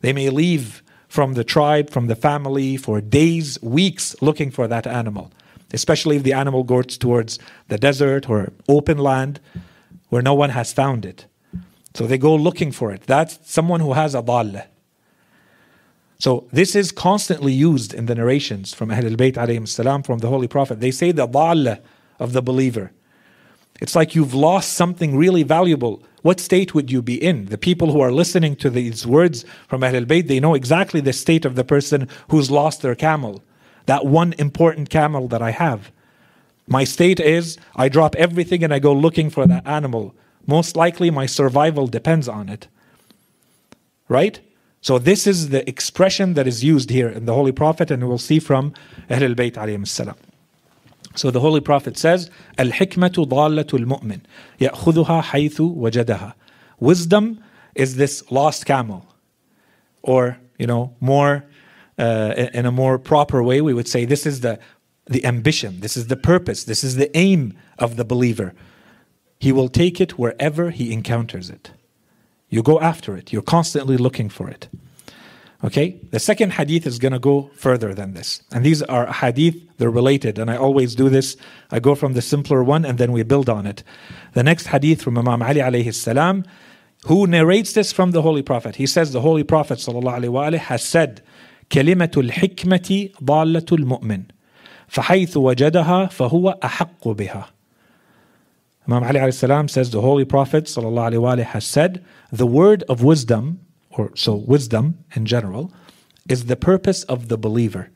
They 0.00 0.12
may 0.12 0.30
leave 0.30 0.82
from 1.08 1.34
the 1.34 1.44
tribe, 1.44 1.90
from 1.90 2.08
the 2.08 2.16
family 2.16 2.76
for 2.76 3.00
days, 3.00 3.60
weeks 3.62 4.16
looking 4.20 4.50
for 4.50 4.66
that 4.68 4.86
animal, 4.86 5.30
especially 5.72 6.16
if 6.16 6.22
the 6.22 6.32
animal 6.32 6.64
goes 6.64 6.98
towards 6.98 7.38
the 7.68 7.78
desert 7.78 8.28
or 8.28 8.52
open 8.68 8.98
land 8.98 9.40
where 10.14 10.22
no 10.22 10.32
one 10.32 10.50
has 10.50 10.72
found 10.72 11.04
it. 11.04 11.26
So 11.92 12.06
they 12.06 12.18
go 12.18 12.36
looking 12.36 12.70
for 12.70 12.92
it. 12.92 13.02
That's 13.02 13.36
someone 13.42 13.80
who 13.80 13.94
has 13.94 14.14
a 14.14 14.22
dalla. 14.22 14.66
So 16.20 16.46
this 16.52 16.76
is 16.76 16.92
constantly 16.92 17.52
used 17.52 17.92
in 17.92 18.06
the 18.06 18.14
narrations 18.14 18.72
from 18.72 18.92
Ahl 18.92 19.06
al-Bayt 19.06 19.32
alayhim 19.32 20.06
from 20.06 20.20
the 20.20 20.28
Holy 20.28 20.46
Prophet. 20.46 20.78
They 20.78 20.92
say 20.92 21.10
the 21.10 21.26
dalla 21.26 21.80
of 22.20 22.32
the 22.32 22.42
believer. 22.42 22.92
It's 23.80 23.96
like 23.96 24.14
you've 24.14 24.34
lost 24.34 24.74
something 24.74 25.16
really 25.16 25.42
valuable. 25.42 26.00
What 26.22 26.38
state 26.38 26.76
would 26.76 26.92
you 26.92 27.02
be 27.02 27.16
in? 27.20 27.46
The 27.46 27.58
people 27.58 27.90
who 27.90 28.00
are 28.00 28.12
listening 28.12 28.54
to 28.62 28.70
these 28.70 29.04
words 29.04 29.44
from 29.66 29.82
Ahl 29.82 29.96
al-Bayt, 29.96 30.28
they 30.28 30.38
know 30.38 30.54
exactly 30.54 31.00
the 31.00 31.12
state 31.12 31.44
of 31.44 31.56
the 31.56 31.64
person 31.64 32.08
who's 32.30 32.52
lost 32.52 32.82
their 32.82 32.94
camel. 32.94 33.42
That 33.86 34.06
one 34.06 34.32
important 34.38 34.90
camel 34.90 35.26
that 35.26 35.42
I 35.42 35.50
have. 35.50 35.90
My 36.66 36.84
state 36.84 37.20
is 37.20 37.58
I 37.76 37.88
drop 37.88 38.14
everything 38.16 38.64
and 38.64 38.72
I 38.72 38.78
go 38.78 38.92
looking 38.92 39.30
for 39.30 39.46
that 39.46 39.66
animal. 39.66 40.14
Most 40.46 40.76
likely 40.76 41.10
my 41.10 41.26
survival 41.26 41.86
depends 41.86 42.28
on 42.28 42.48
it. 42.48 42.68
Right? 44.08 44.40
So 44.80 44.98
this 44.98 45.26
is 45.26 45.48
the 45.48 45.66
expression 45.68 46.34
that 46.34 46.46
is 46.46 46.62
used 46.62 46.90
here 46.90 47.08
in 47.08 47.24
the 47.24 47.34
Holy 47.34 47.52
Prophet 47.52 47.90
and 47.90 48.06
we'll 48.06 48.18
see 48.18 48.38
from 48.38 48.74
Ahl 49.08 49.84
salam. 49.84 50.16
So 51.14 51.30
the 51.30 51.40
Holy 51.40 51.60
Prophet 51.60 51.96
says, 51.96 52.30
Al-hikmatu 52.58 53.26
dhalatul 53.26 53.86
mu'min, 53.86 54.20
ya'khudhuha 54.58 55.22
haythu 55.22 55.76
wajadaha. 55.76 56.34
Wisdom 56.80 57.42
is 57.74 57.96
this 57.96 58.30
lost 58.30 58.66
camel. 58.66 59.06
Or, 60.02 60.38
you 60.58 60.66
know, 60.66 60.94
more, 61.00 61.44
uh, 61.98 62.34
in 62.52 62.66
a 62.66 62.72
more 62.72 62.98
proper 62.98 63.42
way, 63.42 63.60
we 63.60 63.72
would 63.72 63.88
say 63.88 64.04
this 64.04 64.26
is 64.26 64.40
the, 64.40 64.58
the 65.05 65.25
ambition, 65.25 65.79
this 65.79 65.97
is 65.97 66.07
the 66.07 66.15
purpose, 66.15 66.63
this 66.63 66.83
is 66.83 66.95
the 66.95 67.15
aim 67.17 67.53
of 67.79 67.95
the 67.95 68.05
believer. 68.05 68.53
He 69.39 69.51
will 69.51 69.69
take 69.69 69.99
it 69.99 70.19
wherever 70.19 70.69
he 70.69 70.93
encounters 70.93 71.49
it. 71.49 71.71
You 72.49 72.61
go 72.61 72.79
after 72.79 73.15
it, 73.17 73.33
you're 73.33 73.41
constantly 73.41 73.97
looking 73.97 74.29
for 74.29 74.49
it. 74.49 74.69
Okay, 75.61 75.99
the 76.11 76.19
second 76.19 76.53
hadith 76.53 76.87
is 76.87 76.99
going 76.99 77.11
to 77.11 77.19
go 77.19 77.51
further 77.53 77.93
than 77.93 78.13
this. 78.13 78.41
And 78.51 78.63
these 78.63 78.81
are 78.83 79.11
hadith, 79.11 79.55
they're 79.77 79.89
related. 79.89 80.39
And 80.39 80.49
I 80.49 80.55
always 80.55 80.95
do 80.95 81.09
this. 81.09 81.35
I 81.69 81.79
go 81.79 81.95
from 81.95 82.13
the 82.13 82.21
simpler 82.21 82.63
one 82.63 82.85
and 82.85 82.97
then 82.97 83.11
we 83.11 83.23
build 83.23 83.49
on 83.49 83.65
it. 83.65 83.83
The 84.33 84.43
next 84.43 84.67
hadith 84.67 85.01
from 85.01 85.17
Imam 85.17 85.41
Ali 85.41 85.59
alayhi 85.59 85.93
salam, 85.93 86.45
who 87.07 87.27
narrates 87.27 87.73
this 87.73 87.91
from 87.91 88.11
the 88.11 88.21
Holy 88.21 88.41
Prophet. 88.41 88.77
He 88.77 88.87
says, 88.87 89.11
The 89.11 89.19
Holy 89.19 89.43
Prophet 89.43 89.79
sallallahu 89.79 90.57
has 90.57 90.81
said, 90.81 91.21
كلمة 91.69 92.11
الحكمة 92.15 93.11
ضالة 93.21 93.65
المؤمن 93.71 94.23
فحيث 94.87 95.37
وجدها 95.37 96.07
فهو 96.07 96.57
أحق 96.63 97.07
بها 97.07 97.49
Imam 98.87 99.03
Ali 99.03 99.19
alayhi 99.19 99.33
salam 99.35 99.67
says, 99.67 99.91
The 99.91 100.01
Holy 100.01 100.25
Prophet 100.25 100.63
sallallahu 100.63 101.43
has 101.43 101.63
said, 101.63 102.03
The 102.31 102.47
word 102.47 102.83
of 102.89 103.03
wisdom 103.03 103.59
or 103.91 104.11
so 104.15 104.33
wisdom 104.33 105.03
in 105.15 105.25
general, 105.25 105.71
is 106.27 106.45
the 106.45 106.55
purpose 106.55 107.03
of 107.03 107.27
the 107.27 107.37
believer. 107.37 107.89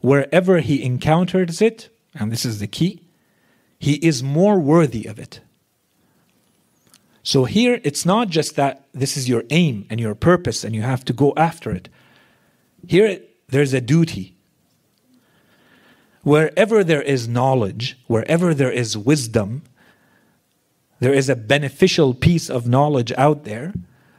Wherever 0.00 0.60
he 0.60 0.82
encounters 0.82 1.60
it, 1.60 1.88
and 2.14 2.30
this 2.30 2.44
is 2.44 2.58
the 2.58 2.66
key, 2.66 3.02
he 3.78 3.94
is 3.94 4.22
more 4.22 4.60
worthy 4.60 5.06
of 5.06 5.18
it. 5.18 5.40
So 7.22 7.44
here 7.44 7.80
it's 7.84 8.04
not 8.04 8.28
just 8.28 8.56
that 8.56 8.84
this 8.92 9.16
is 9.16 9.28
your 9.28 9.44
aim 9.50 9.86
and 9.90 10.00
your 10.00 10.14
purpose 10.14 10.64
and 10.64 10.74
you 10.74 10.82
have 10.82 11.04
to 11.04 11.12
go 11.12 11.32
after 11.36 11.70
it. 11.70 11.88
Here 12.86 13.20
there's 13.48 13.74
a 13.74 13.80
duty. 13.80 14.33
Wherever 16.25 16.83
there 16.83 17.01
is 17.01 17.27
knowledge, 17.27 17.97
wherever 18.07 18.53
there 18.53 18.71
is 18.71 18.97
wisdom, 18.97 19.61
there 20.99 21.13
is 21.13 21.29
a 21.29 21.35
beneficial 21.35 22.13
piece 22.13 22.49
of 22.49 22.67
knowledge 22.67 23.13
out 23.15 23.45
there 23.45 23.73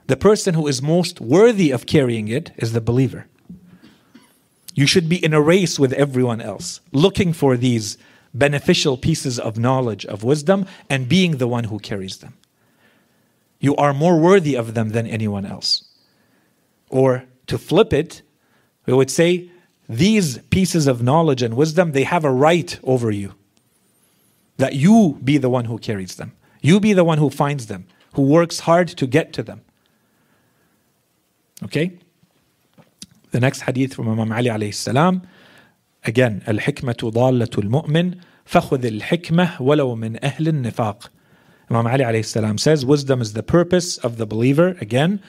the 0.06 0.16
person 0.16 0.54
who 0.54 0.66
is 0.66 0.80
most 0.80 1.20
worthy 1.20 1.70
of 1.70 1.86
carrying 1.86 2.28
it 2.28 2.52
is 2.56 2.72
the 2.72 2.80
believer. 2.80 3.26
You 4.74 4.86
should 4.86 5.08
be 5.08 5.24
in 5.24 5.34
a 5.34 5.40
race 5.40 5.78
with 5.78 5.92
everyone 5.94 6.40
else, 6.40 6.80
looking 6.92 7.32
for 7.32 7.56
these 7.56 7.98
beneficial 8.32 8.96
pieces 8.96 9.38
of 9.38 9.58
knowledge, 9.58 10.04
of 10.06 10.22
wisdom, 10.22 10.66
and 10.88 11.08
being 11.08 11.38
the 11.38 11.48
one 11.48 11.64
who 11.64 11.78
carries 11.78 12.18
them. 12.18 12.34
You 13.58 13.74
are 13.76 13.94
more 13.94 14.20
worthy 14.20 14.54
of 14.54 14.74
them 14.74 14.90
than 14.90 15.06
anyone 15.06 15.46
else. 15.46 15.84
Or 16.90 17.24
to 17.46 17.58
flip 17.58 17.92
it, 17.92 18.22
we 18.84 18.92
would 18.92 19.10
say 19.10 19.50
these 19.87 20.37
pieces 20.49 20.87
of 20.87 21.03
knowledge 21.03 21.41
and 21.41 21.55
wisdom, 21.55 21.91
they 21.91 22.03
have 22.03 22.23
a 22.23 22.31
right 22.31 22.79
over 22.83 23.11
you. 23.11 23.35
That 24.57 24.73
you 24.73 25.19
be 25.23 25.37
the 25.37 25.49
one 25.49 25.65
who 25.65 25.77
carries 25.77 26.15
them. 26.15 26.33
You 26.61 26.79
be 26.79 26.93
the 26.93 27.03
one 27.03 27.17
who 27.17 27.29
finds 27.29 27.67
them, 27.67 27.87
who 28.13 28.21
works 28.21 28.59
hard 28.59 28.87
to 28.89 29.07
get 29.07 29.33
to 29.33 29.43
them. 29.43 29.61
Okay? 31.63 31.97
The 33.31 33.39
next 33.39 33.61
hadith 33.61 33.93
from 33.93 34.07
Imam 34.09 34.31
Ali 34.31 34.49
alayhi 34.49 34.73
salam, 34.73 35.23
again, 36.05 36.43
الحكمة 36.47 37.11
ضالة 37.11 37.45
المؤمن 37.45 38.19
فخذ 38.45 38.85
الحكمة 38.85 39.61
ولو 39.61 39.95
من 39.95 40.23
أهل 40.23 40.47
النفاق. 40.47 41.09
Imam 41.69 41.87
Ali 41.87 42.03
alayhi 42.03 42.25
salam 42.25 42.57
says, 42.57 42.85
wisdom 42.85 43.21
is 43.21 43.33
the 43.33 43.43
purpose 43.43 43.97
of 43.97 44.17
the 44.17 44.25
believer, 44.25 44.75
again. 44.81 45.21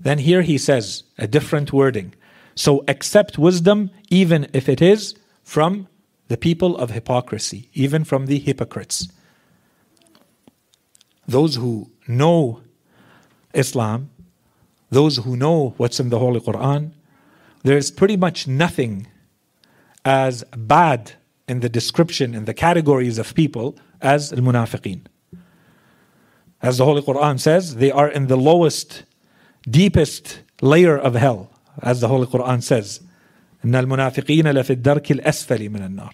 Then 0.00 0.18
here 0.18 0.42
he 0.42 0.56
says, 0.56 1.04
a 1.18 1.26
different 1.26 1.72
wording. 1.72 2.14
So 2.59 2.83
accept 2.89 3.37
wisdom 3.37 3.89
even 4.09 4.49
if 4.51 4.67
it 4.67 4.81
is 4.81 5.15
from 5.45 5.87
the 6.27 6.35
people 6.35 6.75
of 6.75 6.91
hypocrisy, 6.91 7.69
even 7.73 8.03
from 8.03 8.25
the 8.25 8.37
hypocrites. 8.37 9.07
Those 11.25 11.55
who 11.55 11.89
know 12.05 12.59
Islam, 13.53 14.09
those 14.89 15.15
who 15.23 15.37
know 15.37 15.73
what's 15.77 16.01
in 16.01 16.09
the 16.09 16.19
Holy 16.19 16.41
Quran, 16.41 16.91
there's 17.63 17.91
pretty 17.91 18.17
much 18.17 18.45
nothing 18.45 19.07
as 20.03 20.43
bad 20.57 21.13
in 21.47 21.61
the 21.61 21.69
description 21.69 22.35
in 22.35 22.43
the 22.43 22.53
categories 22.53 23.17
of 23.17 23.33
people 23.35 23.77
as 24.01 24.33
al 24.33 24.39
munafiqeen. 24.39 25.05
As 26.61 26.77
the 26.79 26.83
Holy 26.83 27.01
Quran 27.01 27.39
says, 27.39 27.77
they 27.77 27.89
are 27.89 28.09
in 28.09 28.27
the 28.27 28.35
lowest, 28.35 29.05
deepest 29.63 30.41
layer 30.61 30.97
of 30.97 31.13
hell, 31.15 31.53
as 31.82 32.00
the 32.00 32.08
Holy 32.08 32.26
Quran 32.26 32.62
says. 32.62 33.00
إن 33.64 33.74
المنافقين 33.74 34.52
لفي 34.52 34.72
الدرك 34.72 35.12
الأسفل 35.12 35.68
من 35.70 35.82
النار. 35.82 36.12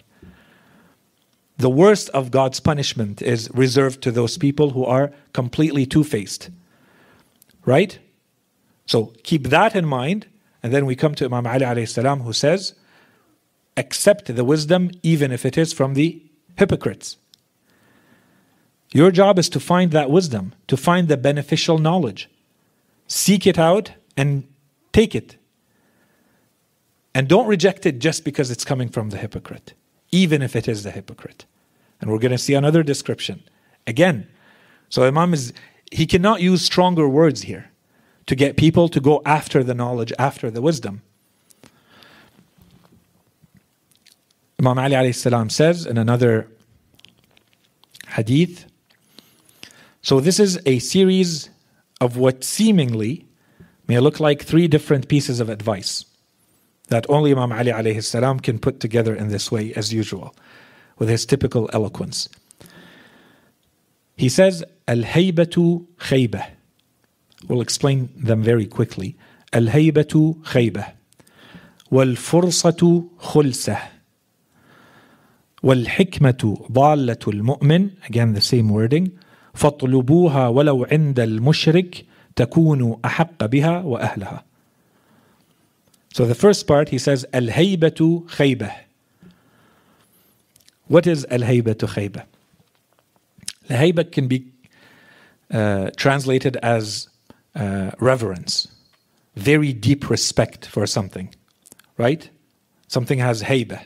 the 1.60 1.70
worst 1.70 2.08
of 2.10 2.30
God's 2.30 2.58
punishment 2.58 3.20
is 3.20 3.50
reserved 3.52 4.00
to 4.02 4.10
those 4.10 4.38
people 4.38 4.70
who 4.70 4.84
are 4.84 5.12
completely 5.34 5.84
two 5.84 6.02
faced. 6.02 6.48
Right? 7.66 7.98
So 8.86 9.12
keep 9.22 9.48
that 9.48 9.76
in 9.76 9.84
mind. 9.84 10.26
And 10.62 10.72
then 10.72 10.86
we 10.86 10.96
come 10.96 11.14
to 11.16 11.26
Imam 11.26 11.46
Ali 11.46 11.60
alayhi 11.60 11.88
salam 11.88 12.20
who 12.20 12.32
says, 12.32 12.74
accept 13.76 14.34
the 14.34 14.44
wisdom 14.44 14.90
even 15.02 15.32
if 15.32 15.44
it 15.44 15.58
is 15.58 15.72
from 15.72 15.94
the 15.94 16.22
hypocrites. 16.56 17.18
Your 18.92 19.10
job 19.10 19.38
is 19.38 19.48
to 19.50 19.60
find 19.60 19.92
that 19.92 20.10
wisdom, 20.10 20.54
to 20.66 20.76
find 20.76 21.08
the 21.08 21.16
beneficial 21.16 21.78
knowledge. 21.78 22.28
Seek 23.06 23.46
it 23.46 23.58
out 23.58 23.92
and 24.16 24.48
take 24.92 25.14
it. 25.14 25.36
And 27.15 27.29
don't 27.29 27.47
reject 27.47 27.85
it 27.85 27.99
just 27.99 28.25
because 28.25 28.51
it's 28.51 28.65
coming 28.65 28.89
from 28.89 29.09
the 29.09 29.17
hypocrite, 29.17 29.73
even 30.11 30.41
if 30.41 30.53
it 30.53 30.67
is 30.67 30.83
the 30.83 30.91
hypocrite. 30.91 31.45
And 32.01 32.11
we're 32.11 32.19
going 32.19 32.33
to 32.33 32.37
see 32.37 32.53
another 32.53 32.83
description. 32.83 33.41
Again, 33.87 34.27
so 34.89 35.03
Imam 35.03 35.33
is, 35.33 35.53
he 35.91 36.05
cannot 36.05 36.41
use 36.41 36.61
stronger 36.61 37.07
words 37.07 37.43
here 37.43 37.71
to 38.25 38.35
get 38.35 38.57
people 38.57 38.89
to 38.89 38.99
go 38.99 39.21
after 39.25 39.63
the 39.63 39.73
knowledge, 39.73 40.11
after 40.19 40.51
the 40.51 40.61
wisdom. 40.61 41.03
Imam 44.59 44.77
Ali 44.77 44.95
alayhi 44.95 45.15
salam 45.15 45.49
says 45.49 45.85
in 45.85 45.97
another 45.97 46.49
hadith. 48.09 48.65
So 50.01 50.19
this 50.19 50.37
is 50.37 50.59
a 50.65 50.79
series 50.79 51.49
of 52.01 52.17
what 52.17 52.43
seemingly 52.43 53.25
may 53.87 53.99
look 53.99 54.19
like 54.19 54.43
three 54.43 54.67
different 54.67 55.07
pieces 55.07 55.39
of 55.39 55.47
advice 55.47 56.03
that 56.89 57.05
only 57.09 57.31
Imam 57.31 57.51
Ali 57.51 57.71
alayhi 57.71 58.03
salam 58.03 58.39
can 58.39 58.59
put 58.59 58.79
together 58.79 59.15
in 59.15 59.29
this 59.29 59.51
way 59.51 59.73
as 59.73 59.93
usual 59.93 60.35
with 60.97 61.09
his 61.09 61.25
typical 61.25 61.69
eloquence. 61.73 62.29
He 64.17 64.29
says, 64.29 64.63
Al-haybatu 64.87 65.85
khaybah. 65.97 66.45
We'll 67.47 67.61
explain 67.61 68.09
them 68.15 68.43
very 68.43 68.65
quickly. 68.65 69.17
Al-haybatu 69.51 70.35
khaybah. 70.43 70.93
Wal-fursatu 71.89 73.09
khulsah. 73.19 73.81
والحكمة 75.63 76.67
ضالة 76.71 77.19
المؤمن 77.27 77.89
again 78.07 78.33
the 78.33 78.41
same 78.41 78.69
wording 78.69 79.09
فاطلبوها 79.53 80.47
ولو 80.47 80.83
عند 80.91 81.19
المشرك 81.19 82.05
تكون 82.35 82.99
أحق 83.05 83.45
بها 83.45 83.81
وأهلها 83.81 84.43
So 86.15 86.23
the 86.23 86.33
first 86.33 86.65
part, 86.65 86.87
he 86.87 86.97
says, 86.97 87.25
Al-haybatu 87.33 88.23
khaybah. 88.37 88.73
What 90.87 91.05
is 91.07 91.27
Al-haybatu 91.29 91.89
khaybah? 91.89 92.23
Al-haybah 93.69 94.13
can 94.13 94.29
be 94.29 94.49
uh, 95.51 95.89
translated 95.97 96.55
as 96.63 97.09
uh, 97.53 97.91
reverence, 97.99 98.69
very 99.35 99.73
deep 99.73 100.09
respect 100.09 100.67
for 100.67 100.87
something, 100.87 101.35
right? 101.97 102.29
Something 102.87 103.19
has 103.19 103.43
haybah. 103.43 103.83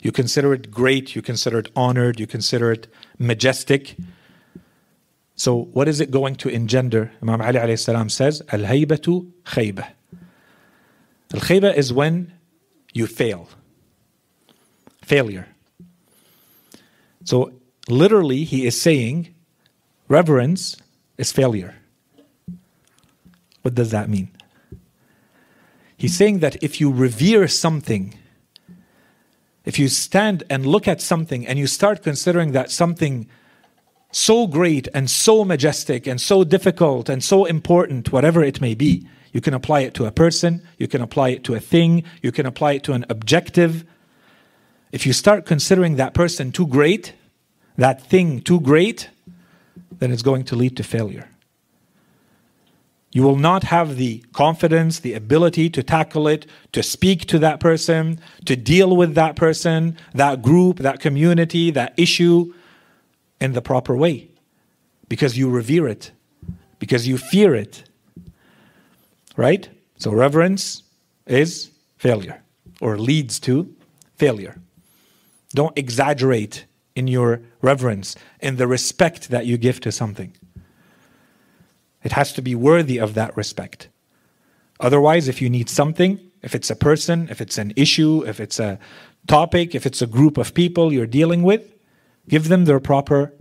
You 0.00 0.12
consider 0.12 0.52
it 0.52 0.70
great, 0.70 1.16
you 1.16 1.22
consider 1.22 1.60
it 1.60 1.70
honored, 1.74 2.20
you 2.20 2.26
consider 2.26 2.72
it 2.72 2.88
majestic. 3.18 3.96
So, 5.34 5.56
what 5.72 5.88
is 5.88 5.98
it 5.98 6.10
going 6.10 6.34
to 6.44 6.50
engender? 6.50 7.10
Imam 7.22 7.40
Ali 7.40 7.58
alayhi 7.58 7.78
salam 7.78 8.10
says, 8.10 8.42
Al 8.52 8.64
haybatu 8.64 9.32
khaybah. 9.46 9.92
Al 11.32 11.40
khayba 11.40 11.74
is 11.74 11.92
when 11.92 12.32
you 12.92 13.06
fail. 13.06 13.48
Failure. 15.02 15.48
So, 17.24 17.52
literally, 17.88 18.44
he 18.44 18.66
is 18.66 18.80
saying 18.80 19.34
reverence 20.08 20.76
is 21.18 21.32
failure. 21.32 21.76
What 23.62 23.74
does 23.74 23.90
that 23.90 24.08
mean? 24.08 24.30
He's 25.96 26.16
saying 26.16 26.38
that 26.38 26.62
if 26.62 26.80
you 26.80 26.90
revere 26.90 27.46
something, 27.46 28.14
if 29.64 29.78
you 29.78 29.88
stand 29.88 30.44
and 30.48 30.64
look 30.64 30.88
at 30.88 31.00
something 31.00 31.46
and 31.46 31.58
you 31.58 31.66
start 31.66 32.02
considering 32.02 32.52
that 32.52 32.70
something 32.70 33.28
so 34.10 34.46
great 34.46 34.88
and 34.94 35.10
so 35.10 35.44
majestic 35.44 36.06
and 36.06 36.20
so 36.20 36.42
difficult 36.42 37.08
and 37.08 37.22
so 37.22 37.44
important, 37.44 38.10
whatever 38.10 38.42
it 38.42 38.60
may 38.60 38.74
be, 38.74 39.06
you 39.32 39.40
can 39.40 39.54
apply 39.54 39.80
it 39.80 39.94
to 39.94 40.06
a 40.06 40.10
person, 40.10 40.62
you 40.78 40.88
can 40.88 41.00
apply 41.00 41.30
it 41.30 41.44
to 41.44 41.54
a 41.54 41.60
thing, 41.60 42.04
you 42.22 42.32
can 42.32 42.46
apply 42.46 42.72
it 42.72 42.84
to 42.84 42.92
an 42.92 43.04
objective. 43.08 43.84
If 44.92 45.06
you 45.06 45.12
start 45.12 45.46
considering 45.46 45.96
that 45.96 46.14
person 46.14 46.52
too 46.52 46.66
great, 46.66 47.14
that 47.76 48.02
thing 48.02 48.40
too 48.40 48.60
great, 48.60 49.08
then 49.98 50.10
it's 50.12 50.22
going 50.22 50.44
to 50.44 50.56
lead 50.56 50.76
to 50.76 50.82
failure. 50.82 51.28
You 53.12 53.22
will 53.22 53.36
not 53.36 53.64
have 53.64 53.96
the 53.96 54.24
confidence, 54.32 55.00
the 55.00 55.14
ability 55.14 55.68
to 55.70 55.82
tackle 55.82 56.28
it, 56.28 56.46
to 56.72 56.82
speak 56.82 57.26
to 57.26 57.38
that 57.40 57.58
person, 57.58 58.20
to 58.44 58.54
deal 58.54 58.96
with 58.96 59.14
that 59.14 59.34
person, 59.34 59.96
that 60.14 60.42
group, 60.42 60.78
that 60.78 61.00
community, 61.00 61.72
that 61.72 61.92
issue 61.96 62.52
in 63.40 63.52
the 63.52 63.62
proper 63.62 63.96
way 63.96 64.30
because 65.10 65.36
you 65.36 65.50
revere 65.50 65.86
it, 65.86 66.12
because 66.78 67.06
you 67.06 67.18
fear 67.18 67.54
it. 67.54 67.84
Right? 69.40 69.70
So, 69.96 70.12
reverence 70.12 70.82
is 71.26 71.70
failure 71.96 72.42
or 72.78 72.98
leads 72.98 73.40
to 73.40 73.74
failure. 74.16 74.60
Don't 75.54 75.78
exaggerate 75.78 76.66
in 76.94 77.08
your 77.08 77.40
reverence, 77.62 78.16
in 78.40 78.56
the 78.56 78.66
respect 78.66 79.30
that 79.30 79.46
you 79.46 79.56
give 79.56 79.80
to 79.80 79.90
something. 79.90 80.36
It 82.04 82.12
has 82.12 82.34
to 82.34 82.42
be 82.42 82.54
worthy 82.54 82.98
of 82.98 83.14
that 83.14 83.34
respect. 83.34 83.88
Otherwise, 84.78 85.26
if 85.26 85.40
you 85.40 85.48
need 85.48 85.70
something, 85.70 86.20
if 86.42 86.54
it's 86.54 86.68
a 86.68 86.76
person, 86.76 87.26
if 87.30 87.40
it's 87.40 87.56
an 87.56 87.72
issue, 87.76 88.22
if 88.26 88.40
it's 88.40 88.60
a 88.60 88.78
topic, 89.26 89.74
if 89.74 89.86
it's 89.86 90.02
a 90.02 90.06
group 90.06 90.36
of 90.36 90.52
people 90.52 90.92
you're 90.92 91.06
dealing 91.06 91.42
with, 91.42 91.62
give 92.28 92.48
them 92.48 92.66
their 92.66 92.80
proper 92.80 93.32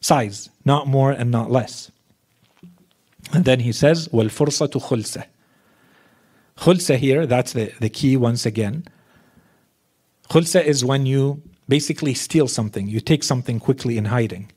size, 0.00 0.48
not 0.64 0.86
more 0.86 1.10
and 1.10 1.32
not 1.32 1.50
less. 1.50 1.90
And 3.31 3.45
then 3.45 3.61
he 3.61 3.71
says, 3.71 4.07
وَالْفُرْصَةُ 4.09 4.69
خُلْسَةٌ 4.69 5.25
Khulsa 6.57 6.97
here, 6.97 7.25
that's 7.25 7.53
the, 7.53 7.73
the 7.79 7.89
key 7.89 8.15
once 8.15 8.45
again. 8.45 8.85
Khulsa 10.29 10.63
is 10.63 10.85
when 10.85 11.05
you 11.05 11.41
basically 11.67 12.13
steal 12.13 12.47
something, 12.47 12.87
you 12.87 12.99
take 12.99 13.23
something 13.23 13.59
quickly 13.59 13.97
in 13.97 14.05
hiding. 14.05 14.51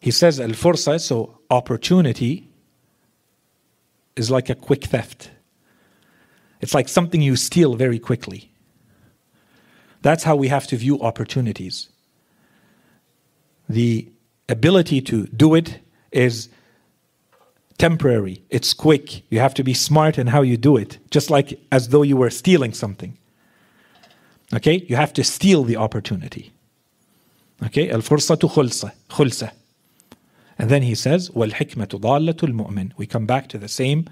He 0.00 0.10
says 0.10 0.40
al 0.40 0.50
fursa, 0.50 1.00
so 1.00 1.38
opportunity 1.48 2.48
is 4.16 4.30
like 4.30 4.50
a 4.50 4.54
quick 4.54 4.84
theft. 4.84 5.30
It's 6.60 6.74
like 6.74 6.88
something 6.88 7.22
you 7.22 7.36
steal 7.36 7.74
very 7.74 7.98
quickly. 7.98 8.50
That's 10.02 10.24
how 10.24 10.36
we 10.36 10.48
have 10.48 10.66
to 10.68 10.76
view 10.76 11.00
opportunities. 11.00 11.88
The 13.68 14.08
ability 14.48 15.00
to 15.02 15.26
do 15.28 15.54
it 15.54 15.80
is 16.16 16.48
temporary, 17.78 18.42
it's 18.48 18.72
quick. 18.72 19.24
You 19.30 19.40
have 19.40 19.54
to 19.54 19.64
be 19.64 19.74
smart 19.74 20.18
in 20.18 20.28
how 20.28 20.42
you 20.42 20.56
do 20.56 20.76
it, 20.76 20.98
just 21.10 21.30
like 21.30 21.58
as 21.72 21.88
though 21.88 22.02
you 22.02 22.16
were 22.16 22.30
stealing 22.30 22.72
something. 22.72 23.18
Okay? 24.54 24.84
You 24.88 24.96
have 24.96 25.12
to 25.14 25.24
steal 25.24 25.64
the 25.64 25.76
opportunity. 25.76 26.52
Okay? 27.64 27.90
Al 27.90 28.02
fursatu 28.02 28.50
khulsa. 28.50 28.92
khulsa. 29.10 29.52
And 30.58 30.70
then 30.70 30.82
he 30.82 30.94
says, 30.94 31.30
وَالْحِكْمَةُ 31.30 31.88
ضَالَّةُ 31.88 32.34
الْمُؤْمِنِ 32.34 32.92
We 32.96 33.06
come 33.06 33.26
back 33.26 33.48
to 33.48 33.58
the 33.58 33.68
same 33.68 34.08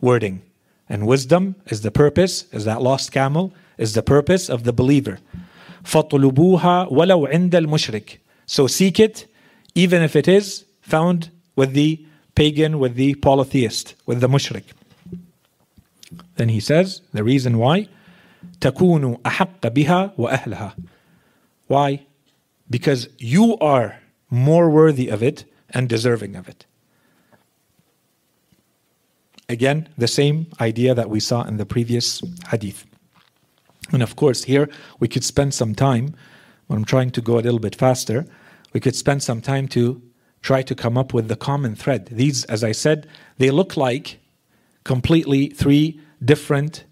wording. 0.00 0.42
And 0.88 1.06
wisdom 1.06 1.54
is 1.66 1.80
the 1.82 1.90
purpose, 1.90 2.44
is 2.52 2.64
that 2.64 2.82
lost 2.82 3.12
camel, 3.12 3.54
is 3.78 3.94
the 3.94 4.02
purpose 4.02 4.50
of 4.50 4.64
the 4.64 4.72
believer. 4.72 5.18
فَطُلُبُوهَا 5.84 6.90
وَلَوْ 6.90 7.32
عِنْدَ 7.32 7.50
الْمُشْرِكِ 7.50 8.18
So 8.44 8.66
seek 8.66 9.00
it, 9.00 9.26
even 9.74 10.02
if 10.02 10.14
it 10.14 10.28
is 10.28 10.64
found 10.86 11.30
with 11.56 11.72
the 11.72 12.04
pagan, 12.34 12.78
with 12.78 12.94
the 12.94 13.14
polytheist, 13.16 13.94
with 14.06 14.20
the 14.20 14.28
mushrik. 14.28 14.64
Then 16.36 16.48
he 16.48 16.60
says, 16.60 17.02
the 17.12 17.24
reason 17.24 17.58
why, 17.58 17.88
تَكُونُ 18.60 19.20
أَحَقَّ 19.22 19.60
بِهَا 19.60 20.16
وَأَهْلَهَا 20.16 20.74
Why? 21.66 22.06
Because 22.70 23.08
you 23.18 23.56
are 23.58 24.00
more 24.30 24.70
worthy 24.70 25.08
of 25.08 25.22
it 25.22 25.44
and 25.70 25.88
deserving 25.88 26.36
of 26.36 26.48
it. 26.48 26.66
Again, 29.48 29.88
the 29.98 30.08
same 30.08 30.46
idea 30.60 30.94
that 30.94 31.10
we 31.10 31.20
saw 31.20 31.42
in 31.42 31.58
the 31.58 31.66
previous 31.66 32.22
hadith. 32.48 32.86
And 33.92 34.02
of 34.02 34.16
course, 34.16 34.44
here 34.44 34.68
we 34.98 35.08
could 35.08 35.24
spend 35.24 35.52
some 35.52 35.74
time, 35.74 36.14
when 36.66 36.78
I'm 36.78 36.84
trying 36.84 37.10
to 37.10 37.20
go 37.20 37.34
a 37.34 37.42
little 37.42 37.58
bit 37.58 37.76
faster, 37.76 38.24
we 38.72 38.80
could 38.80 38.96
spend 38.96 39.22
some 39.22 39.42
time 39.42 39.68
to 39.68 40.00
try 40.47 40.61
to 40.61 40.73
come 40.73 40.97
up 40.97 41.13
with 41.13 41.27
the 41.27 41.35
common 41.35 41.75
thread. 41.75 42.05
These, 42.05 42.45
as 42.45 42.63
I 42.63 42.71
said, 42.71 43.05
they 43.37 43.51
look 43.51 43.75
like 43.75 44.19
completely 44.85 45.49
three 45.49 45.99
different 46.23 46.85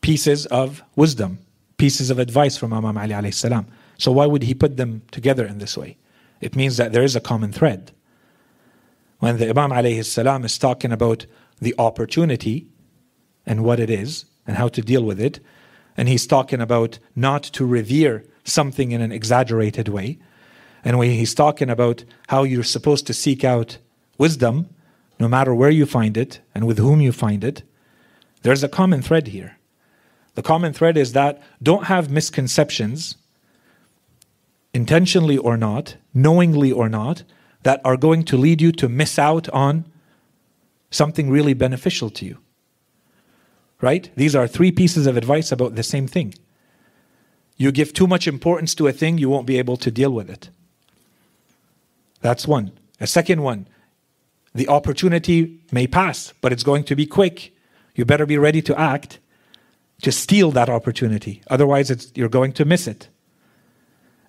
pieces 0.00 0.44
of 0.46 0.82
wisdom, 0.96 1.38
pieces 1.76 2.10
of 2.10 2.18
advice 2.18 2.56
from 2.56 2.72
Imam 2.72 2.98
Ali 2.98 3.10
alayhi 3.10 3.32
salam. 3.32 3.66
So 3.96 4.10
why 4.10 4.26
would 4.26 4.42
he 4.42 4.54
put 4.54 4.76
them 4.76 5.02
together 5.12 5.46
in 5.46 5.58
this 5.58 5.76
way? 5.76 5.98
It 6.40 6.56
means 6.56 6.78
that 6.78 6.90
there 6.90 7.04
is 7.04 7.14
a 7.14 7.20
common 7.20 7.52
thread. 7.52 7.92
When 9.20 9.36
the 9.38 9.50
Imam 9.50 9.70
alayhi 9.70 10.04
salam 10.04 10.44
is 10.44 10.58
talking 10.58 10.90
about 10.90 11.26
the 11.60 11.76
opportunity 11.78 12.66
and 13.46 13.62
what 13.62 13.78
it 13.78 13.88
is 13.88 14.24
and 14.48 14.56
how 14.56 14.66
to 14.66 14.82
deal 14.82 15.04
with 15.04 15.20
it, 15.20 15.38
and 15.96 16.08
he's 16.08 16.26
talking 16.26 16.60
about 16.60 16.98
not 17.14 17.44
to 17.56 17.64
revere 17.64 18.24
something 18.42 18.90
in 18.90 19.00
an 19.00 19.12
exaggerated 19.12 19.86
way, 19.86 20.18
and 20.84 20.98
when 20.98 21.10
he's 21.10 21.34
talking 21.34 21.70
about 21.70 22.04
how 22.28 22.42
you're 22.42 22.62
supposed 22.62 23.06
to 23.06 23.14
seek 23.14 23.44
out 23.44 23.78
wisdom, 24.16 24.68
no 25.18 25.28
matter 25.28 25.54
where 25.54 25.70
you 25.70 25.86
find 25.86 26.16
it 26.16 26.40
and 26.54 26.66
with 26.66 26.78
whom 26.78 27.00
you 27.00 27.12
find 27.12 27.42
it, 27.44 27.62
there's 28.42 28.62
a 28.62 28.68
common 28.68 29.02
thread 29.02 29.28
here. 29.28 29.56
The 30.34 30.42
common 30.42 30.72
thread 30.72 30.96
is 30.96 31.12
that 31.14 31.42
don't 31.62 31.84
have 31.84 32.10
misconceptions, 32.10 33.16
intentionally 34.72 35.36
or 35.36 35.56
not, 35.56 35.96
knowingly 36.14 36.70
or 36.70 36.88
not, 36.88 37.24
that 37.64 37.80
are 37.84 37.96
going 37.96 38.22
to 38.24 38.36
lead 38.36 38.60
you 38.60 38.70
to 38.72 38.88
miss 38.88 39.18
out 39.18 39.48
on 39.48 39.84
something 40.90 41.28
really 41.28 41.54
beneficial 41.54 42.10
to 42.10 42.24
you. 42.24 42.38
Right? 43.80 44.10
These 44.16 44.36
are 44.36 44.46
three 44.46 44.72
pieces 44.72 45.06
of 45.06 45.16
advice 45.16 45.52
about 45.52 45.74
the 45.74 45.82
same 45.82 46.06
thing. 46.06 46.34
You 47.56 47.72
give 47.72 47.92
too 47.92 48.06
much 48.06 48.28
importance 48.28 48.74
to 48.76 48.86
a 48.86 48.92
thing, 48.92 49.18
you 49.18 49.28
won't 49.28 49.46
be 49.46 49.58
able 49.58 49.76
to 49.78 49.90
deal 49.90 50.12
with 50.12 50.30
it. 50.30 50.50
That's 52.20 52.46
one. 52.46 52.72
A 53.00 53.06
second 53.06 53.42
one, 53.42 53.68
the 54.54 54.68
opportunity 54.68 55.60
may 55.70 55.86
pass, 55.86 56.32
but 56.40 56.52
it's 56.52 56.64
going 56.64 56.84
to 56.84 56.96
be 56.96 57.06
quick. 57.06 57.54
You 57.94 58.04
better 58.04 58.26
be 58.26 58.38
ready 58.38 58.62
to 58.62 58.78
act 58.78 59.18
to 60.02 60.12
steal 60.12 60.50
that 60.52 60.68
opportunity. 60.68 61.42
Otherwise, 61.48 62.12
you're 62.14 62.28
going 62.28 62.52
to 62.52 62.64
miss 62.64 62.86
it. 62.86 63.08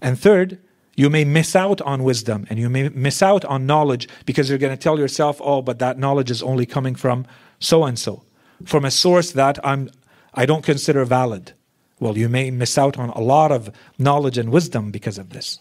And 0.02 0.20
third, 0.20 0.60
you 0.96 1.10
may 1.10 1.24
miss 1.24 1.56
out 1.56 1.82
on 1.82 2.04
wisdom 2.04 2.46
and 2.50 2.60
you 2.60 2.70
may 2.70 2.90
miss 2.90 3.22
out 3.22 3.46
on 3.46 3.66
knowledge 3.66 4.10
because 4.26 4.50
you're 4.50 4.58
going 4.58 4.76
to 4.76 4.82
tell 4.82 5.00
yourself, 5.00 5.40
oh, 5.44 5.62
but 5.62 5.80
that 5.80 5.98
knowledge 5.98 6.32
is 6.32 6.44
only 6.44 6.66
coming 6.66 6.96
from 6.96 7.26
so 7.60 7.84
and 7.84 7.98
so, 7.98 8.24
from 8.66 8.86
a 8.86 8.92
source 8.92 9.32
that 9.32 9.60
I'm, 9.66 9.90
I 10.34 10.46
don't 10.46 10.64
consider 10.64 11.06
valid. 11.06 11.54
Well, 12.00 12.18
you 12.18 12.30
may 12.30 12.50
miss 12.50 12.78
out 12.78 12.98
on 12.98 13.10
a 13.10 13.20
lot 13.20 13.52
of 13.52 13.70
knowledge 13.98 14.38
and 14.38 14.52
wisdom 14.52 14.92
because 14.92 15.18
of 15.18 15.30
this 15.30 15.60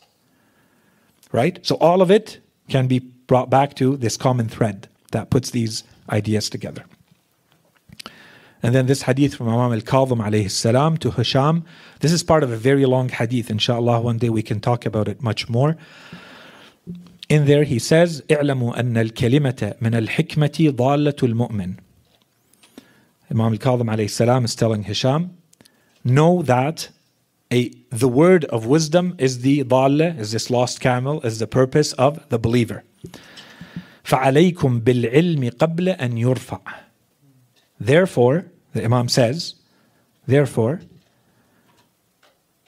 Right? 1.31 1.59
So, 1.65 1.75
all 1.75 2.01
of 2.01 2.11
it 2.11 2.39
can 2.69 2.87
be 2.87 2.99
brought 2.99 3.49
back 3.49 3.75
to 3.75 3.97
this 3.97 4.17
common 4.17 4.47
thread 4.47 4.87
that 5.11 5.29
puts 5.29 5.51
these 5.51 5.83
ideas 6.09 6.49
together. 6.49 6.83
And 8.61 8.73
then 8.73 8.85
this 8.85 9.01
hadith 9.01 9.35
from 9.35 9.49
Imam 9.49 9.73
al-Kadhim 9.73 10.25
alayhi 10.25 10.49
salam 10.49 10.95
to 10.97 11.11
Hisham. 11.11 11.65
This 11.99 12.13
is 12.13 12.23
part 12.23 12.43
of 12.43 12.51
a 12.51 12.55
very 12.55 12.85
long 12.85 13.09
hadith. 13.09 13.49
Inshallah, 13.49 13.99
one 13.99 14.17
day 14.17 14.29
we 14.29 14.41
can 14.41 14.61
talk 14.61 14.85
about 14.85 15.09
it 15.09 15.21
much 15.21 15.49
more. 15.49 15.75
In 17.27 17.45
there 17.45 17.63
he 17.63 17.77
says, 17.79 18.21
اعلموا 18.29 18.79
أن 18.79 18.97
الكلمة 18.97 19.75
من 19.81 19.95
الحكمة 19.95 20.75
ضالة 20.75 21.11
المؤمن. 21.11 21.77
Imam 23.31 23.53
al-Kadhim 23.53 23.93
alayhi 23.93 24.09
salam 24.09 24.45
is 24.45 24.55
telling 24.55 24.83
Hisham, 24.83 25.31
know 26.05 26.41
that 26.43 26.89
a, 27.51 27.69
the 27.89 28.07
word 28.07 28.45
of 28.45 28.65
wisdom 28.65 29.15
is 29.19 29.39
the 29.41 29.63
ضالة, 29.63 30.19
is 30.19 30.31
this 30.31 30.49
lost 30.49 30.79
camel, 30.79 31.21
is 31.21 31.39
the 31.39 31.47
purpose 31.47 31.93
of 31.93 32.27
the 32.29 32.39
believer. 32.39 32.83
فعليكم 34.03 34.81
بالعلم 34.81 35.49
قبل 35.57 35.97
أن 35.97 36.17
يرفع. 36.17 36.61
Therefore, 37.79 38.45
the 38.73 38.83
Imam 38.83 39.07
says, 39.07 39.55
therefore, 40.25 40.81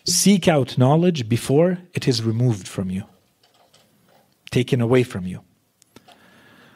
seek 0.05 0.47
out 0.47 0.77
knowledge 0.77 1.27
before 1.27 1.79
it 1.93 2.07
is 2.07 2.21
removed 2.21 2.67
from 2.67 2.89
you, 2.89 3.03
taken 4.51 4.81
away 4.81 5.03
from 5.03 5.25
you. 5.25 5.41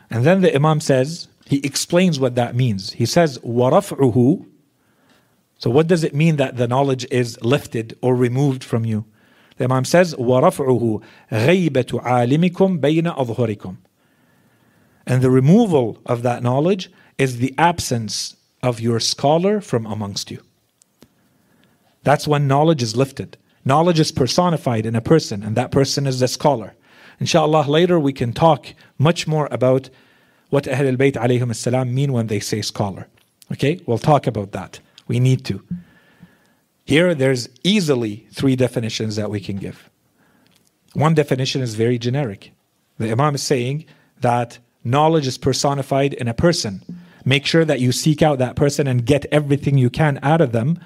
And 0.09 0.25
then 0.25 0.41
the 0.41 0.53
Imam 0.55 0.81
says, 0.81 1.27
he 1.45 1.57
explains 1.63 2.19
what 2.19 2.35
that 2.35 2.55
means. 2.55 2.93
He 2.93 3.05
says, 3.05 3.37
وَرَفْعُهُ 3.39 4.45
So 5.63 5.69
what 5.69 5.87
does 5.87 6.03
it 6.03 6.15
mean 6.15 6.37
that 6.37 6.57
the 6.57 6.67
knowledge 6.67 7.05
is 7.11 7.41
lifted 7.41 7.97
or 8.01 8.15
removed 8.15 8.63
from 8.63 8.85
you? 8.85 9.05
The 9.57 9.65
Imam 9.65 9.83
says, 9.83 10.15
وَرَفْعُهُ 10.15 11.03
غَيْبَةُ 11.31 11.69
عَالِمِكُمْ 12.01 12.79
بَيْنَ 12.79 13.13
أَظْهُرِكُمْ 13.15 13.77
And 15.05 15.21
the 15.21 15.29
removal 15.29 15.99
of 16.05 16.23
that 16.23 16.41
knowledge 16.41 16.89
is 17.17 17.37
the 17.37 17.53
absence 17.57 18.37
of 18.63 18.79
your 18.79 19.01
scholar 19.01 19.59
from 19.59 19.85
amongst 19.85 20.31
you. 20.31 20.41
That's 22.03 22.27
when 22.27 22.47
knowledge 22.47 22.81
is 22.81 22.95
lifted. 22.95 23.37
Knowledge 23.65 23.99
is 23.99 24.13
personified 24.13 24.85
in 24.85 24.95
a 24.95 25.01
person, 25.01 25.43
and 25.43 25.57
that 25.57 25.71
person 25.71 26.07
is 26.07 26.21
the 26.21 26.29
scholar. 26.29 26.73
Inshallah, 27.19 27.67
later 27.67 27.99
we 27.99 28.13
can 28.13 28.31
talk 28.31 28.73
much 28.97 29.27
more 29.27 29.49
about 29.51 29.89
what 30.49 30.67
Ahl 30.67 30.87
al 30.87 30.95
Bayt 30.95 31.13
alayhim 31.13 31.53
salam 31.53 31.93
mean 31.93 32.13
when 32.13 32.27
they 32.27 32.39
say 32.39 32.61
scholar. 32.61 33.07
Okay, 33.51 33.81
we'll 33.85 33.97
talk 33.97 34.25
about 34.25 34.53
that. 34.53 34.79
We 35.07 35.19
need 35.19 35.45
to. 35.45 35.63
Here, 36.85 37.13
there's 37.13 37.49
easily 37.63 38.27
three 38.31 38.55
definitions 38.55 39.15
that 39.15 39.29
we 39.29 39.39
can 39.39 39.57
give. 39.57 39.89
One 40.93 41.13
definition 41.13 41.61
is 41.61 41.75
very 41.75 41.99
generic. 41.99 42.51
The 42.97 43.11
Imam 43.11 43.35
is 43.35 43.43
saying 43.43 43.85
that 44.21 44.59
knowledge 44.83 45.27
is 45.27 45.37
personified 45.37 46.13
in 46.13 46.27
a 46.27 46.33
person. 46.33 46.83
Make 47.25 47.45
sure 47.45 47.65
that 47.65 47.79
you 47.79 47.91
seek 47.91 48.21
out 48.21 48.39
that 48.39 48.55
person 48.55 48.87
and 48.87 49.05
get 49.05 49.25
everything 49.31 49.77
you 49.77 49.89
can 49.89 50.19
out 50.23 50.41
of 50.41 50.51
them 50.51 50.79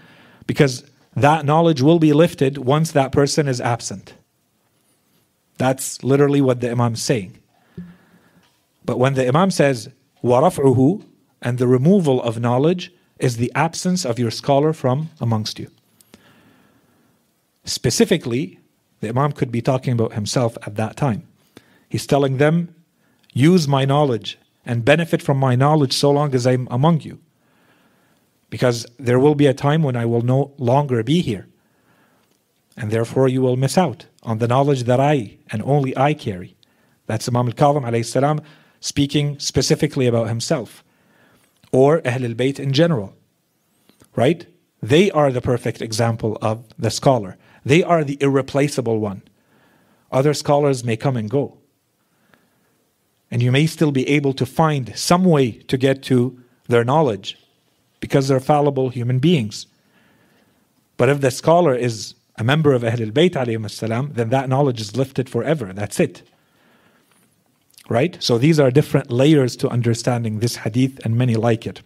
because 0.45 0.83
that 1.15 1.45
knowledge 1.45 1.81
will 1.81 1.99
be 1.99 2.11
lifted 2.11 2.57
once 2.57 2.91
that 2.91 3.11
person 3.11 3.47
is 3.47 3.61
absent. 3.61 4.13
That's 5.57 6.03
literally 6.03 6.41
what 6.41 6.59
the 6.59 6.71
Imam 6.71 6.93
is 6.93 7.01
saying. 7.01 7.37
But 8.83 8.99
when 8.99 9.13
the 9.13 9.27
Imam 9.27 9.51
says, 9.51 9.89
وَرَفْعُهُ 10.23 11.05
and 11.41 11.57
the 11.57 11.67
removal 11.67 12.21
of 12.21 12.39
knowledge 12.39 12.91
is 13.18 13.36
the 13.36 13.52
absence 13.54 14.04
of 14.04 14.18
your 14.18 14.30
scholar 14.30 14.72
from 14.72 15.10
amongst 15.20 15.58
you. 15.58 15.70
Specifically, 17.64 18.58
the 19.00 19.08
Imam 19.08 19.32
could 19.32 19.52
be 19.52 19.62
talking 19.62 19.92
about 19.92 20.14
himself 20.14 20.56
at 20.62 20.76
that 20.76 20.96
time. 20.96 21.26
He's 21.88 22.06
telling 22.06 22.38
them, 22.38 22.74
use 23.32 23.68
my 23.68 23.84
knowledge 23.84 24.38
and 24.64 24.84
benefit 24.84 25.22
from 25.22 25.38
my 25.38 25.54
knowledge 25.54 25.92
so 25.92 26.10
long 26.10 26.34
as 26.34 26.46
I'm 26.46 26.68
among 26.70 27.00
you. 27.02 27.18
Because 28.50 28.86
there 28.98 29.18
will 29.18 29.34
be 29.34 29.46
a 29.46 29.54
time 29.54 29.82
when 29.82 29.96
I 29.96 30.06
will 30.06 30.22
no 30.22 30.52
longer 30.58 31.02
be 31.02 31.20
here. 31.20 31.46
And 32.76 32.90
therefore 32.90 33.28
you 33.28 33.42
will 33.42 33.56
miss 33.56 33.76
out 33.76 34.06
on 34.22 34.38
the 34.38 34.48
knowledge 34.48 34.84
that 34.84 35.00
I 35.00 35.38
and 35.50 35.62
only 35.62 35.96
I 35.96 36.14
carry. 36.14 36.56
That's 37.06 37.28
Imam 37.28 37.48
al-Kadhim 37.48 38.04
salam 38.04 38.40
speaking 38.80 39.38
specifically 39.38 40.06
about 40.06 40.28
himself. 40.28 40.84
Or 41.72 41.98
Ahl 42.06 42.24
al-Bayt 42.24 42.58
in 42.58 42.72
general. 42.72 43.14
Right? 44.16 44.46
They 44.82 45.10
are 45.10 45.32
the 45.32 45.40
perfect 45.40 45.82
example 45.82 46.38
of 46.40 46.64
the 46.78 46.90
scholar. 46.90 47.36
They 47.64 47.82
are 47.82 48.04
the 48.04 48.18
irreplaceable 48.20 48.98
one. 48.98 49.22
Other 50.10 50.34
scholars 50.34 50.84
may 50.84 50.96
come 50.96 51.16
and 51.16 51.28
go. 51.28 51.58
And 53.30 53.42
you 53.42 53.52
may 53.52 53.66
still 53.66 53.92
be 53.92 54.08
able 54.08 54.32
to 54.34 54.46
find 54.46 54.96
some 54.96 55.24
way 55.24 55.52
to 55.52 55.76
get 55.76 56.02
to 56.04 56.40
their 56.66 56.84
knowledge 56.84 57.36
because 58.00 58.28
they're 58.28 58.40
fallible 58.40 58.88
human 58.88 59.18
beings. 59.18 59.66
But 60.96 61.08
if 61.08 61.20
the 61.20 61.30
scholar 61.30 61.74
is 61.74 62.14
a 62.36 62.44
member 62.44 62.72
of 62.72 62.82
Ahlul 62.82 63.12
Bayt, 63.12 63.70
salam, 63.70 64.12
then 64.14 64.30
that 64.30 64.48
knowledge 64.48 64.80
is 64.80 64.96
lifted 64.96 65.28
forever. 65.28 65.72
That's 65.72 66.00
it. 66.00 66.22
Right? 67.88 68.16
So 68.20 68.36
these 68.38 68.60
are 68.60 68.70
different 68.70 69.10
layers 69.10 69.56
to 69.56 69.68
understanding 69.68 70.40
this 70.40 70.56
hadith 70.56 71.00
and 71.04 71.16
many 71.16 71.36
like 71.36 71.66
it. 71.66 71.80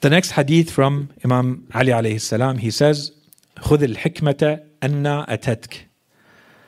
The 0.00 0.10
next 0.10 0.32
hadith 0.32 0.70
from 0.70 1.10
Imam 1.24 1.66
Ali 1.74 1.90
alayhi 1.92 2.20
salam, 2.20 2.58
he 2.58 2.70
says, 2.70 3.12
خذ 3.56 3.82
الحكمة 3.82 4.60
أن 4.82 5.06
أتتك 5.06 5.86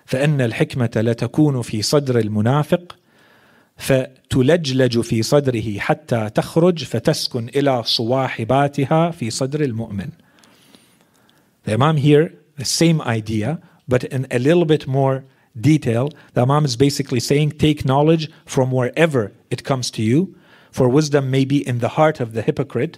فإن 0.07 0.41
الحكمة 0.41 0.91
لتكون 0.97 1.63
في 1.63 1.83
صدر 1.83 2.19
المنافق 2.19 2.97
فتلجلج 3.77 5.01
في 5.01 5.23
صدره 5.23 5.79
حتى 5.79 6.31
تخرج 6.31 6.85
فتسكن 6.85 7.49
إلى 7.49 7.83
صواحباتها 7.85 9.11
في 9.11 9.31
صدر 9.31 9.61
المؤمن. 9.61 10.09
The 11.65 11.75
Imam 11.75 11.97
here, 11.99 12.33
the 12.57 12.65
same 12.65 13.03
idea, 13.03 13.61
but 13.87 14.05
in 14.05 14.27
a 14.31 14.39
little 14.39 14.65
bit 14.65 14.87
more 14.87 15.25
detail. 15.60 16.10
The 16.34 16.42
Imam 16.42 16.66
is 16.66 16.76
basically 16.76 17.20
saying, 17.20 17.52
take 17.52 17.86
knowledge 17.86 18.30
from 18.46 18.72
wherever 18.72 19.32
it 19.50 19.64
comes 19.64 19.92
to 19.92 20.02
you, 20.02 20.36
for 20.72 20.90
wisdom 20.90 21.30
may 21.30 21.46
be 21.46 21.66
in 21.68 21.80
the 21.80 21.90
heart 21.90 22.20
of 22.20 22.34
the 22.34 22.42
hypocrite. 22.42 22.98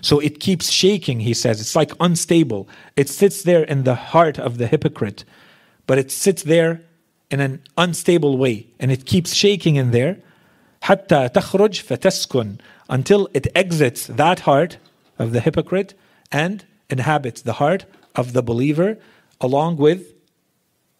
So 0.00 0.18
it 0.18 0.40
keeps 0.40 0.70
shaking, 0.70 1.20
he 1.20 1.34
says. 1.34 1.60
It's 1.60 1.76
like 1.76 1.92
unstable. 2.00 2.68
It 2.96 3.08
sits 3.08 3.42
there 3.42 3.62
in 3.62 3.84
the 3.84 3.94
heart 3.94 4.38
of 4.38 4.58
the 4.58 4.66
hypocrite 4.66 5.24
but 5.86 5.98
it 5.98 6.10
sits 6.10 6.42
there 6.42 6.82
in 7.30 7.40
an 7.40 7.62
unstable 7.76 8.38
way 8.38 8.66
and 8.78 8.90
it 8.90 9.06
keeps 9.06 9.34
shaking 9.34 9.76
in 9.76 9.90
there 9.90 10.18
حتى 10.82 11.28
تخرج 11.28 11.80
فتسكن 11.82 12.58
until 12.90 13.28
it 13.32 13.46
exits 13.54 14.06
that 14.06 14.40
heart 14.40 14.76
of 15.18 15.32
the 15.32 15.40
hypocrite 15.40 15.94
and 16.30 16.64
inhabits 16.90 17.42
the 17.42 17.54
heart 17.54 17.86
of 18.14 18.32
the 18.32 18.42
believer 18.42 18.98
along 19.40 19.76
with 19.76 20.12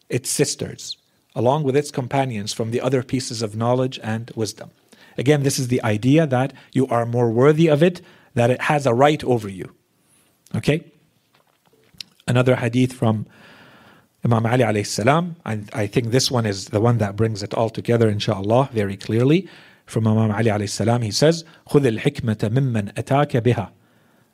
its 0.08 0.30
sisters, 0.30 0.96
along 1.34 1.64
with 1.64 1.76
its 1.76 1.90
companions 1.90 2.52
from 2.52 2.70
the 2.70 2.80
other 2.80 3.02
pieces 3.02 3.42
of 3.42 3.56
knowledge 3.56 3.98
and 4.02 4.30
wisdom. 4.34 4.70
Again, 5.16 5.42
this 5.42 5.58
is 5.58 5.68
the 5.68 5.82
idea 5.82 6.26
that 6.26 6.52
you 6.72 6.86
are 6.88 7.06
more 7.06 7.30
worthy 7.30 7.68
of 7.68 7.82
it, 7.82 8.00
that 8.34 8.50
it 8.50 8.62
has 8.62 8.86
a 8.86 8.94
right 8.94 9.22
over 9.24 9.48
you. 9.48 9.72
Okay? 10.54 10.84
Another 12.26 12.56
hadith 12.56 12.92
from 12.92 13.26
Imam 14.24 14.46
Ali 14.46 14.64
alayhi 14.64 14.86
salam. 14.86 15.36
I, 15.44 15.60
I 15.72 15.86
think 15.86 16.10
this 16.10 16.30
one 16.30 16.46
is 16.46 16.66
the 16.66 16.80
one 16.80 16.98
that 16.98 17.16
brings 17.16 17.42
it 17.42 17.52
all 17.54 17.68
together, 17.70 18.08
inshallah, 18.08 18.70
very 18.72 18.96
clearly. 18.96 19.48
From 19.86 20.06
Imam 20.06 20.30
Ali 20.30 20.46
alayhi 20.46 20.70
salam, 20.70 21.02
he 21.02 21.10
says, 21.10 21.44
خُذِ 21.68 21.98
الْحِكْمَةَ 21.98 22.36
مِمَّنْ 22.50 22.94
أَتَاكَ 22.94 23.42
بِهَا 23.42 23.70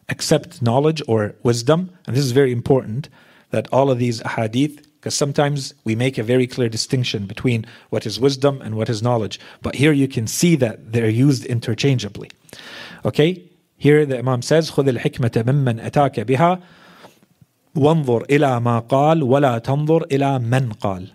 Accept 0.09 0.63
knowledge 0.63 1.03
or 1.09 1.35
wisdom. 1.43 1.91
And 2.07 2.17
this 2.17 2.25
is 2.25 2.33
very 2.33 2.53
important 2.53 3.09
that 3.51 3.67
all 3.73 3.91
of 3.91 3.99
these 3.99 4.21
hadith, 4.21 4.94
because 5.05 5.15
sometimes 5.15 5.73
we 5.85 5.95
make 5.95 6.19
a 6.19 6.23
very 6.23 6.47
clear 6.47 6.69
distinction 6.69 7.27
between 7.27 7.65
what 7.89 8.05
is 8.05 8.21
wisdom 8.21 8.61
and 8.61 8.75
what 8.75 8.91
is 8.91 9.03
knowledge. 9.03 9.41
But 9.63 9.77
here 9.77 9.93
you 9.93 10.07
can 10.09 10.27
see 10.27 10.57
that 10.57 10.93
they're 10.93 11.09
used 11.09 11.47
interchangeably. 11.47 12.31
Okay? 13.05 13.43
Here 13.79 14.05
the 14.05 14.19
Imam 14.19 14.43
says, 14.43 14.73
خُذِ 14.73 14.99
الْحِكْمَةَ 14.99 15.43
مِمَّنْ 15.45 15.83
أَتَاكَ 15.83 16.25
بِهَا 16.27 16.63
وانظر 17.75 18.27
إلى 18.29 18.61
ما 18.61 18.81
قال 18.81 19.23
ولا 19.23 19.59
تنظر 19.59 20.05
إلى 20.11 20.39
من 20.41 20.73
قال. 20.73 21.13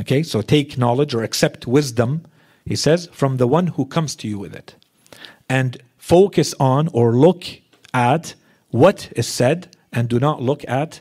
Okay, 0.00 0.22
so 0.22 0.42
take 0.42 0.78
knowledge 0.78 1.14
or 1.14 1.22
accept 1.22 1.66
wisdom, 1.66 2.24
he 2.64 2.74
says, 2.76 3.08
from 3.12 3.36
the 3.36 3.46
one 3.46 3.68
who 3.68 3.84
comes 3.84 4.16
to 4.16 4.28
you 4.28 4.38
with 4.38 4.54
it. 4.54 4.74
And 5.48 5.82
focus 5.96 6.54
on 6.58 6.88
or 6.92 7.12
look 7.14 7.44
at 7.92 8.34
what 8.70 9.12
is 9.16 9.26
said 9.26 9.76
and 9.92 10.08
do 10.08 10.18
not 10.18 10.42
look 10.42 10.64
at 10.68 11.00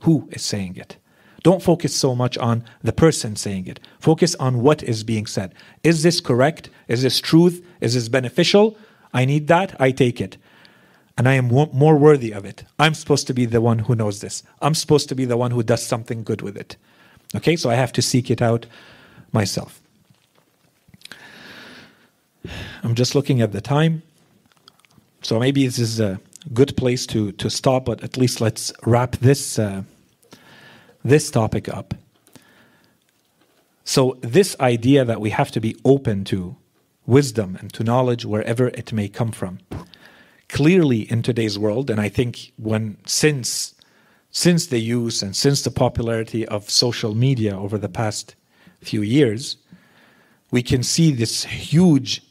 who 0.00 0.28
is 0.32 0.42
saying 0.42 0.76
it. 0.76 0.96
Don't 1.42 1.62
focus 1.62 1.94
so 1.94 2.14
much 2.14 2.36
on 2.38 2.64
the 2.82 2.92
person 2.92 3.36
saying 3.36 3.66
it. 3.66 3.80
Focus 4.00 4.34
on 4.36 4.62
what 4.62 4.82
is 4.82 5.04
being 5.04 5.26
said. 5.26 5.54
Is 5.82 6.02
this 6.02 6.20
correct? 6.20 6.70
Is 6.88 7.02
this 7.02 7.20
truth? 7.20 7.64
Is 7.80 7.94
this 7.94 8.08
beneficial? 8.08 8.76
I 9.14 9.24
need 9.24 9.46
that. 9.46 9.80
I 9.80 9.92
take 9.92 10.20
it 10.20 10.36
and 11.16 11.28
I 11.28 11.34
am 11.34 11.46
more 11.48 11.96
worthy 11.96 12.32
of 12.32 12.44
it. 12.44 12.64
I'm 12.78 12.94
supposed 12.94 13.26
to 13.28 13.34
be 13.34 13.46
the 13.46 13.60
one 13.60 13.80
who 13.80 13.94
knows 13.94 14.20
this. 14.20 14.42
I'm 14.60 14.74
supposed 14.74 15.08
to 15.08 15.14
be 15.14 15.24
the 15.24 15.36
one 15.36 15.50
who 15.50 15.62
does 15.62 15.84
something 15.84 16.22
good 16.22 16.42
with 16.42 16.56
it. 16.56 16.76
Okay, 17.34 17.56
so 17.56 17.70
I 17.70 17.74
have 17.74 17.92
to 17.92 18.02
seek 18.02 18.30
it 18.30 18.42
out 18.42 18.66
myself. 19.32 19.80
I'm 22.82 22.94
just 22.94 23.14
looking 23.14 23.40
at 23.40 23.52
the 23.52 23.60
time. 23.60 24.02
So 25.22 25.40
maybe 25.40 25.64
this 25.64 25.78
is 25.78 25.98
a 26.00 26.20
good 26.52 26.76
place 26.76 27.06
to, 27.06 27.32
to 27.32 27.50
stop, 27.50 27.84
but 27.84 28.02
at 28.02 28.16
least 28.16 28.40
let's 28.40 28.72
wrap 28.84 29.16
this, 29.16 29.58
uh, 29.58 29.82
this 31.04 31.30
topic 31.30 31.68
up. 31.68 31.94
So, 33.84 34.18
this 34.20 34.56
idea 34.58 35.04
that 35.04 35.20
we 35.20 35.30
have 35.30 35.50
to 35.52 35.60
be 35.60 35.76
open 35.84 36.24
to 36.24 36.56
wisdom 37.06 37.56
and 37.60 37.72
to 37.74 37.84
knowledge 37.84 38.24
wherever 38.24 38.68
it 38.68 38.92
may 38.92 39.08
come 39.08 39.30
from 39.30 39.60
clearly 40.48 41.00
in 41.10 41.22
today's 41.22 41.58
world, 41.58 41.90
and 41.90 42.00
I 42.00 42.08
think 42.08 42.52
when 42.56 42.98
since 43.06 43.74
since 44.30 44.66
the 44.66 44.78
use 44.78 45.22
and 45.22 45.34
since 45.34 45.62
the 45.62 45.70
popularity 45.70 46.46
of 46.46 46.68
social 46.68 47.14
media 47.14 47.58
over 47.58 47.78
the 47.78 47.88
past 47.88 48.34
few 48.82 49.00
years, 49.00 49.56
we 50.50 50.62
can 50.62 50.82
see 50.82 51.10
this 51.10 51.44
huge 51.44 52.22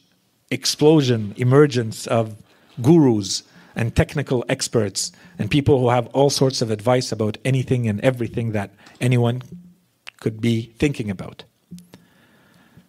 explosion, 0.51 1.33
emergence 1.37 2.05
of 2.05 2.35
gurus 2.79 3.41
and 3.75 3.95
technical 3.95 4.45
experts 4.47 5.11
and 5.37 5.51
people 5.51 5.79
who 5.79 5.89
have 5.89 6.07
all 6.07 6.29
sorts 6.29 6.61
of 6.61 6.71
advice 6.71 7.11
about 7.11 7.37
anything 7.43 7.87
and 7.87 7.99
everything 8.01 8.53
that 8.53 8.73
anyone 9.01 9.41
could 10.19 10.39
be 10.39 10.73
thinking 10.77 11.09
about. 11.09 11.43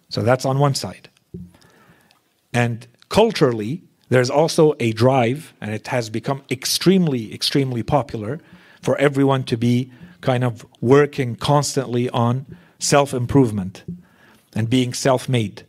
So 0.09 0.21
that's 0.21 0.45
on 0.45 0.59
one 0.59 0.75
side. 0.75 1.09
And 2.53 2.87
culturally, 3.09 3.83
there's 4.09 4.29
also 4.29 4.73
a 4.79 4.93
drive, 4.93 5.53
and 5.59 5.73
it 5.73 5.87
has 5.87 6.09
become 6.09 6.41
extremely, 6.49 7.33
extremely 7.33 7.83
popular 7.83 8.39
for 8.81 8.97
everyone 8.97 9.43
to 9.43 9.57
be 9.57 9.91
kind 10.21 10.43
of 10.43 10.65
working 10.79 11.35
constantly 11.35 12.09
on 12.09 12.45
self 12.79 13.13
improvement 13.13 13.83
and 14.55 14.69
being 14.69 14.93
self 14.93 15.27
made. 15.27 15.65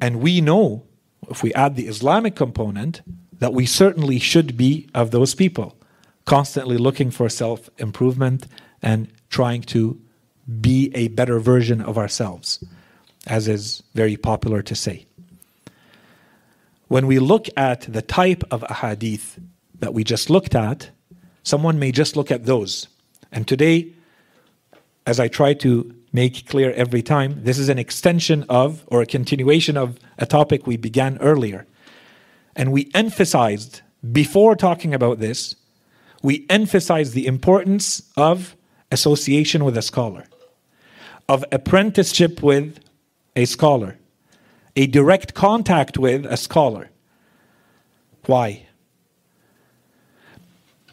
And 0.00 0.20
we 0.20 0.40
know, 0.40 0.84
if 1.28 1.42
we 1.42 1.52
add 1.54 1.74
the 1.74 1.88
Islamic 1.88 2.36
component, 2.36 3.02
that 3.38 3.52
we 3.52 3.66
certainly 3.66 4.18
should 4.18 4.56
be 4.56 4.88
of 4.94 5.10
those 5.10 5.34
people, 5.34 5.76
constantly 6.24 6.78
looking 6.78 7.10
for 7.10 7.28
self 7.28 7.68
improvement 7.78 8.46
and 8.82 9.08
trying 9.30 9.62
to 9.62 10.00
be 10.60 10.90
a 10.94 11.08
better 11.08 11.38
version 11.38 11.80
of 11.80 11.98
ourselves, 11.98 12.64
as 13.26 13.48
is 13.48 13.82
very 13.94 14.16
popular 14.16 14.62
to 14.62 14.74
say 14.74 15.06
when 16.88 17.06
we 17.06 17.18
look 17.18 17.48
at 17.56 17.82
the 17.82 18.02
type 18.02 18.44
of 18.50 18.62
ahadith 18.62 19.38
that 19.78 19.92
we 19.92 20.04
just 20.04 20.30
looked 20.30 20.54
at, 20.54 20.90
someone 21.42 21.78
may 21.78 21.92
just 21.92 22.16
look 22.16 22.30
at 22.30 22.44
those. 22.44 22.88
And 23.32 23.46
today, 23.46 23.92
as 25.06 25.18
I 25.20 25.28
try 25.28 25.54
to 25.54 25.94
make 26.12 26.48
clear 26.48 26.72
every 26.72 27.02
time, 27.02 27.42
this 27.42 27.58
is 27.58 27.68
an 27.68 27.78
extension 27.78 28.44
of 28.48 28.84
or 28.86 29.02
a 29.02 29.06
continuation 29.06 29.76
of 29.76 29.98
a 30.18 30.26
topic 30.26 30.66
we 30.66 30.76
began 30.76 31.18
earlier. 31.18 31.66
And 32.56 32.72
we 32.72 32.90
emphasized, 32.94 33.82
before 34.10 34.56
talking 34.56 34.92
about 34.92 35.20
this, 35.20 35.54
we 36.22 36.46
emphasized 36.50 37.12
the 37.12 37.26
importance 37.26 38.10
of 38.16 38.56
association 38.90 39.64
with 39.64 39.76
a 39.76 39.82
scholar, 39.82 40.24
of 41.28 41.44
apprenticeship 41.52 42.42
with 42.42 42.80
a 43.36 43.44
scholar 43.44 43.98
a 44.76 44.86
direct 44.86 45.34
contact 45.34 45.96
with 45.98 46.26
a 46.26 46.36
scholar. 46.36 46.90
Why? 48.26 48.66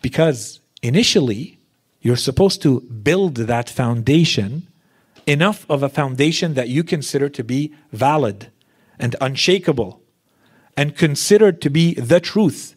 Because 0.02 0.62
initially, 0.82 1.60
you're 2.02 2.16
supposed 2.16 2.62
to 2.62 2.82
build 2.82 3.36
that 3.36 3.70
foundation, 3.70 4.68
enough 5.28 5.66
of 5.70 5.84
a 5.84 5.90
foundation 5.90 6.54
that 6.54 6.70
you 6.70 6.84
consider 6.84 7.30
to 7.30 7.44
be 7.44 7.74
valid 7.92 8.52
and 8.98 9.16
unshakable 9.20 10.02
and 10.76 10.98
considered 10.98 11.62
to 11.62 11.70
be 11.70 11.94
the 11.96 12.20
truth. 12.20 12.76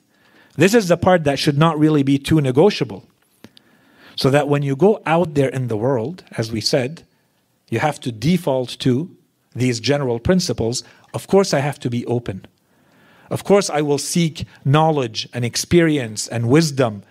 This 0.57 0.75
is 0.75 0.89
the 0.89 0.97
part 0.97 1.25
that 1.25 1.39
should 1.39 1.59
not 1.59 1.79
really 1.79 2.03
be 2.03 2.19
too 2.19 2.41
negotiable. 2.41 3.05
So 4.17 4.31
that 4.31 4.49
when 4.49 4.63
you 4.63 4.77
go 4.77 5.03
out 5.05 5.35
there 5.35 5.51
in 5.51 5.69
the 5.69 5.77
world, 5.77 6.25
as 6.33 6.51
we 6.51 6.61
said, 6.61 7.03
you 7.69 7.81
have 7.81 8.01
to 8.01 8.13
default 8.13 8.79
to 8.81 9.15
these 9.55 9.81
general 9.81 10.19
principles, 10.19 10.83
of 11.13 11.27
course 11.27 11.53
I 11.53 11.61
have 11.61 11.79
to 11.81 11.91
be 11.91 12.07
open. 12.07 12.47
Of 13.31 13.45
course 13.45 13.69
I 13.69 13.83
will 13.83 13.99
seek 13.99 14.45
knowledge 14.65 15.29
and 15.35 15.45
experience 15.45 16.29
and 16.29 16.49
wisdom 16.49 17.03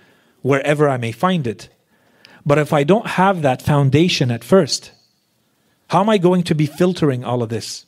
wherever 0.41 0.87
I 0.89 0.97
may 0.97 1.11
find 1.11 1.45
it. 1.45 1.69
But 2.45 2.57
if 2.57 2.71
I 2.71 2.83
don't 2.83 3.07
have 3.07 3.41
that 3.41 3.61
foundation 3.61 4.31
at 4.31 4.43
first, 4.43 4.91
how 5.89 6.01
am 6.01 6.09
I 6.09 6.17
going 6.17 6.43
to 6.43 6.55
be 6.55 6.65
filtering 6.65 7.23
all 7.23 7.43
of 7.43 7.49
this 7.49 7.85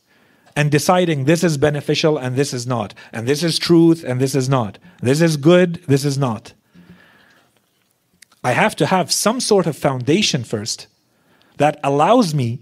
and 0.57 0.71
deciding 0.71 1.25
this 1.25 1.43
is 1.43 1.55
beneficial 1.55 2.17
and 2.17 2.35
this 2.35 2.51
is 2.51 2.65
not, 2.65 2.95
and 3.13 3.27
this 3.27 3.43
is 3.43 3.59
truth 3.59 4.03
and 4.03 4.19
this 4.19 4.33
is 4.33 4.49
not, 4.49 4.79
this 5.03 5.21
is 5.21 5.37
good, 5.37 5.75
this 5.87 6.03
is 6.03 6.17
not? 6.17 6.53
I 8.43 8.53
have 8.53 8.75
to 8.77 8.87
have 8.87 9.11
some 9.11 9.39
sort 9.39 9.67
of 9.67 9.77
foundation 9.77 10.43
first 10.43 10.87
that 11.57 11.79
allows 11.83 12.33
me 12.33 12.61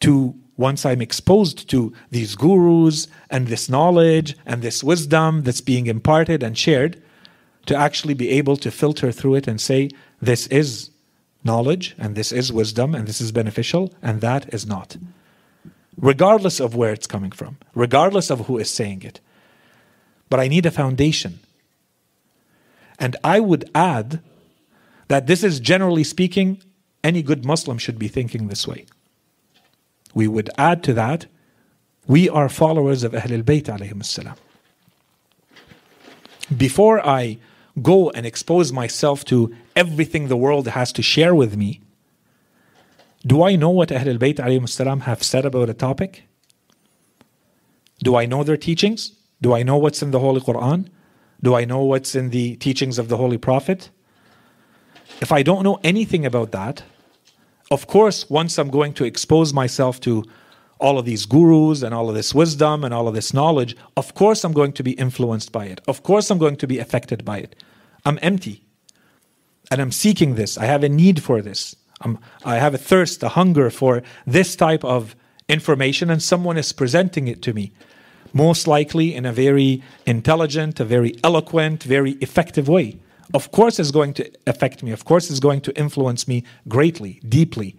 to 0.00 0.34
once 0.58 0.84
I'm 0.84 1.00
exposed 1.00 1.70
to 1.70 1.94
these 2.10 2.36
gurus 2.36 3.08
and 3.30 3.46
this 3.46 3.66
knowledge 3.70 4.36
and 4.44 4.60
this 4.60 4.84
wisdom 4.84 5.42
that's 5.42 5.62
being 5.62 5.86
imparted 5.86 6.42
and 6.42 6.56
shared, 6.56 7.02
to 7.64 7.74
actually 7.74 8.12
be 8.12 8.28
able 8.28 8.58
to 8.58 8.70
filter 8.70 9.10
through 9.10 9.36
it 9.36 9.48
and 9.48 9.58
say, 9.58 9.88
this 10.20 10.46
is 10.48 10.90
knowledge 11.42 11.94
and 11.96 12.14
this 12.14 12.30
is 12.30 12.52
wisdom 12.52 12.94
and 12.94 13.08
this 13.08 13.22
is 13.22 13.32
beneficial 13.32 13.90
and 14.02 14.20
that 14.20 14.52
is 14.52 14.66
not. 14.66 14.98
Regardless 15.96 16.60
of 16.60 16.74
where 16.74 16.92
it's 16.92 17.06
coming 17.06 17.30
from, 17.30 17.58
regardless 17.74 18.30
of 18.30 18.46
who 18.46 18.58
is 18.58 18.70
saying 18.70 19.02
it. 19.02 19.20
But 20.28 20.40
I 20.40 20.48
need 20.48 20.66
a 20.66 20.70
foundation. 20.70 21.40
And 22.98 23.16
I 23.22 23.40
would 23.40 23.70
add 23.74 24.20
that 25.08 25.26
this 25.26 25.44
is 25.44 25.60
generally 25.60 26.04
speaking, 26.04 26.62
any 27.02 27.22
good 27.22 27.44
Muslim 27.44 27.78
should 27.78 27.98
be 27.98 28.08
thinking 28.08 28.48
this 28.48 28.66
way 28.66 28.86
we 30.14 30.28
would 30.28 30.48
add 30.56 30.82
to 30.84 30.94
that, 30.94 31.26
we 32.06 32.28
are 32.28 32.48
followers 32.48 33.02
of 33.02 33.12
Ahlul 33.12 33.42
Bayt. 33.42 34.36
Before 36.56 37.06
I 37.06 37.38
go 37.82 38.10
and 38.10 38.24
expose 38.24 38.72
myself 38.72 39.24
to 39.26 39.54
everything 39.74 40.28
the 40.28 40.36
world 40.36 40.68
has 40.68 40.92
to 40.92 41.02
share 41.02 41.34
with 41.34 41.56
me, 41.56 41.80
do 43.26 43.42
I 43.42 43.56
know 43.56 43.70
what 43.70 43.88
Ahlul 43.88 44.18
Bayt 44.18 44.36
alayhim 44.36 44.68
salam 44.68 45.00
have 45.00 45.22
said 45.22 45.44
about 45.44 45.70
a 45.70 45.74
topic? 45.74 46.24
Do 48.02 48.16
I 48.16 48.26
know 48.26 48.44
their 48.44 48.56
teachings? 48.56 49.12
Do 49.40 49.54
I 49.54 49.62
know 49.62 49.76
what's 49.76 50.02
in 50.02 50.10
the 50.10 50.20
Holy 50.20 50.40
Quran? 50.40 50.88
Do 51.42 51.54
I 51.54 51.64
know 51.64 51.82
what's 51.82 52.14
in 52.14 52.30
the 52.30 52.56
teachings 52.56 52.98
of 52.98 53.08
the 53.08 53.16
Holy 53.16 53.38
Prophet? 53.38 53.90
If 55.20 55.32
I 55.32 55.42
don't 55.42 55.62
know 55.62 55.78
anything 55.82 56.26
about 56.26 56.52
that, 56.52 56.82
of 57.70 57.86
course, 57.86 58.28
once 58.28 58.58
I'm 58.58 58.68
going 58.70 58.92
to 58.94 59.04
expose 59.04 59.52
myself 59.52 60.00
to 60.00 60.24
all 60.78 60.98
of 60.98 61.06
these 61.06 61.24
gurus 61.24 61.82
and 61.82 61.94
all 61.94 62.08
of 62.08 62.14
this 62.14 62.34
wisdom 62.34 62.84
and 62.84 62.92
all 62.92 63.08
of 63.08 63.14
this 63.14 63.32
knowledge, 63.32 63.76
of 63.96 64.14
course 64.14 64.44
I'm 64.44 64.52
going 64.52 64.72
to 64.72 64.82
be 64.82 64.92
influenced 64.92 65.50
by 65.50 65.66
it. 65.66 65.80
Of 65.88 66.02
course 66.02 66.30
I'm 66.30 66.38
going 66.38 66.56
to 66.56 66.66
be 66.66 66.78
affected 66.78 67.24
by 67.24 67.38
it. 67.38 67.54
I'm 68.04 68.18
empty. 68.20 68.64
And 69.70 69.80
I'm 69.80 69.92
seeking 69.92 70.34
this. 70.34 70.58
I 70.58 70.66
have 70.66 70.84
a 70.84 70.88
need 70.88 71.22
for 71.22 71.40
this. 71.40 71.74
I'm, 72.04 72.18
I 72.44 72.56
have 72.56 72.74
a 72.74 72.78
thirst, 72.78 73.22
a 73.22 73.30
hunger 73.30 73.70
for 73.70 74.02
this 74.26 74.54
type 74.54 74.84
of 74.84 75.16
information, 75.48 76.10
and 76.10 76.22
someone 76.22 76.56
is 76.56 76.72
presenting 76.72 77.28
it 77.28 77.42
to 77.42 77.52
me. 77.52 77.72
Most 78.32 78.66
likely 78.66 79.14
in 79.14 79.24
a 79.24 79.32
very 79.32 79.82
intelligent, 80.06 80.80
a 80.80 80.84
very 80.84 81.14
eloquent, 81.22 81.82
very 81.82 82.12
effective 82.20 82.68
way. 82.68 82.98
Of 83.32 83.50
course, 83.52 83.78
it's 83.78 83.90
going 83.90 84.14
to 84.14 84.30
affect 84.46 84.82
me. 84.82 84.90
Of 84.90 85.04
course, 85.04 85.30
it's 85.30 85.40
going 85.40 85.62
to 85.62 85.76
influence 85.78 86.28
me 86.28 86.44
greatly, 86.68 87.20
deeply. 87.26 87.76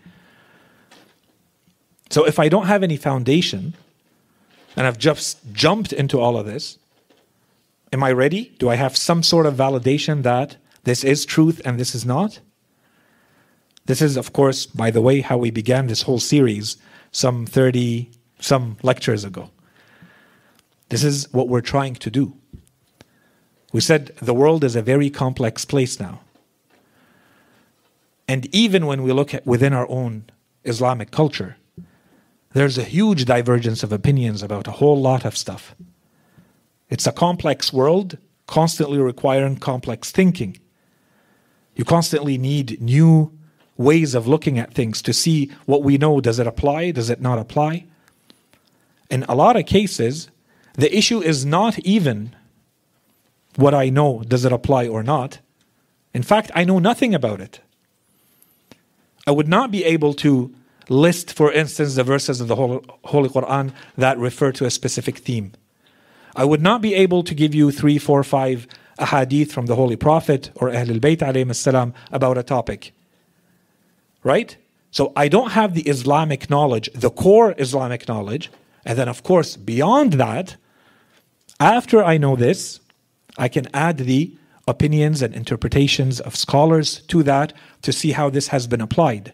So 2.09 2.25
if 2.25 2.39
I 2.39 2.49
don't 2.49 2.67
have 2.67 2.83
any 2.83 2.97
foundation 2.97 3.75
and 4.75 4.87
I've 4.87 4.97
just 4.97 5.39
jumped 5.51 5.93
into 5.93 6.19
all 6.19 6.37
of 6.37 6.45
this, 6.45 6.77
am 7.93 8.03
I 8.03 8.11
ready? 8.11 8.53
Do 8.59 8.69
I 8.69 8.75
have 8.75 8.97
some 8.97 9.23
sort 9.23 9.45
of 9.45 9.55
validation 9.55 10.23
that 10.23 10.57
this 10.83 11.03
is 11.03 11.25
truth 11.25 11.61
and 11.65 11.79
this 11.79 11.93
is 11.93 12.05
not? 12.05 12.39
This 13.85 14.01
is, 14.01 14.17
of 14.17 14.33
course, 14.33 14.65
by 14.65 14.91
the 14.91 15.01
way, 15.01 15.21
how 15.21 15.37
we 15.37 15.51
began 15.51 15.87
this 15.87 16.03
whole 16.03 16.19
series 16.19 16.77
some 17.11 17.45
30 17.45 18.09
some 18.39 18.77
lectures 18.83 19.23
ago. 19.23 19.49
This 20.89 21.03
is 21.03 21.31
what 21.31 21.47
we're 21.47 21.61
trying 21.61 21.95
to 21.95 22.11
do. 22.11 22.35
We 23.71 23.81
said 23.81 24.07
the 24.21 24.33
world 24.33 24.63
is 24.63 24.75
a 24.75 24.81
very 24.81 25.09
complex 25.09 25.65
place 25.65 25.99
now. 25.99 26.21
And 28.27 28.53
even 28.53 28.85
when 28.85 29.03
we 29.03 29.11
look 29.11 29.33
at 29.33 29.45
within 29.45 29.73
our 29.73 29.89
own 29.89 30.25
Islamic 30.63 31.11
culture, 31.11 31.57
there's 32.53 32.77
a 32.77 32.83
huge 32.83 33.25
divergence 33.25 33.83
of 33.83 33.91
opinions 33.91 34.41
about 34.41 34.67
a 34.67 34.71
whole 34.79 34.99
lot 34.99 35.25
of 35.25 35.37
stuff. 35.37 35.75
It's 36.89 37.07
a 37.07 37.11
complex 37.11 37.73
world, 37.73 38.17
constantly 38.47 38.97
requiring 38.97 39.57
complex 39.57 40.11
thinking. 40.11 40.57
You 41.75 41.83
constantly 41.83 42.37
need 42.37 42.81
new 42.81 43.37
ways 43.77 44.15
of 44.15 44.27
looking 44.27 44.57
at 44.57 44.73
things 44.73 45.01
to 45.01 45.13
see 45.13 45.51
what 45.65 45.83
we 45.83 45.97
know 45.97 46.21
does 46.21 46.39
it 46.39 46.47
apply, 46.47 46.91
does 46.91 47.09
it 47.09 47.21
not 47.21 47.39
apply? 47.39 47.85
In 49.09 49.23
a 49.27 49.35
lot 49.35 49.55
of 49.55 49.65
cases, 49.65 50.29
the 50.73 50.95
issue 50.95 51.21
is 51.21 51.45
not 51.45 51.77
even 51.79 52.35
what 53.55 53.73
I 53.73 53.89
know, 53.89 54.23
does 54.27 54.45
it 54.45 54.51
apply 54.51 54.87
or 54.87 55.03
not? 55.03 55.39
In 56.13 56.23
fact, 56.23 56.51
I 56.55 56.63
know 56.63 56.79
nothing 56.79 57.13
about 57.13 57.41
it. 57.41 57.61
I 59.27 59.31
would 59.31 59.47
not 59.47 59.71
be 59.71 59.83
able 59.83 60.13
to 60.15 60.53
list, 60.87 61.33
for 61.33 61.51
instance, 61.51 61.95
the 61.95 62.03
verses 62.03 62.41
of 62.41 62.47
the 62.47 62.55
Holy 62.55 63.29
Quran 63.29 63.73
that 63.97 64.17
refer 64.17 64.51
to 64.53 64.65
a 64.65 64.69
specific 64.69 65.17
theme. 65.17 65.53
I 66.35 66.45
would 66.45 66.61
not 66.61 66.81
be 66.81 66.93
able 66.93 67.23
to 67.23 67.33
give 67.33 67.55
you 67.55 67.71
three, 67.71 67.97
four, 67.97 68.23
five 68.23 68.67
ahadith 68.99 69.51
from 69.51 69.65
the 69.65 69.75
Holy 69.75 69.95
Prophet 69.95 70.51
or 70.55 70.69
Ahlul 70.69 70.99
Bayt 70.99 71.19
alayhi 71.19 71.93
about 72.11 72.37
a 72.37 72.43
topic. 72.43 72.93
Right? 74.25 74.57
So 74.89 75.13
I 75.15 75.27
don't 75.29 75.51
have 75.51 75.73
the 75.73 75.83
Islamic 75.83 76.49
knowledge, 76.49 76.89
the 76.93 77.09
core 77.11 77.53
Islamic 77.57 78.07
knowledge. 78.07 78.51
And 78.83 78.97
then, 78.97 79.07
of 79.07 79.23
course, 79.23 79.55
beyond 79.55 80.13
that, 80.13 80.57
after 81.59 82.03
I 82.03 82.17
know 82.17 82.35
this, 82.35 82.79
I 83.37 83.47
can 83.47 83.67
add 83.73 83.99
the 83.99 84.35
opinions 84.67 85.21
and 85.21 85.33
interpretations 85.33 86.19
of 86.19 86.35
scholars 86.35 87.01
to 87.07 87.23
that 87.23 87.53
to 87.83 87.93
see 87.93 88.13
how 88.13 88.29
this 88.29 88.47
has 88.47 88.67
been 88.67 88.81
applied. 88.81 89.33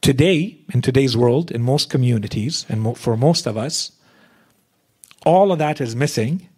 Today, 0.00 0.58
in 0.72 0.82
today's 0.82 1.16
world, 1.16 1.50
in 1.50 1.62
most 1.62 1.90
communities, 1.90 2.66
and 2.68 2.96
for 2.96 3.16
most 3.16 3.46
of 3.46 3.56
us, 3.56 3.92
all 5.24 5.52
of 5.52 5.58
that 5.58 5.80
is 5.80 5.94
missing. 5.94 6.48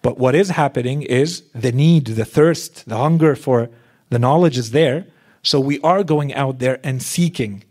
But 0.00 0.18
what 0.18 0.34
is 0.34 0.50
happening 0.50 1.02
is 1.02 1.42
the 1.54 1.72
need, 1.72 2.06
the 2.06 2.24
thirst, 2.24 2.88
the 2.88 2.96
hunger 2.96 3.36
for 3.36 3.68
the 4.12 4.18
knowledge 4.18 4.58
is 4.58 4.72
there. 4.72 5.06
So 5.42 5.58
we 5.58 5.80
are 5.80 6.04
going 6.04 6.34
out 6.34 6.58
there 6.58 6.78
and 6.84 7.02
seeking 7.02 7.64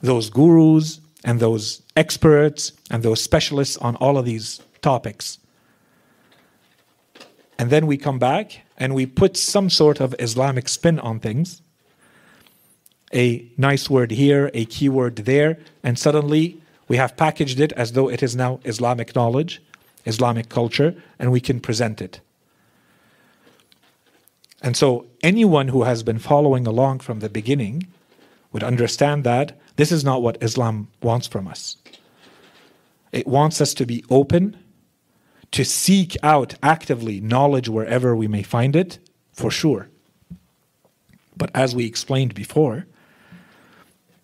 those 0.00 0.28
gurus 0.28 1.00
and 1.24 1.40
those 1.40 1.80
experts 1.96 2.72
and 2.90 3.02
those 3.02 3.22
specialists 3.22 3.78
on 3.78 3.96
all 3.96 4.18
of 4.18 4.26
these 4.26 4.60
topics. 4.82 5.38
And 7.58 7.70
then 7.70 7.86
we 7.86 7.96
come 7.96 8.18
back 8.18 8.60
and 8.76 8.94
we 8.94 9.06
put 9.06 9.38
some 9.38 9.70
sort 9.70 9.98
of 9.98 10.14
Islamic 10.18 10.68
spin 10.68 11.00
on 11.00 11.20
things 11.20 11.62
a 13.14 13.48
nice 13.56 13.88
word 13.88 14.10
here, 14.10 14.50
a 14.54 14.64
keyword 14.64 15.16
there, 15.18 15.56
and 15.84 15.96
suddenly 15.96 16.60
we 16.88 16.96
have 16.96 17.16
packaged 17.16 17.60
it 17.60 17.72
as 17.72 17.92
though 17.92 18.10
it 18.10 18.22
is 18.24 18.34
now 18.34 18.58
Islamic 18.64 19.14
knowledge, 19.14 19.62
Islamic 20.04 20.48
culture, 20.48 20.94
and 21.18 21.30
we 21.30 21.40
can 21.40 21.60
present 21.60 22.02
it. 22.02 22.20
And 24.64 24.78
so 24.78 25.06
anyone 25.22 25.68
who 25.68 25.82
has 25.82 26.02
been 26.02 26.18
following 26.18 26.66
along 26.66 27.00
from 27.00 27.20
the 27.20 27.28
beginning 27.28 27.86
would 28.50 28.64
understand 28.64 29.22
that 29.24 29.60
this 29.76 29.92
is 29.92 30.02
not 30.02 30.22
what 30.22 30.42
Islam 30.42 30.88
wants 31.02 31.26
from 31.26 31.46
us. 31.46 31.76
It 33.12 33.26
wants 33.26 33.60
us 33.60 33.74
to 33.74 33.84
be 33.84 34.02
open, 34.08 34.56
to 35.50 35.66
seek 35.66 36.16
out 36.22 36.54
actively 36.62 37.20
knowledge 37.20 37.68
wherever 37.68 38.16
we 38.16 38.26
may 38.26 38.42
find 38.42 38.74
it, 38.74 38.98
for 39.34 39.50
sure. 39.50 39.90
But 41.36 41.50
as 41.54 41.74
we 41.74 41.84
explained 41.84 42.34
before, 42.34 42.86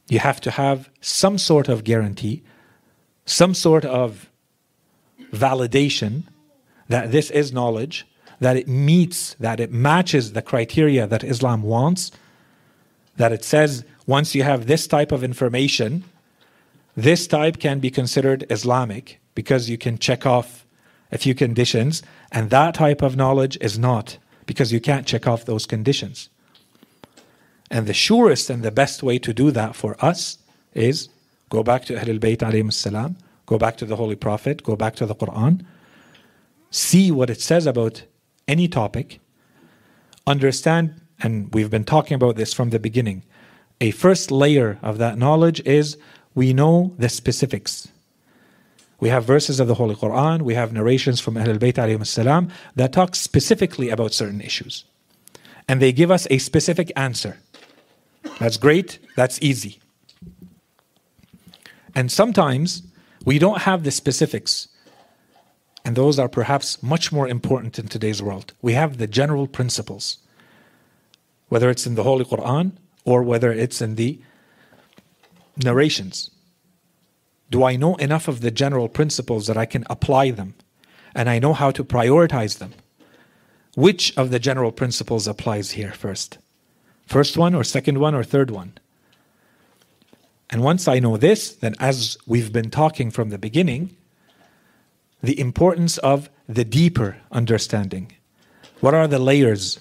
you 0.08 0.20
have 0.20 0.40
to 0.40 0.52
have 0.52 0.88
some 1.02 1.36
sort 1.36 1.68
of 1.68 1.84
guarantee, 1.84 2.42
some 3.26 3.52
sort 3.52 3.84
of 3.84 4.30
validation 5.32 6.22
that 6.88 7.12
this 7.12 7.30
is 7.30 7.52
knowledge, 7.52 8.06
that 8.40 8.56
it 8.56 8.66
meets, 8.66 9.34
that 9.34 9.60
it 9.60 9.70
matches 9.70 10.32
the 10.32 10.42
criteria 10.42 11.06
that 11.06 11.22
Islam 11.22 11.62
wants, 11.62 12.10
that 13.16 13.32
it 13.32 13.44
says 13.44 13.84
once 14.06 14.34
you 14.34 14.42
have 14.42 14.66
this 14.66 14.86
type 14.86 15.12
of 15.12 15.22
information, 15.22 16.04
this 16.96 17.26
type 17.26 17.58
can 17.58 17.78
be 17.78 17.90
considered 17.90 18.46
Islamic 18.50 19.20
because 19.34 19.70
you 19.70 19.78
can 19.78 19.98
check 19.98 20.26
off 20.26 20.66
a 21.12 21.18
few 21.18 21.34
conditions, 21.34 22.02
and 22.32 22.50
that 22.50 22.74
type 22.74 23.02
of 23.02 23.16
knowledge 23.16 23.58
is 23.60 23.78
not 23.78 24.18
because 24.46 24.72
you 24.72 24.80
can't 24.80 25.06
check 25.06 25.26
off 25.26 25.44
those 25.44 25.66
conditions. 25.66 26.28
And 27.70 27.86
the 27.86 27.94
surest 27.94 28.50
and 28.50 28.62
the 28.62 28.70
best 28.70 29.02
way 29.02 29.18
to 29.18 29.32
do 29.32 29.50
that 29.52 29.76
for 29.76 29.96
us 30.04 30.38
is 30.74 31.08
go 31.48 31.62
back 31.62 31.84
to 31.86 31.94
Ahlul 31.94 32.18
Bayt 32.18 32.38
alayhi 32.38 32.72
salam, 32.72 33.16
go 33.46 33.58
back 33.58 33.76
to 33.78 33.84
the 33.84 33.96
Holy 33.96 34.16
Prophet, 34.16 34.62
go 34.62 34.76
back 34.76 34.96
to 34.96 35.06
the 35.06 35.14
Quran, 35.14 35.64
see 36.70 37.10
what 37.10 37.30
it 37.30 37.40
says 37.40 37.66
about 37.66 38.02
any 38.50 38.66
topic, 38.66 39.20
understand, 40.26 41.00
and 41.20 41.54
we've 41.54 41.70
been 41.70 41.84
talking 41.84 42.16
about 42.16 42.34
this 42.34 42.52
from 42.52 42.70
the 42.70 42.80
beginning. 42.80 43.22
A 43.80 43.92
first 43.92 44.30
layer 44.30 44.78
of 44.82 44.98
that 44.98 45.16
knowledge 45.16 45.62
is 45.64 45.96
we 46.34 46.52
know 46.52 46.92
the 46.98 47.08
specifics. 47.08 47.88
We 48.98 49.08
have 49.08 49.24
verses 49.24 49.60
of 49.60 49.68
the 49.68 49.74
Holy 49.74 49.94
Quran, 49.94 50.42
we 50.42 50.54
have 50.54 50.72
narrations 50.72 51.20
from 51.20 51.36
Ahlul 51.36 51.58
Bayt 51.58 52.06
salam 52.06 52.48
that 52.74 52.92
talk 52.92 53.14
specifically 53.14 53.88
about 53.88 54.12
certain 54.12 54.40
issues. 54.40 54.84
And 55.68 55.80
they 55.80 55.92
give 55.92 56.10
us 56.10 56.26
a 56.28 56.38
specific 56.38 56.92
answer. 56.96 57.38
That's 58.40 58.56
great, 58.56 58.98
that's 59.16 59.38
easy. 59.40 59.78
And 61.94 62.10
sometimes 62.10 62.82
we 63.24 63.38
don't 63.38 63.62
have 63.62 63.84
the 63.84 63.90
specifics, 63.90 64.68
and 65.84 65.96
those 65.96 66.18
are 66.18 66.28
perhaps 66.28 66.82
much 66.82 67.10
more 67.12 67.28
important 67.28 67.78
in 67.78 67.88
today's 67.88 68.22
world. 68.22 68.52
We 68.60 68.74
have 68.74 68.98
the 68.98 69.06
general 69.06 69.46
principles, 69.46 70.18
whether 71.48 71.70
it's 71.70 71.86
in 71.86 71.94
the 71.94 72.02
Holy 72.02 72.24
Quran 72.24 72.72
or 73.04 73.22
whether 73.22 73.52
it's 73.52 73.80
in 73.80 73.94
the 73.94 74.20
narrations. 75.56 76.30
Do 77.50 77.64
I 77.64 77.76
know 77.76 77.96
enough 77.96 78.28
of 78.28 78.40
the 78.40 78.50
general 78.50 78.88
principles 78.88 79.46
that 79.46 79.56
I 79.56 79.66
can 79.66 79.84
apply 79.90 80.30
them 80.30 80.54
and 81.14 81.28
I 81.28 81.38
know 81.38 81.52
how 81.52 81.70
to 81.72 81.82
prioritize 81.82 82.58
them? 82.58 82.72
Which 83.74 84.16
of 84.16 84.30
the 84.30 84.38
general 84.38 84.72
principles 84.72 85.26
applies 85.26 85.72
here 85.72 85.92
first? 85.92 86.38
First 87.06 87.36
one, 87.36 87.54
or 87.54 87.64
second 87.64 87.98
one, 87.98 88.14
or 88.14 88.22
third 88.22 88.50
one. 88.50 88.74
And 90.50 90.62
once 90.62 90.86
I 90.86 90.98
know 90.98 91.16
this, 91.16 91.50
then 91.52 91.74
as 91.80 92.18
we've 92.26 92.52
been 92.52 92.70
talking 92.70 93.10
from 93.10 93.30
the 93.30 93.38
beginning, 93.38 93.96
the 95.22 95.38
importance 95.38 95.98
of 95.98 96.30
the 96.48 96.64
deeper 96.64 97.18
understanding. 97.30 98.12
What 98.80 98.94
are 98.94 99.06
the 99.06 99.18
layers, 99.18 99.80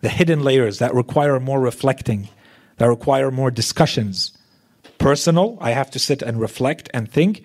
the 0.00 0.08
hidden 0.08 0.42
layers 0.42 0.78
that 0.78 0.94
require 0.94 1.40
more 1.40 1.60
reflecting, 1.60 2.28
that 2.78 2.88
require 2.88 3.30
more 3.30 3.50
discussions? 3.50 4.36
Personal, 4.98 5.58
I 5.60 5.72
have 5.72 5.90
to 5.90 5.98
sit 5.98 6.22
and 6.22 6.40
reflect 6.40 6.88
and 6.94 7.10
think, 7.10 7.44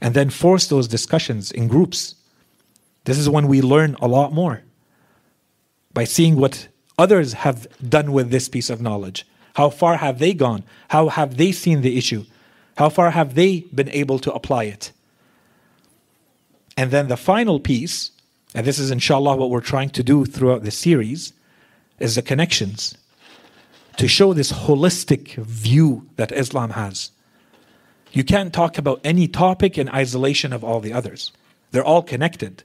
and 0.00 0.14
then 0.14 0.30
force 0.30 0.66
those 0.66 0.88
discussions 0.88 1.52
in 1.52 1.68
groups 1.68 2.16
This 3.04 3.18
is 3.18 3.28
when 3.28 3.48
we 3.48 3.60
learn 3.62 3.96
a 4.00 4.06
lot 4.06 4.32
more 4.32 4.62
by 5.92 6.04
seeing 6.04 6.36
what 6.36 6.68
others 6.98 7.32
have 7.32 7.66
done 7.86 8.12
with 8.12 8.30
this 8.30 8.48
piece 8.48 8.70
of 8.70 8.80
knowledge. 8.80 9.26
How 9.54 9.70
far 9.70 9.96
have 9.96 10.18
they 10.18 10.34
gone? 10.34 10.64
How 10.88 11.08
have 11.08 11.36
they 11.36 11.52
seen 11.52 11.82
the 11.82 11.98
issue? 11.98 12.24
How 12.76 12.88
far 12.88 13.10
have 13.10 13.34
they 13.34 13.60
been 13.74 13.90
able 13.90 14.18
to 14.20 14.32
apply 14.32 14.64
it? 14.64 14.92
And 16.76 16.90
then 16.90 17.08
the 17.08 17.16
final 17.16 17.60
piece, 17.60 18.10
and 18.54 18.66
this 18.66 18.78
is 18.78 18.90
inshallah 18.90 19.36
what 19.36 19.50
we're 19.50 19.60
trying 19.60 19.90
to 19.90 20.02
do 20.02 20.24
throughout 20.24 20.62
the 20.62 20.70
series, 20.70 21.32
is 21.98 22.14
the 22.14 22.22
connections. 22.22 22.96
To 23.98 24.08
show 24.08 24.32
this 24.32 24.52
holistic 24.52 25.34
view 25.34 26.08
that 26.16 26.32
Islam 26.32 26.70
has. 26.70 27.10
You 28.12 28.24
can't 28.24 28.52
talk 28.52 28.78
about 28.78 29.00
any 29.04 29.28
topic 29.28 29.78
in 29.78 29.88
isolation 29.88 30.52
of 30.52 30.64
all 30.64 30.80
the 30.80 30.92
others, 30.92 31.32
they're 31.70 31.84
all 31.84 32.02
connected. 32.02 32.64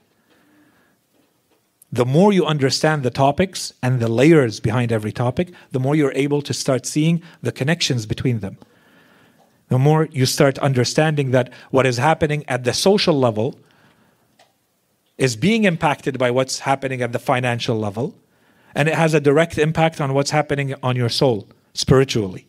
The 1.92 2.06
more 2.06 2.34
you 2.34 2.46
understand 2.46 3.04
the 3.04 3.10
topics 3.10 3.72
and 3.82 4.02
the 4.02 4.10
layers 4.10 4.60
behind 4.60 4.92
every 4.92 5.14
topic, 5.14 5.54
the 5.72 5.80
more 5.80 5.96
you're 5.96 6.12
able 6.16 6.42
to 6.42 6.54
start 6.54 6.86
seeing 6.86 7.24
the 7.42 7.54
connections 7.54 8.06
between 8.06 8.40
them. 8.40 8.58
The 9.70 9.80
more 9.80 10.10
you 10.12 10.26
start 10.26 10.60
understanding 10.60 11.32
that 11.32 11.50
what 11.72 11.86
is 11.86 11.98
happening 11.98 12.44
at 12.50 12.66
the 12.66 12.74
social 12.74 13.18
level 13.18 13.58
is 15.18 15.36
being 15.36 15.64
impacted 15.64 16.18
by 16.18 16.32
what's 16.32 16.60
happening 16.60 17.02
at 17.02 17.12
the 17.12 17.20
financial 17.20 17.78
level, 17.78 18.16
and 18.76 18.88
it 18.88 18.96
has 18.96 19.14
a 19.14 19.20
direct 19.20 19.58
impact 19.58 20.00
on 20.00 20.14
what's 20.14 20.32
happening 20.32 20.76
on 20.84 20.96
your 20.96 21.10
soul 21.10 21.48
spiritually. 21.74 22.48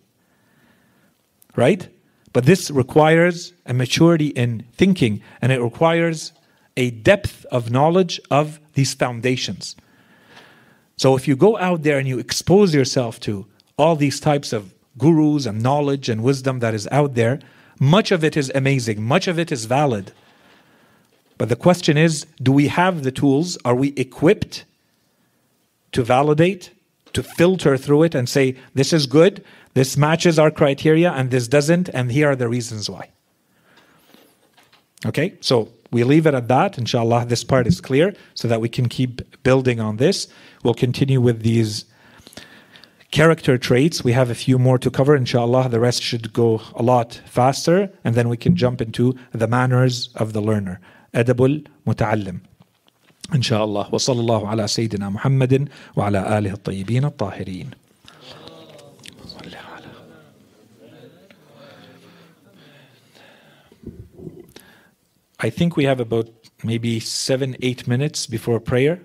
Right? 1.56 1.88
But 2.32 2.44
this 2.44 2.70
requires 2.70 3.52
a 3.64 3.72
maturity 3.72 4.28
in 4.28 4.66
thinking, 4.72 5.22
and 5.40 5.50
it 5.50 5.60
requires 5.60 6.32
a 6.76 6.90
depth 6.90 7.44
of 7.46 7.70
knowledge 7.70 8.20
of 8.30 8.60
these 8.74 8.94
foundations. 8.94 9.74
So 10.96 11.16
if 11.16 11.26
you 11.26 11.36
go 11.36 11.56
out 11.58 11.82
there 11.82 11.98
and 11.98 12.06
you 12.06 12.18
expose 12.18 12.74
yourself 12.74 13.18
to 13.20 13.46
all 13.76 13.96
these 13.96 14.20
types 14.20 14.52
of 14.52 14.74
gurus 14.98 15.46
and 15.46 15.62
knowledge 15.62 16.08
and 16.08 16.22
wisdom 16.22 16.58
that 16.58 16.74
is 16.74 16.88
out 16.92 17.14
there, 17.14 17.40
much 17.80 18.10
of 18.10 18.22
it 18.24 18.36
is 18.36 18.52
amazing, 18.54 19.02
much 19.02 19.28
of 19.28 19.38
it 19.38 19.50
is 19.50 19.64
valid. 19.64 20.12
But 21.38 21.48
the 21.48 21.56
question 21.56 21.96
is 21.96 22.26
do 22.42 22.52
we 22.52 22.68
have 22.68 23.04
the 23.04 23.12
tools? 23.12 23.56
Are 23.64 23.74
we 23.74 23.94
equipped 23.96 24.64
to 25.92 26.02
validate, 26.02 26.70
to 27.12 27.22
filter 27.22 27.76
through 27.76 28.02
it 28.02 28.14
and 28.14 28.28
say, 28.28 28.56
this 28.74 28.92
is 28.92 29.06
good, 29.06 29.42
this 29.74 29.96
matches 29.96 30.38
our 30.38 30.50
criteria, 30.50 31.12
and 31.12 31.30
this 31.30 31.48
doesn't, 31.48 31.88
and 31.90 32.12
here 32.12 32.30
are 32.30 32.36
the 32.36 32.48
reasons 32.48 32.90
why? 32.90 33.10
Okay, 35.06 35.38
so 35.40 35.68
we 35.92 36.02
leave 36.02 36.26
it 36.26 36.34
at 36.34 36.48
that. 36.48 36.76
Inshallah, 36.76 37.26
this 37.26 37.44
part 37.44 37.66
is 37.66 37.80
clear 37.80 38.14
so 38.34 38.48
that 38.48 38.60
we 38.60 38.68
can 38.68 38.88
keep 38.88 39.42
building 39.44 39.80
on 39.80 39.96
this. 39.96 40.26
We'll 40.64 40.74
continue 40.74 41.20
with 41.20 41.42
these 41.42 41.84
character 43.10 43.56
traits. 43.56 44.02
We 44.02 44.12
have 44.12 44.28
a 44.28 44.34
few 44.34 44.58
more 44.58 44.78
to 44.78 44.90
cover. 44.90 45.14
Inshallah, 45.14 45.68
the 45.68 45.80
rest 45.80 46.02
should 46.02 46.32
go 46.32 46.60
a 46.74 46.82
lot 46.82 47.22
faster, 47.26 47.90
and 48.04 48.14
then 48.16 48.28
we 48.28 48.36
can 48.36 48.56
jump 48.56 48.80
into 48.80 49.16
the 49.32 49.46
manners 49.46 50.10
of 50.16 50.32
the 50.32 50.42
learner. 50.42 50.80
أدب 51.17 51.43
المتعلم 51.43 52.39
إن 53.35 53.41
شاء 53.41 53.63
الله 53.63 53.93
وصلى 53.93 54.19
الله 54.19 54.47
على 54.47 54.67
سيدنا 54.67 55.09
محمد 55.09 55.69
وعلى 55.95 56.37
آله 56.37 56.53
الطيبين 56.53 57.05
الطاهرين 57.05 57.69
I 65.39 65.49
think 65.49 65.75
we 65.75 65.83
have 65.83 65.99
about 65.99 66.29
maybe 66.63 67.01
seven, 67.01 67.57
eight 67.61 67.85
minutes 67.85 68.27
before 68.27 68.61
prayer. 68.61 69.01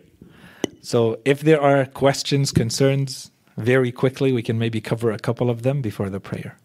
So 0.80 1.18
if 1.24 1.40
there 1.40 1.60
are 1.60 1.84
questions, 1.84 2.52
concerns, 2.52 3.32
very 3.56 3.90
quickly, 3.90 4.32
we 4.32 4.42
can 4.42 4.56
maybe 4.56 4.80
cover 4.80 5.10
a 5.10 5.18
couple 5.18 5.50
of 5.50 5.62
them 5.62 5.82
before 5.82 6.08
the 6.10 6.20
prayer. 6.20 6.56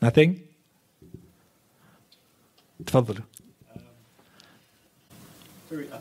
Nothing? 0.00 0.46
تفضلوا 2.86 3.24
Sorry, 5.68 5.90
uh, 5.90 5.98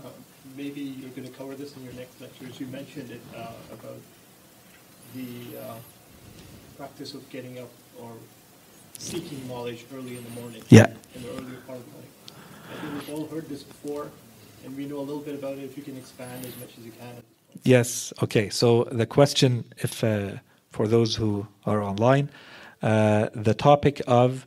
maybe 0.56 0.82
you're 0.82 1.10
going 1.10 1.28
to 1.28 1.34
cover 1.34 1.56
this 1.56 1.76
in 1.76 1.84
your 1.84 1.94
next 1.94 2.22
lectures. 2.22 2.60
You 2.60 2.68
mentioned 2.68 3.10
it 3.10 3.22
uh, 3.36 3.48
about 3.74 4.00
the 5.16 5.58
uh, 5.58 5.78
practice 6.78 7.16
of 7.16 7.28
getting 7.32 7.58
up 7.58 7.72
or 8.00 8.12
seeking 9.00 9.48
knowledge 9.48 9.86
early 9.96 10.18
in 10.18 10.24
the 10.24 10.30
morning. 10.42 10.62
Yeah. 10.70 10.94
In 11.16 11.24
the 11.24 11.30
earlier 11.30 11.60
part 11.68 11.80
of 11.80 11.86
the 11.86 11.92
morning. 11.92 12.12
I 12.72 12.76
think 12.80 12.94
we've 12.94 13.10
all 13.16 13.28
heard 13.28 13.50
this 13.50 13.64
before, 13.64 14.12
and 14.64 14.76
we 14.78 14.86
know 14.86 15.00
a 15.00 15.08
little 15.10 15.26
bit 15.30 15.36
about 15.36 15.58
it. 15.58 15.64
If 15.64 15.78
you 15.78 15.84
can 15.84 15.98
expand 15.98 16.46
as 16.46 16.56
much 16.58 16.78
as 16.78 16.86
you 16.86 16.92
can. 16.92 17.24
Yes. 17.64 18.14
Okay. 18.22 18.50
So 18.50 18.84
the 18.92 19.06
question, 19.06 19.66
if 19.78 20.04
uh, 20.04 20.38
for 20.72 20.88
those 20.88 21.16
who 21.16 21.48
are 21.66 21.82
online, 21.82 22.30
uh, 22.82 23.30
the 23.34 23.54
topic 23.54 24.02
of 24.08 24.46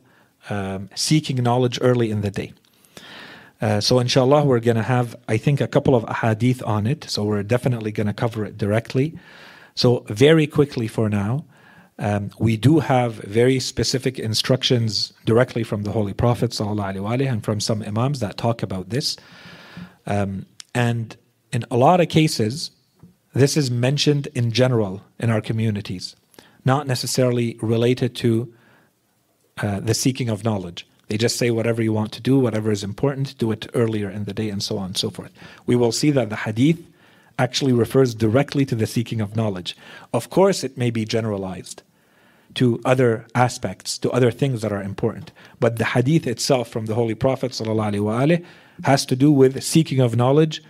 um, 0.49 0.89
seeking 0.95 1.41
knowledge 1.43 1.79
early 1.81 2.11
in 2.11 2.21
the 2.21 2.31
day. 2.31 2.53
Uh, 3.61 3.81
so 3.81 3.99
inshallah 3.99 4.45
we're 4.45 4.61
going 4.61 4.77
to 4.77 4.83
have 4.83 5.17
i 5.27 5.35
think 5.35 5.59
a 5.59 5.67
couple 5.67 5.93
of 5.93 6.07
hadith 6.19 6.63
on 6.63 6.87
it 6.87 7.03
so 7.09 7.25
we're 7.25 7.43
definitely 7.43 7.91
going 7.91 8.07
to 8.07 8.13
cover 8.13 8.45
it 8.45 8.57
directly 8.57 9.19
so 9.75 10.05
very 10.07 10.47
quickly 10.47 10.87
for 10.87 11.09
now 11.09 11.43
um, 11.97 12.31
we 12.39 12.55
do 12.55 12.79
have 12.79 13.15
very 13.15 13.59
specific 13.59 14.17
instructions 14.17 15.11
directly 15.25 15.63
from 15.63 15.83
the 15.83 15.91
holy 15.91 16.13
prophet 16.13 16.51
وسلم, 16.51 17.29
and 17.29 17.43
from 17.43 17.59
some 17.59 17.81
imams 17.81 18.21
that 18.21 18.37
talk 18.37 18.63
about 18.63 18.91
this 18.91 19.17
um, 20.07 20.45
and 20.73 21.17
in 21.51 21.65
a 21.69 21.75
lot 21.75 21.99
of 21.99 22.07
cases 22.07 22.71
this 23.33 23.57
is 23.57 23.69
mentioned 23.69 24.27
in 24.27 24.53
general 24.53 25.03
in 25.19 25.29
our 25.29 25.41
communities 25.41 26.15
not 26.63 26.87
necessarily 26.87 27.57
related 27.61 28.15
to 28.15 28.53
uh, 29.58 29.80
the 29.80 29.94
seeking 29.94 30.28
of 30.28 30.44
knowledge. 30.44 30.86
They 31.08 31.18
just 31.18 31.36
say 31.36 31.50
whatever 31.50 31.82
you 31.82 31.92
want 31.92 32.12
to 32.12 32.20
do, 32.20 32.38
whatever 32.38 32.70
is 32.70 32.82
important, 32.82 33.36
do 33.38 33.52
it 33.52 33.66
earlier 33.74 34.08
in 34.10 34.24
the 34.24 34.32
day, 34.32 34.48
and 34.48 34.62
so 34.62 34.78
on 34.78 34.86
and 34.86 34.96
so 34.96 35.10
forth. 35.10 35.32
We 35.66 35.76
will 35.76 35.92
see 35.92 36.10
that 36.12 36.30
the 36.30 36.36
hadith 36.36 36.80
actually 37.38 37.72
refers 37.72 38.14
directly 38.14 38.64
to 38.66 38.74
the 38.74 38.86
seeking 38.86 39.20
of 39.20 39.36
knowledge. 39.36 39.76
Of 40.12 40.30
course, 40.30 40.64
it 40.64 40.78
may 40.78 40.90
be 40.90 41.04
generalized 41.04 41.82
to 42.54 42.80
other 42.84 43.26
aspects, 43.34 43.98
to 43.98 44.10
other 44.12 44.30
things 44.30 44.62
that 44.62 44.72
are 44.72 44.82
important. 44.82 45.32
But 45.60 45.76
the 45.76 45.84
hadith 45.84 46.26
itself 46.26 46.68
from 46.68 46.86
the 46.86 46.94
Holy 46.94 47.14
Prophet 47.14 47.52
ﷺ 47.52 48.44
has 48.84 49.04
to 49.06 49.16
do 49.16 49.32
with 49.32 49.62
seeking 49.62 50.00
of 50.00 50.16
knowledge 50.16 50.62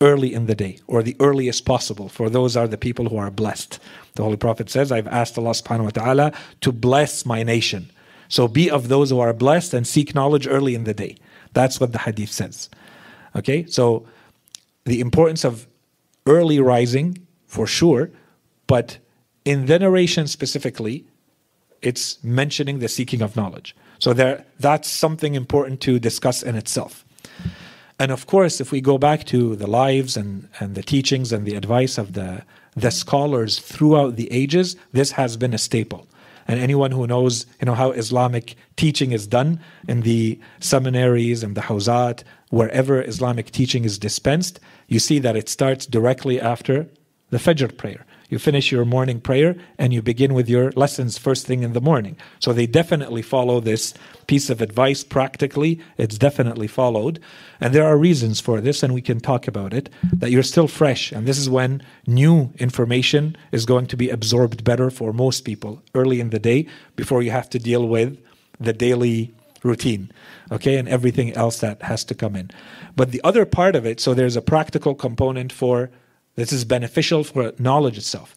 early 0.00 0.34
in 0.34 0.46
the 0.46 0.54
day 0.54 0.78
or 0.86 1.02
the 1.02 1.16
earliest 1.20 1.64
possible 1.64 2.08
for 2.08 2.28
those 2.28 2.56
are 2.56 2.68
the 2.68 2.76
people 2.76 3.08
who 3.08 3.16
are 3.16 3.30
blessed 3.30 3.78
the 4.14 4.22
holy 4.22 4.36
prophet 4.36 4.68
says 4.68 4.92
i've 4.92 5.06
asked 5.06 5.38
allah 5.38 5.52
subhanahu 5.52 5.84
wa 5.84 5.90
ta'ala 5.90 6.32
to 6.60 6.70
bless 6.70 7.24
my 7.24 7.42
nation 7.42 7.90
so 8.28 8.48
be 8.48 8.70
of 8.70 8.88
those 8.88 9.10
who 9.10 9.20
are 9.20 9.32
blessed 9.32 9.74
and 9.74 9.86
seek 9.86 10.14
knowledge 10.14 10.46
early 10.46 10.74
in 10.74 10.84
the 10.84 10.94
day. 10.94 11.16
That's 11.52 11.80
what 11.80 11.92
the 11.92 11.98
hadith 11.98 12.30
says. 12.30 12.68
Okay, 13.34 13.66
so 13.66 14.06
the 14.84 15.00
importance 15.00 15.44
of 15.44 15.66
early 16.26 16.60
rising 16.60 17.18
for 17.46 17.66
sure, 17.66 18.10
but 18.66 18.98
in 19.44 19.66
the 19.66 19.78
narration 19.78 20.26
specifically, 20.26 21.04
it's 21.82 22.22
mentioning 22.24 22.78
the 22.80 22.88
seeking 22.88 23.22
of 23.22 23.36
knowledge. 23.36 23.76
So 23.98 24.12
there, 24.12 24.44
that's 24.58 24.90
something 24.90 25.34
important 25.34 25.80
to 25.82 25.98
discuss 25.98 26.42
in 26.42 26.56
itself. 26.56 27.04
And 27.98 28.12
of 28.12 28.26
course, 28.26 28.60
if 28.60 28.72
we 28.72 28.80
go 28.80 28.98
back 28.98 29.24
to 29.26 29.56
the 29.56 29.66
lives 29.66 30.16
and, 30.16 30.48
and 30.60 30.74
the 30.74 30.82
teachings 30.82 31.32
and 31.32 31.46
the 31.46 31.54
advice 31.54 31.96
of 31.96 32.12
the, 32.12 32.42
the 32.74 32.90
scholars 32.90 33.58
throughout 33.58 34.16
the 34.16 34.30
ages, 34.30 34.76
this 34.92 35.12
has 35.12 35.36
been 35.36 35.54
a 35.54 35.58
staple. 35.58 36.06
And 36.48 36.60
anyone 36.60 36.92
who 36.92 37.06
knows, 37.06 37.46
you 37.60 37.66
know, 37.66 37.74
how 37.74 37.90
Islamic 37.90 38.56
teaching 38.76 39.12
is 39.12 39.26
done 39.26 39.60
in 39.88 40.02
the 40.02 40.38
seminaries 40.60 41.42
and 41.42 41.56
the 41.56 41.62
hawzat, 41.62 42.22
wherever 42.50 43.02
Islamic 43.02 43.50
teaching 43.50 43.84
is 43.84 43.98
dispensed, 43.98 44.60
you 44.86 44.98
see 45.00 45.18
that 45.18 45.36
it 45.36 45.48
starts 45.48 45.86
directly 45.86 46.40
after 46.40 46.86
the 47.30 47.38
Fajr 47.38 47.76
prayer. 47.76 48.05
You 48.28 48.38
finish 48.38 48.72
your 48.72 48.84
morning 48.84 49.20
prayer 49.20 49.56
and 49.78 49.92
you 49.92 50.02
begin 50.02 50.34
with 50.34 50.48
your 50.48 50.72
lessons 50.72 51.16
first 51.16 51.46
thing 51.46 51.62
in 51.62 51.72
the 51.72 51.80
morning. 51.80 52.16
So 52.40 52.52
they 52.52 52.66
definitely 52.66 53.22
follow 53.22 53.60
this 53.60 53.94
piece 54.26 54.50
of 54.50 54.60
advice 54.60 55.04
practically. 55.04 55.80
It's 55.96 56.18
definitely 56.18 56.66
followed. 56.66 57.20
And 57.60 57.72
there 57.72 57.86
are 57.86 57.96
reasons 57.96 58.40
for 58.40 58.60
this, 58.60 58.82
and 58.82 58.92
we 58.92 59.02
can 59.02 59.20
talk 59.20 59.46
about 59.46 59.72
it, 59.72 59.88
that 60.12 60.30
you're 60.30 60.42
still 60.42 60.68
fresh. 60.68 61.12
And 61.12 61.26
this 61.26 61.38
is 61.38 61.48
when 61.48 61.82
new 62.06 62.52
information 62.58 63.36
is 63.52 63.64
going 63.64 63.86
to 63.86 63.96
be 63.96 64.10
absorbed 64.10 64.64
better 64.64 64.90
for 64.90 65.12
most 65.12 65.44
people 65.44 65.82
early 65.94 66.20
in 66.20 66.30
the 66.30 66.38
day 66.38 66.66
before 66.96 67.22
you 67.22 67.30
have 67.30 67.48
to 67.50 67.58
deal 67.58 67.86
with 67.86 68.18
the 68.58 68.72
daily 68.72 69.34
routine, 69.62 70.10
okay, 70.50 70.76
and 70.76 70.88
everything 70.88 71.32
else 71.32 71.60
that 71.60 71.82
has 71.82 72.04
to 72.04 72.14
come 72.14 72.36
in. 72.36 72.50
But 72.94 73.10
the 73.10 73.20
other 73.24 73.44
part 73.44 73.76
of 73.76 73.86
it, 73.86 74.00
so 74.00 74.14
there's 74.14 74.36
a 74.36 74.42
practical 74.42 74.94
component 74.94 75.52
for 75.52 75.90
this 76.36 76.52
is 76.52 76.64
beneficial 76.64 77.24
for 77.24 77.52
knowledge 77.58 77.98
itself. 77.98 78.36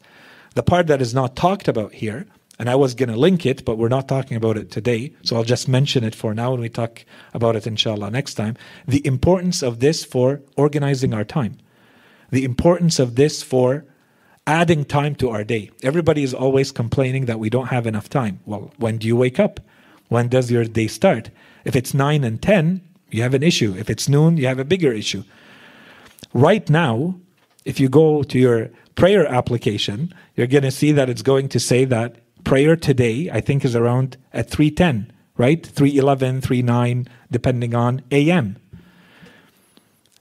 The 0.56 0.64
part 0.64 0.88
that 0.88 1.02
is 1.02 1.14
not 1.14 1.36
talked 1.36 1.68
about 1.68 1.94
here, 1.94 2.26
and 2.58 2.70
I 2.70 2.76
was 2.76 2.94
going 2.94 3.10
to 3.10 3.16
link 3.16 3.46
it, 3.46 3.64
but 3.64 3.78
we're 3.78 3.88
not 3.88 4.10
talking 4.10 4.36
about 4.36 4.58
it 4.58 4.72
today. 4.72 5.14
So 5.24 5.38
I'll 5.38 5.44
just 5.44 5.68
mention 5.68 6.04
it 6.04 6.14
for 6.14 6.34
now 6.34 6.54
and 6.54 6.62
we 6.62 6.68
talk 6.68 7.06
about 7.34 7.56
it 7.56 7.66
inshallah 7.66 8.12
next 8.12 8.34
time. 8.34 8.58
The 8.86 9.06
importance 9.06 9.62
of 9.62 9.80
this 9.80 10.04
for 10.04 10.42
organizing 10.58 11.14
our 11.14 11.24
time, 11.24 11.58
the 12.32 12.44
importance 12.44 13.00
of 13.00 13.16
this 13.16 13.42
for 13.42 13.86
adding 14.46 14.84
time 14.84 15.16
to 15.16 15.30
our 15.30 15.44
day. 15.44 15.70
Everybody 15.84 16.24
is 16.24 16.34
always 16.34 16.72
complaining 16.72 17.28
that 17.28 17.40
we 17.40 17.50
don't 17.50 17.68
have 17.68 17.88
enough 17.88 18.10
time. 18.10 18.40
Well, 18.46 18.74
when 18.78 18.98
do 18.98 19.08
you 19.08 19.16
wake 19.16 19.40
up? 19.40 19.60
When 20.10 20.28
does 20.28 20.52
your 20.52 20.66
day 20.66 20.88
start? 20.88 21.30
If 21.64 21.76
it's 21.76 21.94
9 21.94 22.24
and 22.24 22.42
10, 22.42 22.82
you 23.12 23.22
have 23.22 23.36
an 23.36 23.44
issue. 23.44 23.76
If 23.78 23.90
it's 23.90 24.10
noon, 24.10 24.38
you 24.38 24.48
have 24.48 24.60
a 24.60 24.66
bigger 24.66 24.92
issue. 24.92 25.24
Right 26.34 26.68
now, 26.70 27.20
if 27.66 27.80
you 27.80 27.90
go 27.90 28.24
to 28.24 28.40
your 28.40 28.70
prayer 28.96 29.26
application, 29.28 30.14
you're 30.36 30.48
going 30.48 30.64
to 30.64 30.72
see 30.72 30.92
that 30.92 31.10
it's 31.10 31.22
going 31.22 31.50
to 31.50 31.60
say 31.60 31.86
that 31.86 32.16
prayer 32.44 32.76
today, 32.76 33.30
I 33.32 33.42
think, 33.42 33.66
is 33.66 33.76
around 33.76 34.18
at 34.34 34.50
310, 34.50 35.12
right? 35.38 35.66
311, 35.66 36.42
39, 36.42 37.08
depending 37.32 37.76
on 37.76 38.02
AM. 38.12 38.58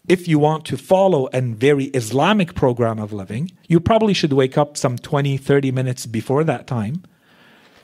If 0.08 0.26
you 0.26 0.38
want 0.38 0.64
to 0.66 0.78
follow 0.78 1.28
a 1.34 1.40
very 1.42 1.86
Islamic 1.86 2.54
program 2.54 2.98
of 2.98 3.12
living, 3.12 3.50
you 3.68 3.78
probably 3.78 4.14
should 4.14 4.32
wake 4.32 4.56
up 4.56 4.76
some 4.76 4.96
20, 4.96 5.36
30 5.36 5.70
minutes 5.70 6.06
before 6.06 6.44
that 6.44 6.66
time, 6.66 7.04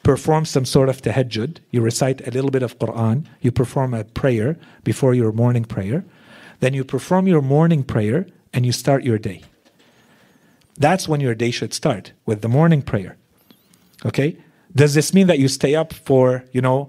perform 0.03 0.47
some 0.47 0.65
sort 0.65 0.89
of 0.89 1.03
tahajjud, 1.03 1.59
you 1.71 1.83
recite 1.83 2.27
a 2.27 2.31
little 2.31 2.51
bit 2.51 2.63
of 2.63 2.79
Quran, 2.79 3.27
you 3.41 3.53
perform 3.53 3.93
a 3.93 4.05
prayer 4.05 4.57
before 4.85 5.13
your 5.13 5.33
morning 5.33 5.65
prayer, 5.65 6.05
then 6.61 6.73
you 6.73 6.83
perform 6.83 7.27
your 7.27 7.43
morning 7.43 7.83
prayer 7.83 8.27
and 8.55 8.65
you 8.65 8.73
start 8.73 9.05
your 9.05 9.19
day. 9.19 9.43
That's 10.79 11.07
when 11.07 11.21
your 11.21 11.35
day 11.35 11.51
should 11.51 11.75
start, 11.75 12.13
with 12.25 12.41
the 12.41 12.49
morning 12.49 12.81
prayer. 12.81 13.17
Okay? 14.07 14.39
Does 14.75 14.95
this 14.95 15.13
mean 15.13 15.27
that 15.27 15.39
you 15.39 15.49
stay 15.49 15.75
up 15.75 15.93
for, 15.93 16.45
you 16.53 16.63
know, 16.63 16.89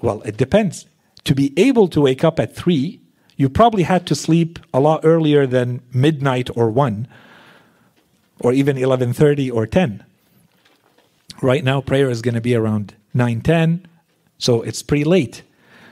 well, 0.00 0.22
it 0.22 0.36
depends. 0.36 0.86
To 1.24 1.34
be 1.34 1.52
able 1.56 1.88
to 1.88 2.00
wake 2.00 2.24
up 2.24 2.40
at 2.40 2.56
3, 2.56 3.00
you 3.36 3.48
probably 3.48 3.82
had 3.82 4.06
to 4.06 4.14
sleep 4.14 4.58
a 4.72 4.80
lot 4.80 5.00
earlier 5.04 5.46
than 5.46 5.82
midnight 5.92 6.48
or 6.56 6.70
1 6.70 7.06
or 8.40 8.52
even 8.52 8.76
11:30 8.76 9.50
or 9.52 9.66
10. 9.66 10.04
Right 11.42 11.64
now 11.64 11.80
prayer 11.80 12.10
is 12.10 12.22
going 12.22 12.34
to 12.34 12.40
be 12.40 12.54
around 12.54 12.94
9:10, 13.14 13.84
so 14.38 14.62
it's 14.62 14.82
pretty 14.82 15.04
late. 15.04 15.42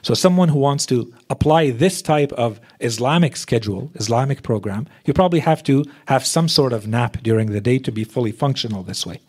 So 0.05 0.13
someone 0.13 0.51
who 0.51 0.59
wants 0.59 0.85
to 0.87 1.11
apply 1.31 1.71
this 1.71 2.03
type 2.03 2.31
of 2.33 2.61
Islamic 2.81 3.39
schedule, 3.39 3.91
Islamic 3.95 4.43
program, 4.43 4.87
you 5.07 5.15
probably 5.15 5.41
have 5.41 5.63
to 5.63 5.83
have 6.09 6.27
some 6.27 6.47
sort 6.47 6.75
of 6.75 6.87
nap 6.87 7.23
during 7.23 7.51
the 7.51 7.61
day 7.61 7.79
to 7.79 7.91
be 7.91 8.05
fully 8.05 8.31
functional 8.31 8.83
this 8.83 9.07
way. 9.07 9.23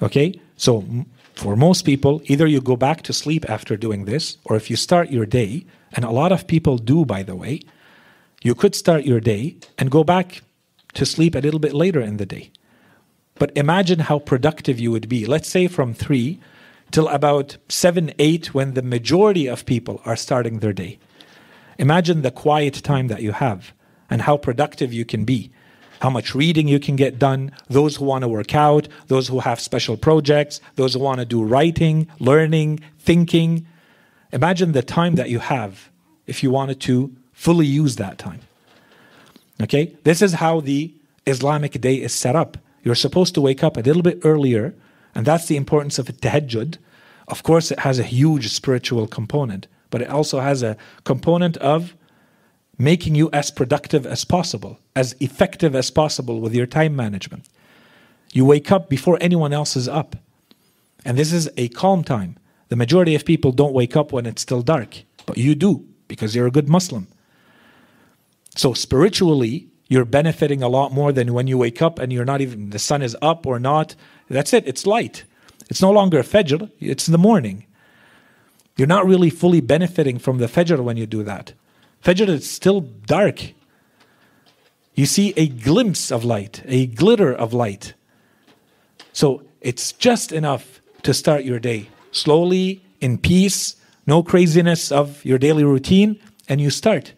Okay? 0.00 0.40
So 0.56 1.04
for 1.34 1.56
most 1.56 1.82
people, 1.82 2.22
either 2.24 2.46
you 2.46 2.62
go 2.62 2.74
back 2.74 3.02
to 3.02 3.12
sleep 3.12 3.44
after 3.50 3.76
doing 3.76 4.06
this, 4.06 4.38
or 4.44 4.56
if 4.56 4.70
you 4.70 4.76
start 4.76 5.10
your 5.10 5.26
day, 5.26 5.66
and 5.92 6.06
a 6.06 6.10
lot 6.10 6.32
of 6.32 6.46
people 6.46 6.78
do, 6.78 7.04
by 7.04 7.22
the 7.22 7.36
way, 7.36 7.60
you 8.42 8.54
could 8.54 8.74
start 8.74 9.04
your 9.04 9.20
day 9.20 9.56
and 9.76 9.90
go 9.90 10.02
back 10.02 10.40
to 10.94 11.04
sleep 11.04 11.34
a 11.34 11.40
little 11.40 11.60
bit 11.60 11.74
later 11.74 12.00
in 12.00 12.16
the 12.16 12.24
day. 12.24 12.50
But 13.34 13.52
imagine 13.54 13.98
how 13.98 14.20
productive 14.20 14.80
you 14.80 14.90
would 14.90 15.06
be. 15.06 15.26
Let's 15.26 15.50
say 15.50 15.68
from 15.68 15.92
3 15.92 16.40
till 16.90 17.08
about 17.08 17.56
7, 17.68 18.12
8, 18.18 18.54
when 18.54 18.74
the 18.74 18.82
majority 18.82 19.46
of 19.46 19.66
people 19.66 20.00
are 20.04 20.16
starting 20.16 20.58
their 20.58 20.72
day. 20.72 20.98
Imagine 21.78 22.22
the 22.22 22.30
quiet 22.30 22.74
time 22.82 23.08
that 23.08 23.22
you 23.22 23.32
have 23.32 23.72
and 24.08 24.22
how 24.22 24.36
productive 24.36 24.92
you 24.92 25.04
can 25.04 25.24
be 25.24 25.50
how 26.00 26.10
much 26.10 26.34
reading 26.34 26.66
you 26.66 26.80
can 26.80 26.96
get 26.96 27.18
done, 27.18 27.52
those 27.68 27.96
who 27.96 28.04
want 28.04 28.22
to 28.22 28.28
work 28.28 28.54
out, 28.54 28.88
those 29.08 29.28
who 29.28 29.40
have 29.40 29.60
special 29.60 29.96
projects, 29.96 30.60
those 30.76 30.94
who 30.94 31.00
want 31.00 31.20
to 31.20 31.26
do 31.26 31.42
writing, 31.42 32.08
learning, 32.18 32.80
thinking. 32.98 33.66
Imagine 34.32 34.72
the 34.72 34.82
time 34.82 35.16
that 35.16 35.30
you 35.30 35.38
have 35.38 35.90
if 36.26 36.42
you 36.42 36.50
wanted 36.50 36.80
to 36.80 37.14
fully 37.32 37.66
use 37.66 37.96
that 37.96 38.18
time. 38.18 38.40
Okay? 39.62 39.94
This 40.04 40.22
is 40.22 40.34
how 40.34 40.60
the 40.60 40.92
Islamic 41.26 41.78
day 41.80 41.96
is 41.96 42.14
set 42.14 42.34
up. 42.34 42.56
You're 42.82 42.94
supposed 42.94 43.34
to 43.34 43.42
wake 43.42 43.62
up 43.62 43.76
a 43.76 43.80
little 43.80 44.02
bit 44.02 44.20
earlier, 44.24 44.74
and 45.14 45.26
that's 45.26 45.46
the 45.46 45.56
importance 45.56 45.98
of 45.98 46.08
a 46.08 46.12
tahajjud. 46.12 46.78
Of 47.28 47.42
course, 47.42 47.70
it 47.70 47.80
has 47.80 47.98
a 47.98 48.04
huge 48.04 48.52
spiritual 48.52 49.06
component, 49.06 49.66
but 49.90 50.02
it 50.02 50.10
also 50.10 50.40
has 50.40 50.62
a 50.62 50.76
component 51.04 51.56
of 51.58 51.94
making 52.78 53.14
you 53.14 53.28
as 53.32 53.50
productive 53.50 54.06
as 54.06 54.24
possible, 54.24 54.78
as 54.96 55.14
effective 55.20 55.74
as 55.74 55.90
possible 55.90 56.40
with 56.40 56.54
your 56.54 56.66
time 56.66 56.96
management. 56.96 57.46
You 58.32 58.44
wake 58.44 58.72
up 58.72 58.88
before 58.88 59.18
anyone 59.20 59.52
else 59.52 59.76
is 59.76 59.88
up. 59.88 60.16
And 61.04 61.18
this 61.18 61.32
is 61.32 61.50
a 61.56 61.68
calm 61.68 62.04
time. 62.04 62.38
The 62.68 62.76
majority 62.76 63.14
of 63.14 63.24
people 63.24 63.52
don't 63.52 63.72
wake 63.72 63.96
up 63.96 64.12
when 64.12 64.26
it's 64.26 64.42
still 64.42 64.62
dark, 64.62 65.02
but 65.26 65.38
you 65.38 65.54
do 65.54 65.86
because 66.08 66.34
you're 66.34 66.46
a 66.46 66.50
good 66.50 66.68
Muslim. 66.68 67.08
So 68.56 68.72
spiritually, 68.72 69.69
you're 69.90 70.04
benefiting 70.04 70.62
a 70.62 70.68
lot 70.68 70.92
more 70.92 71.10
than 71.10 71.34
when 71.34 71.48
you 71.48 71.58
wake 71.58 71.82
up 71.82 71.98
and 71.98 72.12
you're 72.12 72.24
not 72.24 72.40
even, 72.40 72.70
the 72.70 72.78
sun 72.78 73.02
is 73.02 73.16
up 73.20 73.44
or 73.44 73.58
not. 73.58 73.96
That's 74.28 74.52
it, 74.52 74.66
it's 74.68 74.86
light. 74.86 75.24
It's 75.68 75.82
no 75.82 75.90
longer 75.90 76.20
a 76.20 76.22
Fajr, 76.22 76.70
it's 76.78 77.06
the 77.06 77.18
morning. 77.18 77.66
You're 78.76 78.86
not 78.86 79.04
really 79.04 79.30
fully 79.30 79.60
benefiting 79.60 80.20
from 80.20 80.38
the 80.38 80.46
Fajr 80.46 80.78
when 80.78 80.96
you 80.96 81.06
do 81.06 81.24
that. 81.24 81.54
Fajr 82.04 82.28
is 82.28 82.48
still 82.48 82.82
dark. 82.82 83.52
You 84.94 85.06
see 85.06 85.34
a 85.36 85.48
glimpse 85.48 86.12
of 86.12 86.24
light, 86.24 86.62
a 86.66 86.86
glitter 86.86 87.32
of 87.32 87.52
light. 87.52 87.94
So 89.12 89.42
it's 89.60 89.92
just 89.92 90.30
enough 90.30 90.80
to 91.02 91.12
start 91.12 91.42
your 91.42 91.58
day 91.58 91.88
slowly, 92.12 92.80
in 93.00 93.18
peace, 93.18 93.74
no 94.06 94.22
craziness 94.22 94.92
of 94.92 95.24
your 95.24 95.38
daily 95.38 95.64
routine, 95.64 96.20
and 96.48 96.60
you 96.60 96.70
start. 96.70 97.12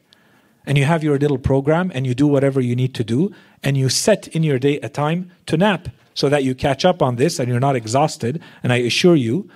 And 0.65 0.79
you 0.79 0.85
have 0.85 1.03
your 1.03 1.19
little 1.19 1.39
program 1.39 1.91
and 1.95 2.07
you 2.07 2.15
do 2.15 2.27
whatever 2.27 2.61
you 2.61 2.77
need 2.77 2.95
to 2.95 3.05
do, 3.05 3.35
and 3.63 3.77
you 3.77 3.89
set 3.89 4.29
in 4.29 4.43
your 4.43 4.59
day 4.59 4.79
a 4.81 4.89
time 4.89 5.31
to 5.47 5.57
nap 5.57 5.89
so 6.15 6.29
that 6.29 6.45
you 6.45 6.55
catch 6.55 6.85
up 6.85 7.03
on 7.03 7.17
this 7.17 7.39
and 7.39 7.49
you're 7.49 7.61
not 7.61 7.77
exhausted. 7.77 8.41
And 8.63 8.73
I 8.73 8.77
assure 8.77 9.17
you, 9.17 9.49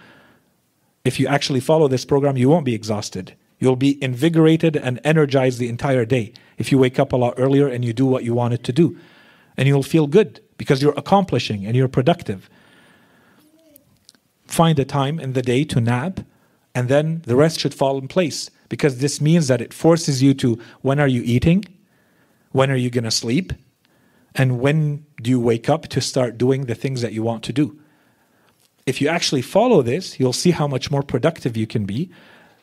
if 1.04 1.20
you 1.20 1.28
actually 1.28 1.60
follow 1.60 1.86
this 1.86 2.04
program, 2.04 2.36
you 2.36 2.48
won't 2.48 2.64
be 2.64 2.74
exhausted. 2.74 3.34
You'll 3.58 3.76
be 3.76 4.02
invigorated 4.02 4.76
and 4.76 5.00
energized 5.04 5.58
the 5.58 5.68
entire 5.68 6.04
day 6.04 6.32
if 6.58 6.72
you 6.72 6.78
wake 6.78 6.98
up 6.98 7.12
a 7.12 7.16
lot 7.16 7.34
earlier 7.36 7.68
and 7.68 7.84
you 7.84 7.92
do 7.92 8.06
what 8.06 8.24
you 8.24 8.34
wanted 8.34 8.64
to 8.64 8.72
do. 8.72 8.98
And 9.56 9.68
you'll 9.68 9.82
feel 9.82 10.06
good 10.06 10.40
because 10.58 10.82
you're 10.82 10.94
accomplishing 10.96 11.64
and 11.64 11.76
you're 11.76 11.88
productive. 11.88 12.50
Find 14.46 14.78
a 14.78 14.84
time 14.84 15.18
in 15.18 15.32
the 15.32 15.42
day 15.42 15.64
to 15.64 15.80
nap, 15.80 16.20
and 16.74 16.88
then 16.88 17.22
the 17.26 17.36
rest 17.36 17.60
should 17.60 17.74
fall 17.74 17.98
in 17.98 18.08
place 18.08 18.50
because 18.68 18.98
this 18.98 19.20
means 19.20 19.48
that 19.48 19.60
it 19.60 19.72
forces 19.72 20.22
you 20.22 20.34
to 20.34 20.58
when 20.82 21.00
are 21.00 21.08
you 21.08 21.22
eating? 21.24 21.64
When 22.52 22.70
are 22.70 22.76
you 22.76 22.90
going 22.90 23.04
to 23.04 23.10
sleep? 23.10 23.52
And 24.34 24.60
when 24.60 25.06
do 25.20 25.30
you 25.30 25.40
wake 25.40 25.68
up 25.68 25.88
to 25.88 26.00
start 26.00 26.38
doing 26.38 26.66
the 26.66 26.74
things 26.74 27.00
that 27.02 27.12
you 27.12 27.22
want 27.22 27.42
to 27.44 27.52
do? 27.52 27.78
If 28.84 29.00
you 29.00 29.08
actually 29.08 29.42
follow 29.42 29.82
this, 29.82 30.20
you'll 30.20 30.32
see 30.32 30.52
how 30.52 30.68
much 30.68 30.90
more 30.90 31.02
productive 31.02 31.56
you 31.56 31.66
can 31.66 31.86
be 31.86 32.10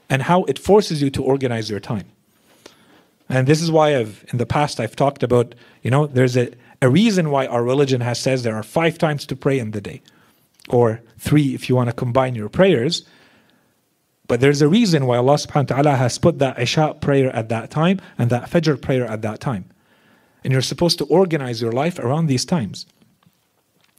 and 0.10 0.22
how 0.24 0.43
it 0.43 0.60
forces 0.60 1.01
you 1.01 1.10
to 1.12 1.24
organize 1.24 1.70
your 1.70 1.80
time. 1.80 2.06
And 3.30 3.47
this 3.47 3.62
is 3.62 3.72
why 3.72 3.97
I've 3.97 4.26
in 4.32 4.38
the 4.38 4.45
past 4.45 4.80
I've 4.80 4.95
talked 4.95 5.24
about, 5.24 5.56
you 5.82 5.89
know, 5.89 6.06
there's 6.06 6.38
a, 6.38 6.49
a 6.82 6.89
reason 6.89 7.32
why 7.32 7.47
our 7.47 7.64
religion 7.64 8.01
has 8.01 8.20
says 8.20 8.43
there 8.43 8.56
are 8.56 8.64
five 8.64 8.97
times 8.97 9.26
to 9.26 9.36
pray 9.36 9.60
in 9.60 9.72
the 9.72 9.82
day. 9.82 10.01
Or 10.70 11.01
three 11.18 11.54
if 11.56 11.68
you 11.68 11.76
want 11.76 11.89
to 11.89 11.95
combine 11.95 12.36
your 12.36 12.49
prayers. 12.49 13.06
But 14.28 14.39
there's 14.39 14.61
a 14.61 14.67
reason 14.67 15.05
why 15.05 15.17
Allah 15.17 15.36
subhanahu 15.36 15.69
wa 15.71 15.76
ta'ala 15.76 15.95
has 15.97 16.17
put 16.17 16.39
that 16.39 16.57
Isha 16.59 16.95
prayer 17.01 17.30
at 17.36 17.49
that 17.49 17.69
time 17.69 17.99
and 18.17 18.30
that 18.30 18.49
Fajr 18.49 18.82
prayer 18.82 19.05
at 19.05 19.21
that 19.21 19.39
time. 19.39 19.65
And 20.43 20.53
you're 20.53 20.61
supposed 20.61 20.97
to 20.99 21.05
organize 21.05 21.61
your 21.61 21.71
life 21.71 21.99
around 21.99 22.28
these 22.28 22.45
times. 22.45 22.86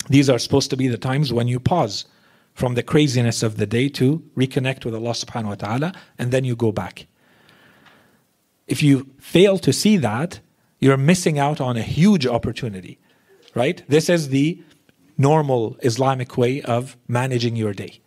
These 0.09 0.31
are 0.31 0.39
supposed 0.39 0.71
to 0.71 0.77
be 0.77 0.89
the 0.89 0.99
times 0.99 1.33
when 1.33 1.49
you 1.49 1.61
pause 1.61 2.07
from 2.55 2.75
the 2.75 2.83
craziness 2.83 3.43
of 3.43 3.57
the 3.57 3.67
day 3.67 3.89
to 3.89 4.23
reconnect 4.37 4.85
with 4.85 4.95
Allah 4.95 5.11
subhanahu 5.11 5.49
wa 5.49 5.55
ta'ala, 5.57 5.93
and 6.19 6.31
then 6.31 6.45
you 6.45 6.55
go 6.55 6.73
back. 6.73 7.07
If 8.67 8.83
you 8.83 9.11
fail 9.19 9.59
to 9.59 9.73
see 9.73 9.97
that, 9.99 10.41
you're 10.79 10.97
missing 10.97 11.39
out 11.39 11.61
on 11.61 11.77
a 11.77 11.83
huge 11.83 12.27
opportunity, 12.27 12.99
right? 13.55 13.83
This 13.89 14.09
is 14.09 14.29
the 14.29 14.63
normal 15.19 15.77
Islamic 15.83 16.37
way 16.39 16.63
of 16.63 16.97
managing 17.09 17.57
your 17.57 17.73
day. 17.73 18.01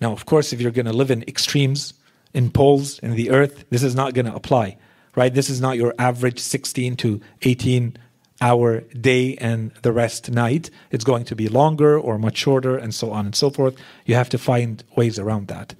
Now, 0.00 0.12
of 0.12 0.26
course, 0.26 0.52
if 0.52 0.60
you're 0.60 0.70
going 0.70 0.86
to 0.86 0.92
live 0.92 1.10
in 1.10 1.22
extremes, 1.28 1.94
in 2.32 2.50
poles 2.50 2.98
in 3.00 3.14
the 3.16 3.30
earth, 3.30 3.64
this 3.70 3.82
is 3.82 3.94
not 3.94 4.14
going 4.14 4.26
to 4.26 4.34
apply, 4.34 4.76
right? 5.16 5.32
This 5.32 5.50
is 5.50 5.60
not 5.60 5.76
your 5.76 5.94
average 5.98 6.38
16 6.38 6.96
to 6.96 7.20
18 7.42 7.96
hour 8.40 8.80
day 8.80 9.36
and 9.36 9.70
the 9.82 9.92
rest 9.92 10.30
night. 10.30 10.70
It's 10.90 11.04
going 11.04 11.24
to 11.24 11.36
be 11.36 11.48
longer 11.48 11.98
or 11.98 12.18
much 12.18 12.38
shorter, 12.38 12.76
and 12.76 12.94
so 12.94 13.10
on 13.10 13.26
and 13.26 13.34
so 13.34 13.50
forth. 13.50 13.76
You 14.06 14.14
have 14.14 14.28
to 14.30 14.38
find 14.38 14.82
ways 14.96 15.18
around 15.18 15.48
that. 15.48 15.74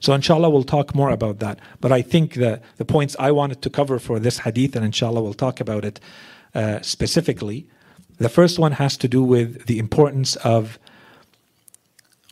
So, 0.00 0.12
inshallah, 0.12 0.50
we'll 0.50 0.62
talk 0.62 0.94
more 0.94 1.10
about 1.10 1.38
that. 1.40 1.58
But 1.80 1.92
I 1.92 2.02
think 2.02 2.34
the, 2.34 2.60
the 2.76 2.84
points 2.84 3.16
I 3.18 3.32
wanted 3.32 3.62
to 3.62 3.70
cover 3.70 3.98
for 3.98 4.18
this 4.18 4.38
hadith, 4.38 4.76
and 4.76 4.84
inshallah, 4.84 5.22
we'll 5.22 5.34
talk 5.34 5.60
about 5.60 5.84
it 5.84 6.00
uh, 6.54 6.80
specifically. 6.82 7.66
The 8.18 8.28
first 8.28 8.58
one 8.58 8.72
has 8.72 8.96
to 8.98 9.08
do 9.08 9.22
with 9.22 9.66
the 9.66 9.78
importance 9.78 10.36
of 10.36 10.78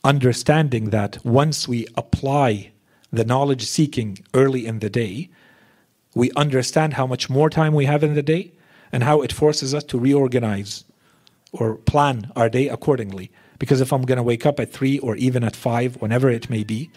understanding 0.05 0.91
that 0.91 1.25
once 1.25 1.67
we 1.67 1.87
apply 1.97 2.71
the 3.11 3.25
knowledge 3.25 3.65
seeking 3.65 4.19
early 4.35 4.67
in 4.67 4.81
the 4.81 4.91
day, 4.91 5.31
we 6.15 6.31
understand 6.33 6.95
how 6.95 7.07
much 7.07 7.31
more 7.31 7.51
time 7.51 7.75
we 7.75 7.87
have 7.87 8.05
in 8.05 8.15
the 8.15 8.23
day 8.23 8.53
and 8.93 9.03
how 9.03 9.23
it 9.23 9.33
forces 9.33 9.75
us 9.75 9.83
to 9.85 9.99
reorganize 9.99 10.85
or 11.53 11.77
plan 11.77 12.31
our 12.37 12.49
day 12.49 12.69
accordingly. 12.69 13.31
Because 13.59 13.81
if 13.81 13.93
I'm 13.93 14.03
going 14.03 14.17
to 14.17 14.23
wake 14.23 14.45
up 14.45 14.61
at 14.61 14.73
3 14.73 14.99
or 14.99 15.17
even 15.17 15.43
at 15.43 15.57
5, 15.57 15.97
whenever 15.97 16.29
it 16.29 16.51
may 16.51 16.65
be, 16.65 16.91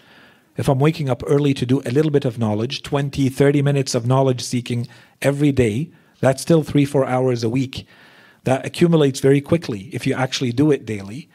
if 0.56 0.68
I'm 0.68 0.80
waking 0.80 1.08
up 1.08 1.22
early 1.26 1.54
to 1.54 1.64
do 1.64 1.80
a 1.86 1.90
little 1.90 2.10
bit 2.10 2.24
of 2.24 2.38
knowledge, 2.38 2.82
20, 2.82 3.28
30 3.28 3.62
minutes 3.62 3.94
of 3.94 4.06
knowledge 4.06 4.42
seeking 4.42 4.86
every 5.22 5.52
day, 5.52 5.90
that's 6.20 6.42
still 6.42 6.64
three, 6.64 6.84
four 6.84 7.06
hours 7.06 7.44
a 7.44 7.48
week. 7.48 7.86
That 8.42 8.66
accumulates 8.66 9.20
very 9.20 9.40
quickly 9.40 9.88
if 9.92 10.06
you 10.06 10.14
actually 10.14 10.52
do 10.52 10.70
it 10.70 10.84
daily. 10.84 11.28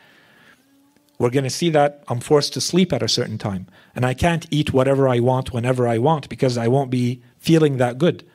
We're 1.24 1.30
going 1.30 1.46
to 1.46 1.50
see 1.50 1.70
that 1.70 2.04
I'm 2.10 2.20
forced 2.20 2.52
to 2.56 2.60
sleep 2.60 2.92
at 2.92 3.02
a 3.02 3.08
certain 3.08 3.38
time. 3.38 3.68
And 3.96 4.06
I 4.06 4.14
can't 4.14 4.46
eat 4.52 4.74
whatever 4.74 5.08
I 5.08 5.22
want 5.22 5.54
whenever 5.54 5.88
I 5.88 5.98
want 5.98 6.28
because 6.28 6.58
I 6.58 6.68
won't 6.68 6.92
be 6.92 7.22
feeling 7.38 7.78
that 7.78 7.98
good. 7.98 8.26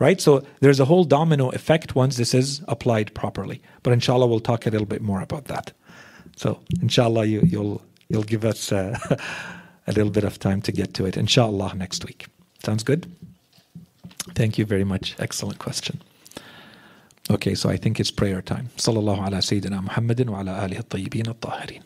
Right? 0.00 0.20
So 0.20 0.44
there's 0.58 0.80
a 0.80 0.86
whole 0.86 1.04
domino 1.04 1.50
effect 1.50 1.94
once 1.94 2.16
this 2.16 2.34
is 2.34 2.64
applied 2.66 3.14
properly. 3.14 3.62
But 3.84 3.92
inshallah, 3.92 4.26
we'll 4.26 4.40
talk 4.40 4.66
a 4.66 4.70
little 4.70 4.88
bit 4.88 5.02
more 5.02 5.20
about 5.20 5.44
that. 5.44 5.70
So 6.34 6.58
inshallah, 6.82 7.26
you, 7.26 7.42
will 7.42 7.46
you'll, 7.46 7.82
you'll 8.08 8.24
give 8.24 8.44
us 8.44 8.72
uh, 8.72 8.98
a 9.86 9.92
little 9.92 10.10
bit 10.10 10.24
of 10.24 10.40
time 10.40 10.60
to 10.62 10.72
get 10.72 10.94
to 10.94 11.06
it. 11.06 11.16
Inshallah, 11.16 11.74
next 11.76 12.04
week. 12.04 12.26
Sounds 12.64 12.82
good? 12.82 13.06
Thank 14.34 14.58
you 14.58 14.64
very 14.64 14.82
much. 14.82 15.14
Excellent 15.20 15.60
question. 15.60 16.02
Okay, 17.30 17.54
so 17.54 17.70
I 17.70 17.76
think 17.76 18.00
it's 18.00 18.10
prayer 18.10 18.42
time. 18.42 18.70
Sallallahu 18.78 19.28
ala 19.28 19.38
Sayyidina 19.38 19.80
Muhammadin 19.84 20.30
wa 20.30 20.40
ala 20.40 20.66
alihi 20.66 20.80
at-tayyibin 20.80 21.28
at-tahirin. 21.28 21.82